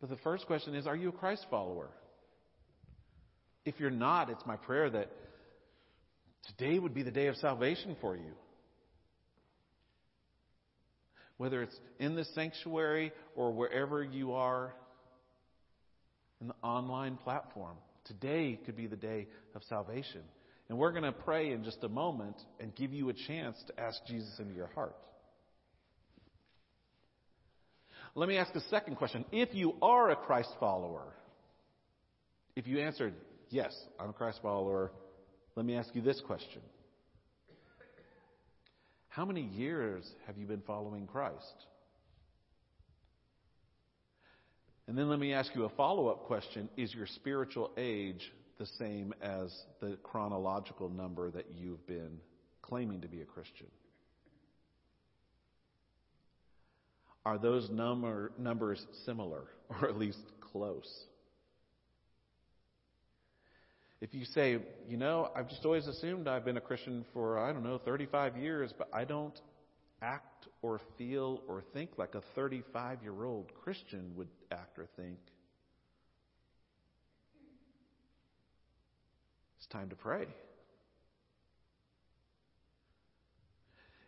But 0.00 0.08
the 0.08 0.18
first 0.18 0.46
question 0.46 0.76
is 0.76 0.86
Are 0.86 0.94
you 0.94 1.08
a 1.08 1.12
Christ 1.12 1.46
follower? 1.50 1.88
If 3.64 3.80
you're 3.80 3.90
not, 3.90 4.30
it's 4.30 4.46
my 4.46 4.54
prayer 4.54 4.88
that 4.88 5.10
today 6.46 6.78
would 6.78 6.94
be 6.94 7.02
the 7.02 7.10
day 7.10 7.26
of 7.26 7.34
salvation 7.38 7.96
for 8.00 8.14
you. 8.14 8.34
Whether 11.38 11.62
it's 11.62 11.78
in 11.98 12.14
the 12.14 12.24
sanctuary 12.34 13.12
or 13.34 13.52
wherever 13.52 14.02
you 14.02 14.32
are 14.32 14.74
in 16.40 16.48
the 16.48 16.54
online 16.62 17.16
platform, 17.16 17.76
today 18.04 18.58
could 18.64 18.76
be 18.76 18.86
the 18.86 18.96
day 18.96 19.28
of 19.54 19.62
salvation. 19.64 20.22
And 20.68 20.78
we're 20.78 20.92
going 20.92 21.04
to 21.04 21.12
pray 21.12 21.52
in 21.52 21.62
just 21.62 21.84
a 21.84 21.88
moment 21.88 22.36
and 22.58 22.74
give 22.74 22.92
you 22.92 23.08
a 23.10 23.12
chance 23.12 23.56
to 23.66 23.80
ask 23.80 23.98
Jesus 24.06 24.38
into 24.38 24.54
your 24.54 24.68
heart. 24.68 24.96
Let 28.14 28.28
me 28.28 28.38
ask 28.38 28.54
a 28.54 28.60
second 28.70 28.96
question. 28.96 29.24
If 29.30 29.54
you 29.54 29.74
are 29.82 30.10
a 30.10 30.16
Christ 30.16 30.48
follower, 30.58 31.14
if 32.56 32.66
you 32.66 32.80
answered, 32.80 33.12
yes, 33.50 33.76
I'm 34.00 34.10
a 34.10 34.12
Christ 34.14 34.40
follower, 34.42 34.90
let 35.54 35.66
me 35.66 35.76
ask 35.76 35.94
you 35.94 36.00
this 36.00 36.20
question. 36.26 36.62
How 39.16 39.24
many 39.24 39.40
years 39.40 40.04
have 40.26 40.36
you 40.36 40.44
been 40.44 40.60
following 40.66 41.06
Christ? 41.06 41.64
And 44.86 44.98
then 44.98 45.08
let 45.08 45.18
me 45.18 45.32
ask 45.32 45.54
you 45.54 45.64
a 45.64 45.70
follow 45.70 46.08
up 46.08 46.24
question 46.24 46.68
Is 46.76 46.94
your 46.94 47.06
spiritual 47.06 47.70
age 47.78 48.30
the 48.58 48.66
same 48.78 49.14
as 49.22 49.50
the 49.80 49.96
chronological 50.02 50.90
number 50.90 51.30
that 51.30 51.46
you've 51.56 51.86
been 51.86 52.18
claiming 52.60 53.00
to 53.00 53.08
be 53.08 53.22
a 53.22 53.24
Christian? 53.24 53.68
Are 57.24 57.38
those 57.38 57.70
number, 57.70 58.32
numbers 58.36 58.84
similar, 59.06 59.44
or 59.70 59.88
at 59.88 59.96
least 59.96 60.20
close? 60.52 61.06
If 64.00 64.12
you 64.12 64.26
say, 64.26 64.58
you 64.88 64.96
know, 64.98 65.30
I've 65.34 65.48
just 65.48 65.64
always 65.64 65.86
assumed 65.86 66.28
I've 66.28 66.44
been 66.44 66.58
a 66.58 66.60
Christian 66.60 67.04
for, 67.14 67.38
I 67.38 67.52
don't 67.52 67.64
know, 67.64 67.78
35 67.78 68.36
years, 68.36 68.72
but 68.76 68.88
I 68.92 69.04
don't 69.04 69.38
act 70.02 70.48
or 70.60 70.80
feel 70.98 71.42
or 71.48 71.64
think 71.72 71.90
like 71.96 72.14
a 72.14 72.22
35 72.34 73.02
year 73.02 73.24
old 73.24 73.50
Christian 73.62 74.12
would 74.16 74.28
act 74.52 74.78
or 74.78 74.86
think, 74.96 75.18
it's 79.56 79.66
time 79.68 79.88
to 79.88 79.96
pray. 79.96 80.26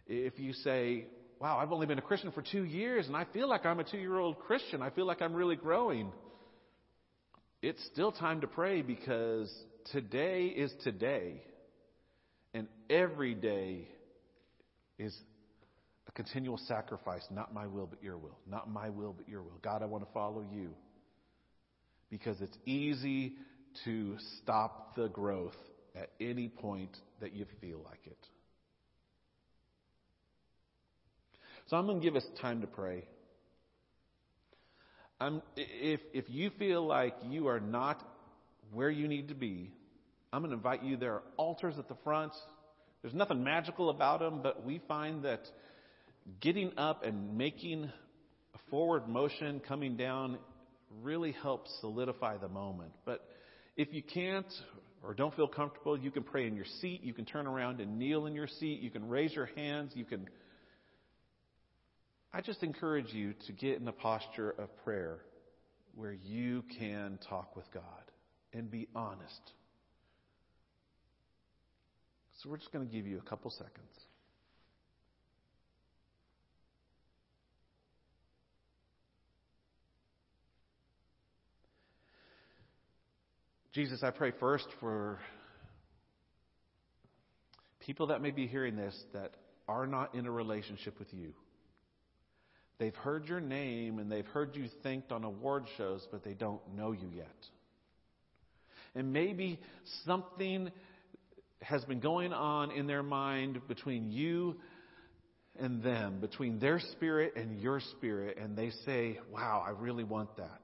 If 0.07 0.39
you 0.39 0.53
say, 0.53 1.07
wow, 1.41 1.59
I've 1.59 1.73
only 1.73 1.87
been 1.87 1.99
a 1.99 2.03
Christian 2.03 2.31
for 2.33 2.43
two 2.43 2.65
years 2.65 3.07
and 3.07 3.17
I 3.17 3.25
feel 3.33 3.49
like 3.49 3.65
I'm 3.65 3.81
a 3.81 3.85
two 3.85 3.99
year 3.99 4.19
old 4.19 4.39
Christian, 4.41 4.83
I 4.83 4.91
feel 4.91 5.07
like 5.07 5.23
I'm 5.23 5.33
really 5.33 5.57
growing, 5.57 6.13
it's 7.63 7.83
still 7.93 8.13
time 8.13 8.43
to 8.43 8.47
pray 8.47 8.83
because 8.83 9.53
today 9.93 10.47
is 10.47 10.73
today, 10.83 11.43
and 12.55 12.69
every 12.91 13.35
day 13.35 13.87
is 14.99 15.17
a 16.07 16.13
continual 16.13 16.59
sacrifice. 16.67 17.23
Not 17.31 17.53
my 17.55 17.67
will, 17.67 17.87
but 17.87 18.03
your 18.03 18.17
will. 18.17 18.39
Not 18.49 18.71
my 18.71 18.89
will, 18.91 19.15
but 19.17 19.29
your 19.29 19.43
will. 19.43 19.59
God, 19.63 19.83
I 19.83 19.87
want 19.87 20.05
to 20.07 20.13
follow 20.13 20.45
you 20.53 20.71
because 22.11 22.41
it's 22.41 22.57
easy 22.65 23.35
to 23.85 24.17
stop 24.43 24.97
the 24.97 25.09
growth 25.09 25.57
at 25.95 26.11
any 26.21 26.49
point 26.49 26.97
that 27.21 27.35
you 27.35 27.47
feel 27.61 27.81
like 27.85 28.01
it. 28.07 28.19
So 31.69 31.77
I'm 31.77 31.87
going 31.87 32.01
to 32.01 32.05
give 32.05 32.17
us 32.17 32.25
time 32.41 32.63
to 32.63 32.67
pray. 32.67 33.05
I'm, 35.21 35.43
if, 35.57 36.01
if 36.15 36.25
you 36.29 36.51
feel 36.59 36.87
like 36.87 37.15
you 37.29 37.49
are 37.49 37.61
not 37.61 38.03
where 38.73 38.91
you 38.91 39.07
need 39.09 39.29
to 39.29 39.35
be, 39.35 39.73
I'm 40.33 40.43
going 40.43 40.51
to 40.51 40.57
invite 40.57 40.83
you. 40.83 40.97
There 40.97 41.15
are 41.15 41.23
altars 41.37 41.75
at 41.79 41.89
the 41.89 41.97
front. 42.05 42.33
There's 43.03 43.15
nothing 43.15 43.43
magical 43.43 43.91
about 43.91 44.21
them, 44.21 44.41
but 44.43 44.65
we 44.65 44.81
find 44.89 45.25
that 45.25 45.41
getting 46.41 46.77
up 46.77 47.05
and 47.05 47.39
making 47.39 47.85
a 47.85 48.59
forward 48.71 49.09
motion 49.09 49.61
coming 49.67 49.97
down 49.97 50.39
really 51.03 51.33
helps 51.33 51.71
solidify 51.81 52.37
the 52.39 52.49
moment. 52.49 52.93
But 53.05 53.25
if 53.77 53.93
you 53.93 54.03
can't 54.03 54.53
or 55.03 55.15
don't 55.15 55.35
feel 55.35 55.49
comfortable, 55.49 55.99
you 55.99 56.11
can 56.11 56.25
pray 56.25 56.47
in 56.47 56.55
your 56.55 56.67
seat. 56.81 57.03
You 57.03 57.15
can 57.15 57.25
turn 57.25 57.47
around 57.47 57.81
and 57.81 57.99
kneel 57.99 58.27
in 58.27 58.35
your 58.35 58.49
seat. 58.49 58.81
You 58.81 58.91
can 58.91 59.09
raise 59.09 59.33
your 59.33 59.49
hands. 59.57 59.93
You 59.95 60.05
can. 60.05 60.29
I 62.33 62.41
just 62.41 62.63
encourage 62.63 63.13
you 63.13 63.35
to 63.47 63.53
get 63.53 63.81
in 63.81 63.89
a 63.89 63.93
posture 63.93 64.51
of 64.51 64.69
prayer 64.85 65.19
where 65.95 66.13
you 66.13 66.65
can 66.79 67.19
talk 67.29 67.57
with 67.57 67.65
God 67.73 67.83
and 68.53 68.71
be 68.71 68.89
honest. 68.95 69.53
So 72.39 72.49
we're 72.49 72.59
just 72.59 72.73
going 72.73 72.87
to 72.87 72.93
give 72.93 73.07
you 73.07 73.19
a 73.19 73.29
couple 73.29 73.51
seconds. 73.51 73.75
Jesus, 83.73 84.03
I 84.03 84.11
pray 84.11 84.33
first 84.39 84.67
for 84.81 85.19
people 87.81 88.09
that 88.09 88.23
may 88.23 88.31
be 88.31 88.47
hearing 88.47 88.77
this 88.77 88.95
that 89.13 89.33
are 89.69 89.87
not 89.87 90.15
in 90.15 90.27
a 90.27 90.31
relationship 90.31 90.99
with 90.99 91.13
you. 91.13 91.33
They've 92.79 92.95
heard 92.95 93.27
your 93.27 93.41
name 93.41 93.99
and 93.99 94.11
they've 94.11 94.27
heard 94.27 94.55
you 94.55 94.69
thanked 94.83 95.11
on 95.11 95.25
award 95.25 95.65
shows, 95.77 96.07
but 96.11 96.23
they 96.23 96.35
don't 96.35 96.61
know 96.77 96.93
you 96.93 97.09
yet. 97.15 97.27
And 98.95 99.13
maybe 99.13 99.61
something 100.07 100.71
has 101.63 101.85
been 101.85 102.01
going 102.01 102.33
on 102.33 102.71
in 102.71 102.87
their 102.87 103.03
mind 103.03 103.61
between 103.69 104.11
you 104.11 104.57
and 105.59 105.83
them, 105.83 106.21
between 106.21 106.59
their 106.59 106.79
spirit 106.93 107.35
and 107.37 107.61
your 107.61 107.81
spirit, 107.81 108.39
and 108.41 108.57
they 108.57 108.71
say, 108.85 109.19
Wow, 109.31 109.65
I 109.67 109.71
really 109.71 110.05
want 110.05 110.37
that. 110.37 110.63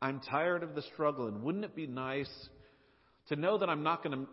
I'm 0.00 0.20
tired 0.20 0.62
of 0.62 0.74
the 0.74 0.82
struggle, 0.82 1.28
and 1.28 1.42
wouldn't 1.42 1.64
it 1.64 1.76
be 1.76 1.86
nice 1.86 2.30
to 3.28 3.36
know 3.36 3.58
that 3.58 3.68
I'm 3.68 3.82
not 3.82 4.02
going 4.02 4.18
to 4.18 4.28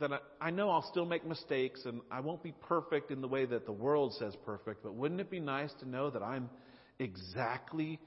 that 0.00 0.12
I, 0.12 0.18
I 0.40 0.50
know 0.50 0.70
I'll 0.70 0.88
still 0.90 1.06
make 1.06 1.26
mistakes 1.26 1.82
and 1.84 2.00
I 2.10 2.20
won't 2.20 2.42
be 2.42 2.54
perfect 2.68 3.10
in 3.10 3.20
the 3.20 3.28
way 3.28 3.46
that 3.46 3.66
the 3.66 3.72
world 3.72 4.14
says 4.18 4.34
perfect, 4.44 4.82
but 4.82 4.94
wouldn't 4.94 5.20
it 5.20 5.30
be 5.30 5.40
nice 5.40 5.72
to 5.80 5.88
know 5.88 6.10
that 6.10 6.22
I'm 6.22 6.48
exactly 6.98 7.98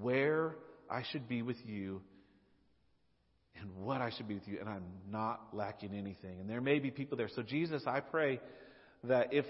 where 0.00 0.56
I 0.90 1.02
should 1.10 1.28
be 1.28 1.42
with 1.42 1.58
you 1.64 2.02
and 3.60 3.84
what 3.84 4.00
I 4.00 4.10
should 4.16 4.28
be 4.28 4.34
with 4.34 4.46
you, 4.46 4.58
and 4.60 4.68
I'm 4.68 4.84
not 5.10 5.48
lacking 5.52 5.94
anything. 5.94 6.40
And 6.40 6.48
there 6.48 6.60
may 6.60 6.78
be 6.78 6.90
people 6.90 7.16
there. 7.16 7.28
So, 7.34 7.42
Jesus, 7.42 7.82
I 7.86 8.00
pray 8.00 8.40
that 9.04 9.32
if 9.32 9.44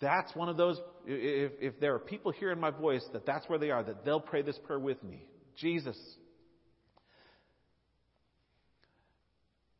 that's 0.00 0.34
one 0.34 0.48
of 0.48 0.56
those, 0.56 0.78
if, 1.06 1.52
if 1.60 1.80
there 1.80 1.94
are 1.94 1.98
people 1.98 2.32
hearing 2.32 2.58
my 2.58 2.70
voice, 2.70 3.04
that 3.12 3.26
that's 3.26 3.48
where 3.48 3.58
they 3.58 3.70
are, 3.70 3.82
that 3.82 4.04
they'll 4.04 4.20
pray 4.20 4.42
this 4.42 4.58
prayer 4.66 4.78
with 4.78 5.02
me. 5.02 5.26
Jesus, 5.56 5.96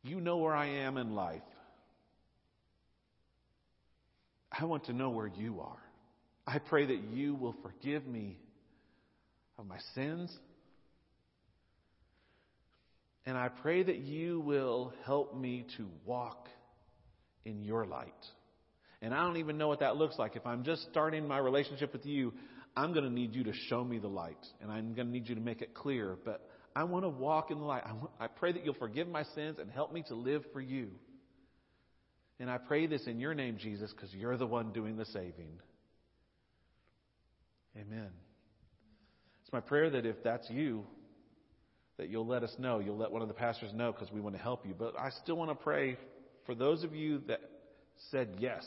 you 0.03 0.21
know 0.21 0.37
where 0.37 0.55
I 0.55 0.67
am 0.67 0.97
in 0.97 1.15
life. 1.15 1.41
I 4.51 4.65
want 4.65 4.85
to 4.85 4.93
know 4.93 5.09
where 5.09 5.27
you 5.27 5.61
are. 5.61 5.81
I 6.45 6.59
pray 6.59 6.85
that 6.85 6.99
you 7.13 7.35
will 7.35 7.55
forgive 7.63 8.05
me 8.05 8.37
of 9.57 9.65
my 9.65 9.77
sins. 9.95 10.35
And 13.25 13.37
I 13.37 13.49
pray 13.49 13.83
that 13.83 13.99
you 13.99 14.39
will 14.39 14.93
help 15.05 15.35
me 15.35 15.65
to 15.77 15.87
walk 16.05 16.47
in 17.45 17.63
your 17.63 17.85
light. 17.85 18.13
And 19.01 19.13
I 19.13 19.23
don't 19.23 19.37
even 19.37 19.57
know 19.57 19.67
what 19.67 19.79
that 19.79 19.95
looks 19.95 20.17
like. 20.17 20.35
If 20.35 20.45
I'm 20.45 20.63
just 20.63 20.87
starting 20.91 21.27
my 21.27 21.37
relationship 21.37 21.93
with 21.93 22.05
you, 22.05 22.33
I'm 22.75 22.93
going 22.93 23.05
to 23.05 23.11
need 23.11 23.35
you 23.35 23.43
to 23.45 23.53
show 23.67 23.83
me 23.83 23.99
the 23.99 24.07
light. 24.07 24.45
And 24.61 24.71
I'm 24.71 24.93
going 24.93 25.07
to 25.07 25.13
need 25.13 25.27
you 25.27 25.35
to 25.35 25.41
make 25.41 25.61
it 25.61 25.73
clear. 25.73 26.17
But 26.23 26.47
I 26.75 26.83
want 26.83 27.05
to 27.05 27.09
walk 27.09 27.51
in 27.51 27.59
the 27.59 27.65
light. 27.65 27.83
I, 27.85 27.93
want, 27.93 28.11
I 28.19 28.27
pray 28.27 28.51
that 28.51 28.63
you'll 28.63 28.73
forgive 28.75 29.07
my 29.07 29.23
sins 29.35 29.57
and 29.59 29.69
help 29.69 29.91
me 29.91 30.03
to 30.07 30.15
live 30.15 30.43
for 30.53 30.61
you. 30.61 30.89
And 32.39 32.49
I 32.49 32.57
pray 32.57 32.87
this 32.87 33.05
in 33.05 33.19
your 33.19 33.35
name, 33.35 33.57
Jesus, 33.57 33.91
because 33.91 34.13
you're 34.13 34.37
the 34.37 34.47
one 34.47 34.71
doing 34.71 34.97
the 34.97 35.05
saving. 35.05 35.59
Amen. 37.75 38.09
It's 39.43 39.53
my 39.53 39.59
prayer 39.59 39.89
that 39.91 40.05
if 40.05 40.23
that's 40.23 40.49
you, 40.49 40.85
that 42.01 42.09
you'll 42.09 42.25
let 42.25 42.41
us 42.41 42.51
know. 42.57 42.79
You'll 42.79 42.97
let 42.97 43.11
one 43.11 43.21
of 43.21 43.27
the 43.27 43.35
pastors 43.35 43.71
know 43.75 43.91
because 43.91 44.11
we 44.11 44.19
want 44.19 44.35
to 44.35 44.41
help 44.41 44.65
you. 44.65 44.73
But 44.77 44.99
I 44.99 45.11
still 45.21 45.35
want 45.35 45.51
to 45.51 45.55
pray 45.55 45.97
for 46.47 46.55
those 46.55 46.83
of 46.83 46.95
you 46.95 47.21
that 47.27 47.41
said 48.09 48.29
yes. 48.39 48.65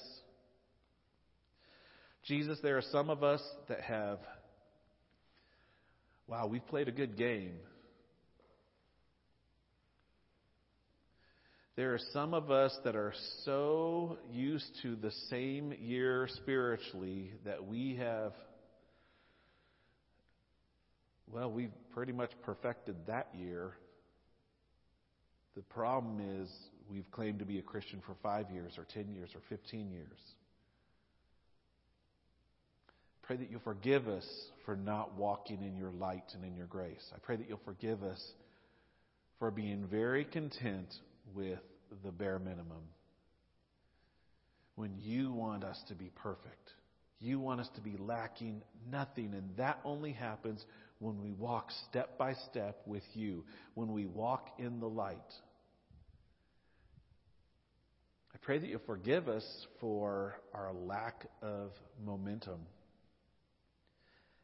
Jesus, 2.28 2.60
there 2.62 2.78
are 2.78 2.84
some 2.92 3.10
of 3.10 3.24
us 3.24 3.42
that 3.68 3.80
have, 3.80 4.20
wow, 6.28 6.46
we've 6.46 6.64
played 6.68 6.86
a 6.86 6.92
good 6.92 7.18
game. 7.18 7.54
There 11.74 11.92
are 11.92 12.00
some 12.12 12.34
of 12.34 12.52
us 12.52 12.72
that 12.84 12.94
are 12.94 13.14
so 13.44 14.16
used 14.30 14.70
to 14.82 14.94
the 14.94 15.10
same 15.28 15.74
year 15.82 16.28
spiritually 16.36 17.32
that 17.44 17.66
we 17.66 17.96
have 17.96 18.32
well, 21.34 21.50
we've 21.50 21.72
pretty 21.92 22.12
much 22.12 22.30
perfected 22.42 22.94
that 23.08 23.28
year. 23.36 23.72
The 25.56 25.62
problem 25.62 26.20
is 26.40 26.48
we've 26.88 27.10
claimed 27.10 27.40
to 27.40 27.44
be 27.44 27.58
a 27.58 27.62
Christian 27.62 28.00
for 28.06 28.14
five 28.22 28.50
years 28.52 28.74
or 28.78 28.86
10 28.94 29.12
years 29.12 29.30
or 29.34 29.40
15 29.48 29.90
years. 29.90 30.18
Pray 33.22 33.36
that 33.36 33.50
you'll 33.50 33.60
forgive 33.60 34.06
us 34.06 34.26
for 34.64 34.76
not 34.76 35.16
walking 35.16 35.62
in 35.62 35.76
your 35.76 35.90
light 35.90 36.24
and 36.34 36.44
in 36.44 36.54
your 36.54 36.66
grace. 36.66 37.04
I 37.12 37.18
pray 37.18 37.36
that 37.36 37.48
you'll 37.48 37.60
forgive 37.64 38.04
us 38.04 38.22
for 39.40 39.50
being 39.50 39.86
very 39.90 40.24
content 40.24 40.94
with 41.34 41.58
the 42.04 42.12
bare 42.12 42.38
minimum. 42.38 42.82
When 44.76 44.92
you 45.00 45.32
want 45.32 45.64
us 45.64 45.80
to 45.88 45.94
be 45.94 46.10
perfect, 46.14 46.70
you 47.20 47.40
want 47.40 47.60
us 47.60 47.68
to 47.74 47.80
be 47.80 47.96
lacking 47.98 48.62
nothing, 48.90 49.32
and 49.34 49.56
that 49.56 49.80
only 49.84 50.12
happens 50.12 50.64
when 51.04 51.20
we 51.20 51.32
walk 51.32 51.70
step 51.90 52.16
by 52.16 52.32
step 52.50 52.80
with 52.86 53.02
you, 53.12 53.44
when 53.74 53.92
we 53.92 54.06
walk 54.06 54.48
in 54.58 54.80
the 54.80 54.88
light. 54.88 55.18
I 58.32 58.38
pray 58.40 58.58
that 58.58 58.66
you'll 58.66 58.80
forgive 58.86 59.28
us 59.28 59.44
for 59.82 60.34
our 60.54 60.72
lack 60.72 61.26
of 61.42 61.72
momentum. 62.02 62.60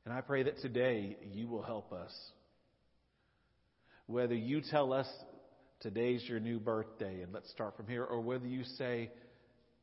And 0.05 0.12
I 0.12 0.20
pray 0.20 0.43
that 0.43 0.61
today 0.61 1.16
you 1.32 1.49
will 1.49 1.62
help 1.62 1.95
us. 1.95 2.12
Whether 4.07 4.35
you 4.35 4.61
tell 4.70 4.93
us 4.93 5.09
today's 5.81 6.23
your 6.28 6.41
new 6.41 6.61
birthday 6.61 7.23
and 7.23 7.32
let's 7.32 7.51
start 7.51 7.74
from 7.74 7.87
here, 7.87 8.05
or 8.05 8.20
whether 8.20 8.47
you 8.47 8.65
say, 8.77 9.11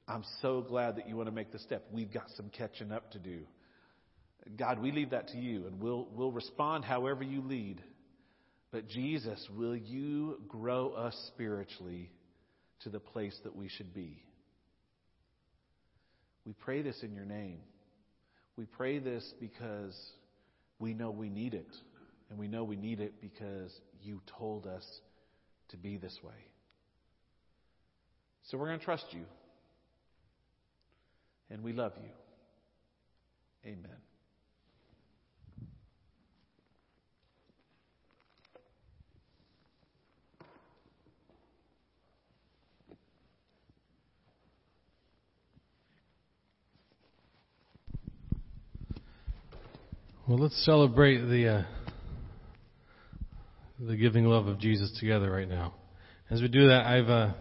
I'm 0.08 0.24
so 0.44 0.62
glad 0.62 0.98
that 0.98 1.10
you 1.10 1.18
want 1.18 1.28
to 1.28 1.34
make 1.34 1.52
the 1.52 1.60
step. 1.60 1.86
We've 1.92 2.14
got 2.14 2.30
some 2.36 2.52
catching 2.56 2.92
up 2.92 3.12
to 3.14 3.20
do. 3.20 3.40
God, 4.56 4.80
we 4.80 4.92
leave 4.92 5.10
that 5.12 5.30
to 5.30 5.38
you, 5.38 5.68
and 5.68 5.82
we'll, 5.82 6.08
we'll 6.14 6.32
respond 6.32 6.86
however 6.86 7.24
you 7.24 7.42
lead. 7.42 7.82
But 8.72 8.88
Jesus, 8.88 9.46
will 9.56 9.76
you 9.76 10.42
grow 10.48 10.92
us 10.92 11.16
spiritually 11.34 12.12
to 12.82 12.90
the 12.90 13.00
place 13.00 13.38
that 13.44 13.56
we 13.56 13.70
should 13.70 13.94
be? 13.94 14.22
We 16.46 16.54
pray 16.54 16.82
this 16.82 17.02
in 17.04 17.14
your 17.14 17.26
name. 17.26 17.60
We 18.56 18.66
pray 18.66 19.00
this 19.00 19.34
because 19.40 19.96
we 20.80 20.94
know 20.94 21.12
we 21.12 21.30
need 21.30 21.54
it. 21.54 21.76
And 22.30 22.38
we 22.38 22.48
know 22.48 22.64
we 22.64 22.76
need 22.76 23.00
it 23.00 23.22
because 23.22 23.72
you 24.02 24.22
told 24.38 24.68
us 24.68 24.86
to 25.70 25.78
be 25.78 25.98
this 25.98 26.18
way. 26.24 26.34
So 28.44 28.58
we're 28.58 28.68
going 28.68 28.80
to 28.80 28.86
trust 28.86 29.06
you. 29.12 29.24
And 31.50 31.64
we 31.64 31.74
love 31.74 31.94
you. 32.02 32.10
Amen. 33.72 34.07
Well, 50.28 50.40
let's 50.40 50.66
celebrate 50.66 51.20
the 51.20 51.48
uh, 51.48 51.64
the 53.80 53.96
giving 53.96 54.26
love 54.26 54.48
of 54.48 54.60
Jesus 54.60 54.92
together 55.00 55.32
right 55.32 55.48
now. 55.48 55.74
As 56.30 56.42
we 56.42 56.50
do 56.50 56.68
that, 56.68 56.86
I've 56.86 57.08
uh, 57.08 57.32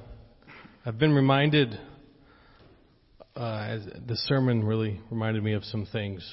I've 0.84 0.96
been 0.96 1.12
reminded. 1.12 1.76
Uh, 3.34 3.78
the 4.06 4.14
sermon 4.14 4.62
really 4.62 5.00
reminded 5.10 5.42
me 5.42 5.54
of 5.54 5.64
some 5.64 5.84
things. 5.86 6.24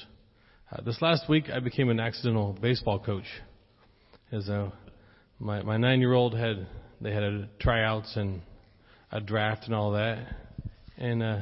Uh, 0.70 0.80
this 0.82 1.02
last 1.02 1.28
week, 1.28 1.46
I 1.52 1.58
became 1.58 1.88
an 1.88 1.98
accidental 1.98 2.56
baseball 2.62 3.00
coach. 3.00 3.26
As 4.30 4.48
uh, 4.48 4.70
my 5.40 5.60
my 5.62 5.76
nine 5.76 5.98
year 5.98 6.12
old 6.12 6.36
had 6.36 6.68
they 7.00 7.12
had 7.12 7.24
a 7.24 7.48
tryouts 7.58 8.14
and 8.14 8.42
a 9.10 9.20
draft 9.20 9.64
and 9.64 9.74
all 9.74 9.90
that, 9.94 10.24
and 10.98 11.20
uh, 11.20 11.38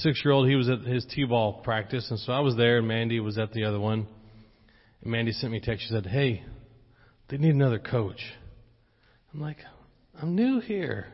six 0.00 0.22
year 0.24 0.32
old, 0.32 0.48
he 0.48 0.56
was 0.56 0.68
at 0.68 0.80
his 0.80 1.04
T 1.06 1.24
ball 1.24 1.60
practice, 1.62 2.10
and 2.10 2.18
so 2.20 2.32
I 2.32 2.40
was 2.40 2.56
there, 2.56 2.78
and 2.78 2.88
Mandy 2.88 3.20
was 3.20 3.38
at 3.38 3.52
the 3.52 3.64
other 3.64 3.80
one. 3.80 4.06
And 5.02 5.12
Mandy 5.12 5.32
sent 5.32 5.52
me 5.52 5.58
a 5.58 5.60
text. 5.60 5.84
She 5.86 5.92
said, 5.92 6.06
Hey, 6.06 6.42
they 7.28 7.36
need 7.38 7.54
another 7.54 7.78
coach. 7.78 8.20
I'm 9.32 9.40
like, 9.40 9.58
I'm 10.20 10.34
new 10.34 10.60
here. 10.60 11.06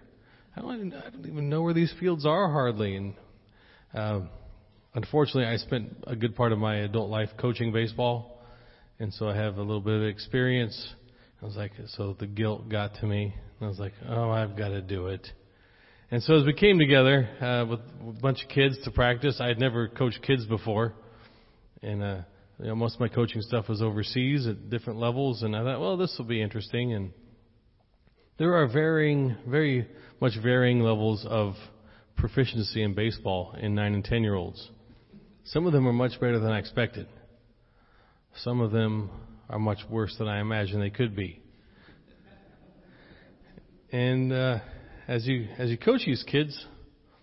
I 0.57 0.61
don't, 0.61 0.93
I 0.93 1.11
don't 1.11 1.27
even 1.27 1.49
know 1.49 1.63
where 1.63 1.75
these 1.75 1.93
fields 1.99 2.27
are 2.27 2.51
hardly. 2.51 2.97
And 2.97 3.15
uh, 3.95 4.21
unfortunately, 4.95 5.47
I 5.47 5.57
spent 5.57 6.05
a 6.07 6.15
good 6.15 6.37
part 6.37 6.53
of 6.53 6.59
my 6.59 6.77
adult 6.77 7.11
life 7.11 7.31
coaching 7.39 7.73
baseball, 7.73 8.43
and 8.99 9.13
so 9.15 9.29
I 9.29 9.37
have 9.37 9.57
a 9.57 9.63
little 9.63 9.81
bit 9.81 9.95
of 9.95 10.07
experience. 10.07 10.95
I 11.41 11.47
was 11.47 11.57
like, 11.57 11.73
so 11.89 12.17
the 12.19 12.27
guilt 12.27 12.69
got 12.69 12.95
to 12.97 13.07
me. 13.07 13.35
And 13.59 13.67
I 13.67 13.69
was 13.69 13.79
like, 13.79 13.95
oh, 14.09 14.31
I've 14.31 14.57
got 14.57 14.69
to 14.69 14.83
do 14.83 15.09
it. 15.09 15.27
And 16.13 16.23
so 16.23 16.35
as 16.35 16.45
we 16.45 16.53
came 16.53 16.79
together 16.79 17.27
uh, 17.41 17.65
with 17.67 17.81
a 18.07 18.21
bunch 18.21 18.43
of 18.43 18.51
kids 18.51 18.77
to 18.85 18.91
practice, 18.91 19.39
I 19.41 19.47
had 19.47 19.59
never 19.59 19.89
coached 19.89 20.21
kids 20.21 20.45
before, 20.45 20.93
and 21.83 22.03
uh, 22.03 22.19
you 22.59 22.67
know, 22.67 22.75
most 22.75 22.97
of 22.97 23.01
my 23.01 23.09
coaching 23.09 23.41
stuff 23.41 23.67
was 23.67 23.81
overseas 23.81 24.47
at 24.47 24.69
different 24.69 24.99
levels, 24.99 25.43
and 25.43 25.57
I 25.57 25.65
thought, 25.65 25.81
well, 25.81 25.97
this 25.97 26.15
will 26.19 26.27
be 26.27 26.43
interesting. 26.43 26.93
And 26.93 27.13
there 28.37 28.53
are 28.57 28.67
varying, 28.67 29.37
very 29.49 29.89
much 30.21 30.33
varying 30.43 30.81
levels 30.81 31.25
of 31.27 31.55
proficiency 32.19 32.83
in 32.83 32.93
baseball 32.93 33.57
in 33.59 33.75
nine 33.75 33.95
and 33.95 34.05
ten 34.05 34.23
year 34.23 34.35
olds. 34.35 34.69
Some 35.45 35.67
of 35.67 35.73
them 35.73 35.89
are 35.89 35.95
much 35.95 36.21
better 36.21 36.39
than 36.39 36.51
I 36.51 36.59
expected. 36.59 37.07
Some 38.43 38.61
of 38.61 38.71
them 38.71 39.09
are 39.49 39.59
much 39.59 39.79
worse 39.89 40.15
than 40.19 40.29
I 40.29 40.41
imagined 40.41 40.83
they 40.83 40.91
could 40.91 41.17
be. 41.17 41.41
And 43.91 44.31
uh, 44.31 44.59
as 45.09 45.27
you 45.27 45.49
as 45.59 45.71
you 45.71 45.79
coach 45.79 46.03
these 46.07 46.23
kids, 46.27 46.67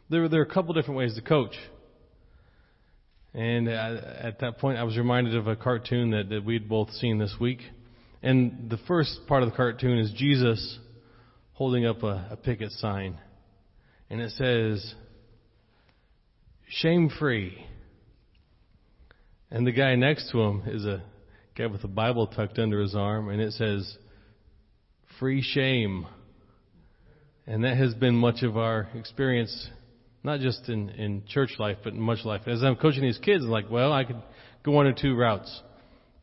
there 0.10 0.28
there 0.28 0.42
are 0.42 0.46
a 0.46 0.54
couple 0.54 0.74
different 0.74 0.98
ways 0.98 1.16
to 1.16 1.22
coach. 1.22 1.56
And 3.34 3.70
uh, 3.70 4.02
at 4.22 4.40
that 4.40 4.58
point, 4.58 4.80
I 4.80 4.84
was 4.84 4.98
reminded 4.98 5.36
of 5.36 5.48
a 5.48 5.56
cartoon 5.56 6.12
that, 6.12 6.30
that 6.30 6.44
we'd 6.44 6.68
both 6.68 6.92
seen 6.94 7.20
this 7.20 7.36
week. 7.40 7.60
And 8.24 8.70
the 8.72 8.78
first 8.88 9.20
part 9.28 9.44
of 9.44 9.52
the 9.52 9.56
cartoon 9.56 10.00
is 10.00 10.12
Jesus 10.16 10.80
holding 11.54 11.86
up 11.86 12.02
a, 12.02 12.28
a 12.32 12.38
picket 12.38 12.72
sign. 12.72 13.20
and 14.10 14.22
it 14.22 14.32
says, 14.32 14.96
shame 16.68 17.10
free. 17.20 17.66
And 19.52 19.66
the 19.66 19.72
guy 19.72 19.96
next 19.96 20.32
to 20.32 20.42
him 20.42 20.64
is 20.66 20.86
a 20.86 21.04
guy 21.58 21.68
with 21.68 21.84
a 21.84 21.88
Bible 21.88 22.28
tucked 22.28 22.60
under 22.60 22.82
his 22.82 22.96
arm, 22.96 23.30
and 23.30 23.42
it 23.42 23.54
says, 23.54 23.98
free 25.20 25.42
shame. 25.42 26.08
And 27.50 27.64
that 27.64 27.78
has 27.78 27.96
been 27.96 28.14
much 28.14 28.44
of 28.44 28.58
our 28.58 28.88
experience, 28.94 29.70
not 30.24 30.40
just 30.40 30.70
in, 30.70 30.90
in 30.90 31.24
church 31.28 31.50
life, 31.58 31.78
but 31.84 31.94
in 31.94 32.00
much 32.00 32.24
life. 32.24 32.42
As 32.46 32.62
I'm 32.62 32.76
coaching 32.76 33.02
these 33.02 33.18
kids, 33.18 33.44
I'm 33.44 33.50
like, 33.50 33.72
well, 33.72 33.92
I 33.92 34.04
could 34.04 34.22
go 34.64 34.72
one 34.72 34.86
or 34.86 34.94
two 34.94 35.16
routes. 35.16 35.64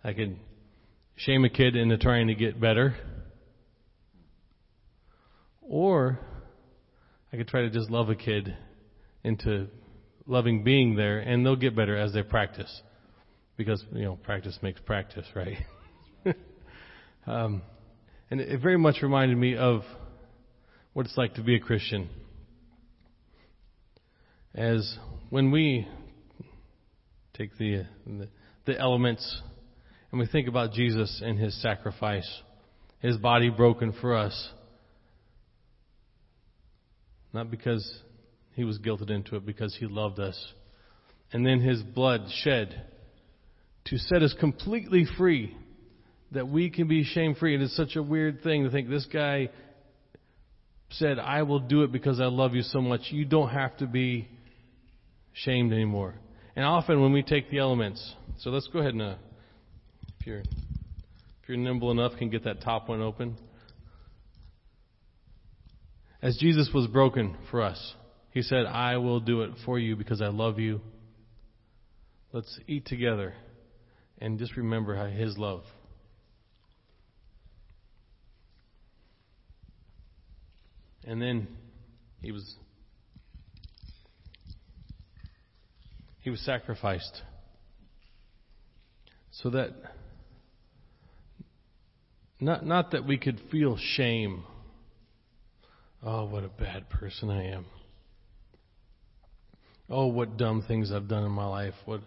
I 0.05 0.13
could 0.13 0.39
shame 1.17 1.45
a 1.45 1.49
kid 1.49 1.75
into 1.75 1.99
trying 1.99 2.29
to 2.29 2.37
get 2.37 2.61
better. 2.61 2.95
Or 5.63 6.21
I 7.33 7.37
could 7.37 7.49
try 7.49 7.63
to 7.63 7.71
just 7.71 7.91
love 7.91 8.09
a 8.09 8.15
kid 8.15 8.57
into 9.25 9.67
loving 10.29 10.63
being 10.63 10.95
there, 10.95 11.19
and 11.19 11.45
they'll 11.45 11.57
get 11.57 11.75
better 11.75 11.97
as 11.97 12.13
they 12.13 12.23
practice. 12.23 12.83
Because, 13.57 13.85
you 13.91 14.05
know, 14.05 14.15
practice 14.15 14.57
makes 14.63 14.81
practice, 14.81 15.27
right? 15.35 15.57
um, 17.27 17.63
and 18.31 18.41
it 18.41 18.61
very 18.63 18.79
much 18.79 19.03
reminded 19.03 19.37
me 19.37 19.57
of 19.57 19.83
what 20.97 21.05
it's 21.05 21.19
like 21.19 21.35
to 21.35 21.43
be 21.43 21.55
a 21.57 21.61
Christian. 21.61 22.09
As 24.55 24.97
when 25.29 25.51
we 25.51 25.87
take 27.35 27.55
the, 27.59 27.85
the, 28.07 28.29
the 28.65 28.81
elements 28.81 29.43
and 30.11 30.19
we 30.19 30.27
think 30.27 30.49
about 30.49 30.73
Jesus 30.73 31.21
and 31.23 31.39
his 31.39 31.61
sacrifice, 31.61 32.27
his 33.01 33.19
body 33.19 33.51
broken 33.51 33.93
for 34.01 34.17
us, 34.17 34.49
not 37.35 37.51
because 37.51 38.01
he 38.55 38.65
was 38.65 38.79
guilted 38.79 39.11
into 39.11 39.37
it, 39.37 39.45
because 39.45 39.77
he 39.79 39.85
loved 39.85 40.19
us, 40.19 40.55
and 41.31 41.45
then 41.45 41.61
his 41.61 41.83
blood 41.83 42.23
shed 42.43 42.87
to 43.85 43.99
set 43.99 44.23
us 44.23 44.35
completely 44.41 45.05
free, 45.19 45.55
that 46.33 46.49
we 46.49 46.71
can 46.71 46.89
be 46.89 47.05
shame 47.05 47.35
free. 47.35 47.53
And 47.55 47.63
it's 47.63 47.77
such 47.77 47.97
a 47.97 48.03
weird 48.03 48.43
thing 48.43 48.65
to 48.65 48.71
think 48.71 48.89
this 48.89 49.05
guy 49.05 49.51
said, 50.91 51.19
I 51.19 51.43
will 51.43 51.61
do 51.61 51.83
it 51.83 51.93
because 51.93 52.21
I 52.21 52.27
love 52.27 52.55
you 52.55 52.63
so 52.63 52.81
much. 52.81 53.03
You 53.11 53.25
don't 53.25 53.51
have 53.51 53.77
to 53.79 53.87
be 53.87 54.29
shamed 55.33 55.73
anymore. 55.73 56.15
And 56.55 56.65
often 56.65 57.03
when 57.03 57.13
we 57.13 57.23
take 57.23 57.51
the 57.51 57.59
elements, 57.59 58.15
so 58.39 58.51
let's 58.51 58.69
go 58.69 58.79
ahead 58.79 58.93
and, 58.93 59.03
uh, 59.03 59.15
if 60.19 60.27
you're, 60.27 60.41
if 60.41 61.49
you're 61.49 61.59
nimble 61.59 61.91
enough, 61.91 62.13
can 62.19 62.31
get 62.31 62.45
that 62.45 62.63
top 62.63 62.89
one 62.89 63.03
open. 63.03 63.37
As 66.23 66.37
Jesus 66.39 66.71
was 66.73 66.87
broken 66.87 67.37
for 67.51 67.63
us, 67.63 67.95
He 68.31 68.43
said, 68.43 68.67
I 68.67 68.97
will 68.97 69.21
do 69.21 69.43
it 69.43 69.51
for 69.65 69.79
you 69.79 69.97
because 69.97 70.23
I 70.23 70.29
love 70.29 70.59
you. 70.59 70.81
Let's 72.33 72.59
eat 72.67 72.87
together 72.87 73.35
and 74.19 74.39
just 74.39 74.57
remember 74.57 75.09
His 75.09 75.37
love. 75.37 75.63
And 81.07 81.23
then 81.23 81.49
He 82.21 82.33
was 82.33 82.57
He 86.21 86.31
was 86.31 86.41
sacrificed 86.41 87.23
so 89.43 89.51
that 89.51 89.71
not 92.41 92.65
not 92.65 92.91
that 92.93 93.07
we 93.07 93.19
could 93.19 93.41
feel 93.51 93.77
shame. 93.77 94.45
Oh, 96.03 96.25
what 96.25 96.45
a 96.45 96.49
bad 96.49 96.89
person 96.91 97.31
I 97.31 97.53
am. 97.53 97.67
Oh, 99.89 100.07
what 100.07 100.37
dumb 100.37 100.65
things 100.67 100.91
I've 100.91 101.09
done 101.09 101.25
in 101.25 101.33
my 101.33 101.47
life. 101.47 101.75
What 101.85 102.01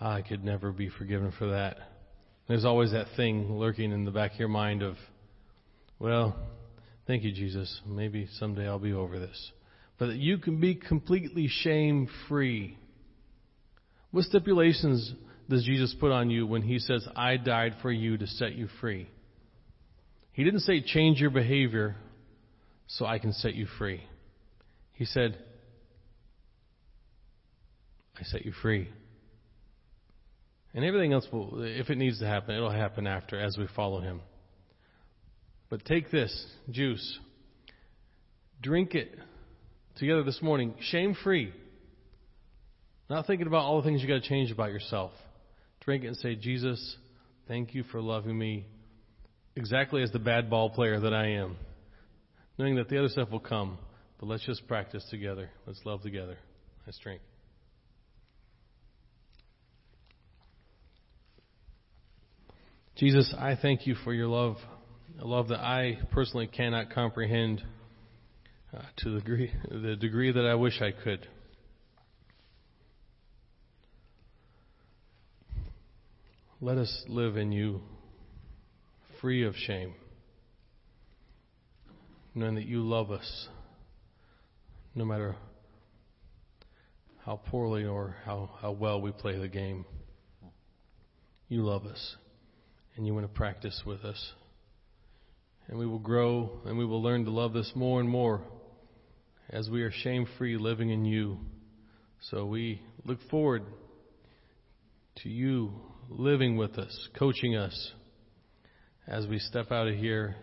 ah, 0.00 0.14
I 0.14 0.22
could 0.22 0.44
never 0.44 0.72
be 0.72 0.88
forgiven 0.88 1.32
for 1.38 1.50
that. 1.50 1.78
There's 2.48 2.64
always 2.64 2.92
that 2.92 3.06
thing 3.16 3.58
lurking 3.58 3.92
in 3.92 4.04
the 4.04 4.10
back 4.10 4.34
of 4.34 4.38
your 4.38 4.48
mind 4.48 4.82
of, 4.82 4.96
well, 5.98 6.36
thank 7.06 7.22
you, 7.22 7.32
Jesus. 7.32 7.80
Maybe 7.86 8.28
someday 8.38 8.66
I'll 8.66 8.78
be 8.78 8.92
over 8.92 9.18
this. 9.18 9.52
But 9.98 10.06
that 10.06 10.16
you 10.16 10.38
can 10.38 10.60
be 10.60 10.74
completely 10.74 11.48
shame 11.48 12.08
free 12.28 12.76
what 14.12 14.24
stipulations 14.24 15.12
does 15.48 15.64
Jesus 15.64 15.96
put 15.98 16.12
on 16.12 16.30
you 16.30 16.46
when 16.46 16.62
he 16.62 16.78
says, 16.78 17.06
I 17.16 17.38
died 17.38 17.76
for 17.82 17.90
you 17.90 18.18
to 18.18 18.26
set 18.26 18.54
you 18.54 18.68
free? 18.80 19.08
He 20.32 20.44
didn't 20.44 20.60
say, 20.60 20.82
change 20.82 21.18
your 21.18 21.30
behavior 21.30 21.96
so 22.86 23.06
I 23.06 23.18
can 23.18 23.32
set 23.32 23.54
you 23.54 23.66
free. 23.78 24.02
He 24.92 25.06
said, 25.06 25.38
I 28.18 28.24
set 28.24 28.44
you 28.44 28.52
free. 28.52 28.88
And 30.74 30.84
everything 30.84 31.14
else 31.14 31.26
will, 31.32 31.62
if 31.62 31.88
it 31.90 31.96
needs 31.96 32.18
to 32.20 32.26
happen, 32.26 32.54
it'll 32.54 32.70
happen 32.70 33.06
after 33.06 33.40
as 33.40 33.56
we 33.56 33.66
follow 33.74 34.00
him. 34.00 34.20
But 35.72 35.86
take 35.86 36.10
this 36.10 36.30
juice, 36.70 37.18
drink 38.60 38.94
it 38.94 39.18
together 39.96 40.22
this 40.22 40.42
morning, 40.42 40.74
shame 40.80 41.16
free. 41.24 41.50
Not 43.08 43.26
thinking 43.26 43.46
about 43.46 43.64
all 43.64 43.80
the 43.80 43.88
things 43.88 44.02
you 44.02 44.06
got 44.06 44.22
to 44.22 44.28
change 44.28 44.50
about 44.50 44.70
yourself. 44.70 45.12
Drink 45.80 46.04
it 46.04 46.08
and 46.08 46.16
say, 46.18 46.34
Jesus, 46.34 46.96
thank 47.48 47.74
you 47.74 47.84
for 47.84 48.02
loving 48.02 48.36
me 48.36 48.66
exactly 49.56 50.02
as 50.02 50.12
the 50.12 50.18
bad 50.18 50.50
ball 50.50 50.68
player 50.68 51.00
that 51.00 51.14
I 51.14 51.28
am. 51.28 51.56
Knowing 52.58 52.74
that 52.74 52.90
the 52.90 52.98
other 52.98 53.08
stuff 53.08 53.30
will 53.30 53.40
come, 53.40 53.78
but 54.20 54.26
let's 54.26 54.44
just 54.44 54.68
practice 54.68 55.06
together. 55.10 55.48
Let's 55.66 55.80
love 55.86 56.02
together. 56.02 56.36
Let's 56.84 56.98
drink. 56.98 57.22
Jesus, 62.94 63.34
I 63.38 63.56
thank 63.56 63.86
you 63.86 63.94
for 64.04 64.12
your 64.12 64.28
love, 64.28 64.58
a 65.20 65.26
love 65.26 65.48
that 65.48 65.60
I 65.60 65.98
personally 66.10 66.46
cannot 66.46 66.90
comprehend 66.90 67.62
uh, 68.74 68.80
to 68.98 69.10
the 69.10 69.20
degree, 69.20 69.52
the 69.70 69.96
degree 69.96 70.32
that 70.32 70.44
I 70.44 70.54
wish 70.54 70.80
I 70.80 70.92
could. 70.92 71.26
Let 76.60 76.78
us 76.78 77.04
live 77.08 77.36
in 77.36 77.52
you 77.52 77.82
free 79.20 79.44
of 79.44 79.54
shame, 79.56 79.94
knowing 82.34 82.54
that 82.54 82.66
you 82.66 82.82
love 82.82 83.10
us 83.10 83.48
no 84.94 85.04
matter 85.04 85.36
how 87.24 87.40
poorly 87.46 87.84
or 87.84 88.16
how, 88.24 88.50
how 88.60 88.72
well 88.72 89.00
we 89.00 89.10
play 89.12 89.38
the 89.38 89.48
game. 89.48 89.84
You 91.48 91.62
love 91.62 91.84
us 91.84 92.16
and 92.96 93.06
you 93.06 93.14
want 93.14 93.26
to 93.26 93.32
practice 93.32 93.82
with 93.84 94.04
us. 94.04 94.32
And 95.68 95.78
we 95.78 95.86
will 95.86 95.98
grow 95.98 96.60
and 96.66 96.76
we 96.76 96.84
will 96.84 97.02
learn 97.02 97.24
to 97.24 97.30
love 97.30 97.52
this 97.52 97.72
more 97.74 98.00
and 98.00 98.08
more 98.08 98.42
as 99.50 99.68
we 99.68 99.82
are 99.82 99.90
shame 99.90 100.26
free 100.38 100.56
living 100.56 100.90
in 100.90 101.04
you. 101.04 101.38
So 102.30 102.46
we 102.46 102.80
look 103.04 103.18
forward 103.30 103.64
to 105.22 105.28
you 105.28 105.72
living 106.08 106.56
with 106.56 106.78
us, 106.78 107.08
coaching 107.18 107.56
us 107.56 107.92
as 109.06 109.26
we 109.26 109.38
step 109.38 109.72
out 109.72 109.88
of 109.88 109.96
here 109.96 110.36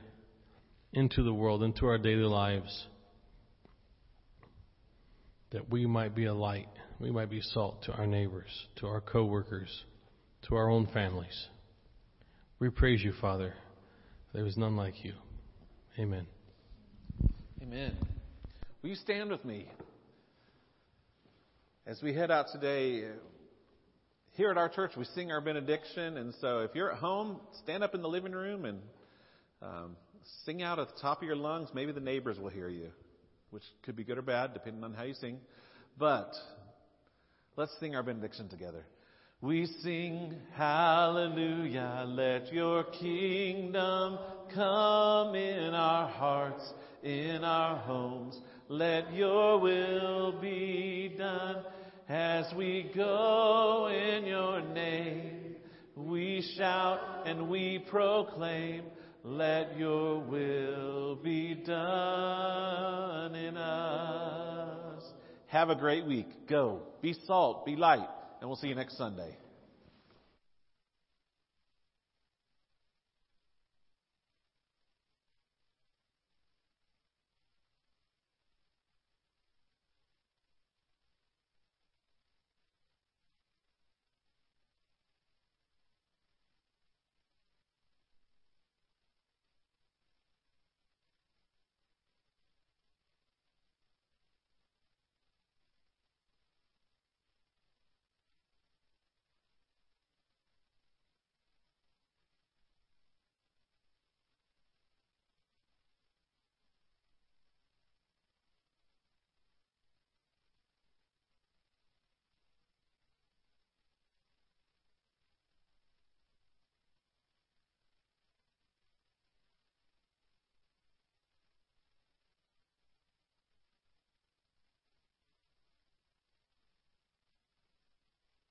into 0.94 1.24
the 1.24 1.34
world, 1.34 1.64
into 1.64 1.86
our 1.86 1.98
daily 1.98 2.24
lives, 2.24 2.88
that 5.52 5.70
we 5.70 5.86
might 5.86 6.16
be 6.16 6.26
a 6.26 6.34
light, 6.34 6.70
we 7.00 7.12
might 7.12 7.30
be 7.30 7.42
salt 7.42 7.84
to 7.84 7.94
our 7.94 8.08
neighbors, 8.08 8.50
to 8.78 8.88
our 8.88 9.02
coworkers, 9.02 9.84
to 10.48 10.56
our 10.56 10.70
own 10.70 10.88
families. 10.88 11.48
We 12.60 12.70
praise 12.70 13.02
you, 13.04 13.14
Father. 13.22 13.54
There 14.32 14.46
is 14.46 14.58
none 14.58 14.76
like 14.76 15.04
you. 15.04 15.14
Amen. 15.98 16.28
Amen. 17.64 17.98
Will 18.84 18.92
you 18.92 18.96
stand 18.96 19.32
with 19.32 19.44
me? 19.44 19.68
As 21.88 22.00
we 22.04 22.14
head 22.14 22.30
out 22.30 22.46
today, 22.52 23.06
here 24.34 24.52
at 24.52 24.58
our 24.58 24.70
church, 24.70 24.92
we 24.96 25.06
sing 25.06 25.32
our 25.32 25.42
benediction, 25.42 26.18
and 26.18 26.36
so 26.42 26.60
if 26.60 26.76
you're 26.76 26.92
at 26.92 27.00
home, 27.00 27.40
stand 27.64 27.84
up 27.84 27.96
in 27.96 28.04
the 28.04 28.08
living 28.08 28.34
room 28.34 28.66
and 28.66 28.80
um, 29.64 29.96
sing 30.46 30.62
out 30.62 30.78
at 30.78 30.90
the 30.90 31.02
top 31.02 31.24
of 31.24 31.28
your 31.28 31.36
lungs. 31.36 31.70
Maybe 31.74 31.92
the 31.92 32.00
neighbors 32.00 32.38
will 32.38 32.50
hear 32.50 32.70
you, 32.70 32.92
which 33.50 33.64
could 33.82 33.96
be 33.96 34.04
good 34.04 34.20
or 34.20 34.22
bad, 34.22 34.54
depending 34.54 34.84
on 34.84 34.94
how 34.94 35.04
you 35.04 35.16
sing. 35.16 35.40
But 35.98 36.32
let's 37.58 37.76
sing 37.80 37.96
our 37.96 38.04
benediction 38.04 38.48
together. 38.48 38.86
We 39.42 39.68
sing 39.82 40.36
hallelujah, 40.54 42.06
let 42.08 42.52
your 42.52 42.84
kingdom 42.84 44.20
come 44.54 45.34
in 45.36 45.74
our 45.74 46.10
hearts, 46.10 46.74
in 47.04 47.44
our 47.44 47.78
homes. 47.78 48.38
Let 48.68 49.14
your 49.14 49.60
will 49.60 50.40
be 50.42 51.16
done 51.18 51.64
as 52.10 52.52
we 52.56 52.92
go 52.96 53.88
in 53.88 54.26
your 54.26 54.62
name, 54.62 55.56
we 55.96 56.44
shout 56.58 57.00
and 57.28 57.48
we 57.50 57.86
proclaim, 57.88 58.86
let 59.24 59.78
your 59.78 60.20
will 60.20 61.16
be 61.18 61.54
done 61.54 63.36
in 63.36 63.56
us. 63.58 65.04
Have 65.48 65.70
a 65.70 65.76
great 65.76 66.06
week. 66.08 66.48
Go. 66.48 66.82
Be 67.02 67.16
salt. 67.28 67.64
Be 67.66 67.76
light. 67.76 68.08
And 68.40 68.50
we'll 68.50 68.56
see 68.56 68.68
you 68.68 68.76
next 68.76 68.98
Sunday. 68.98 69.36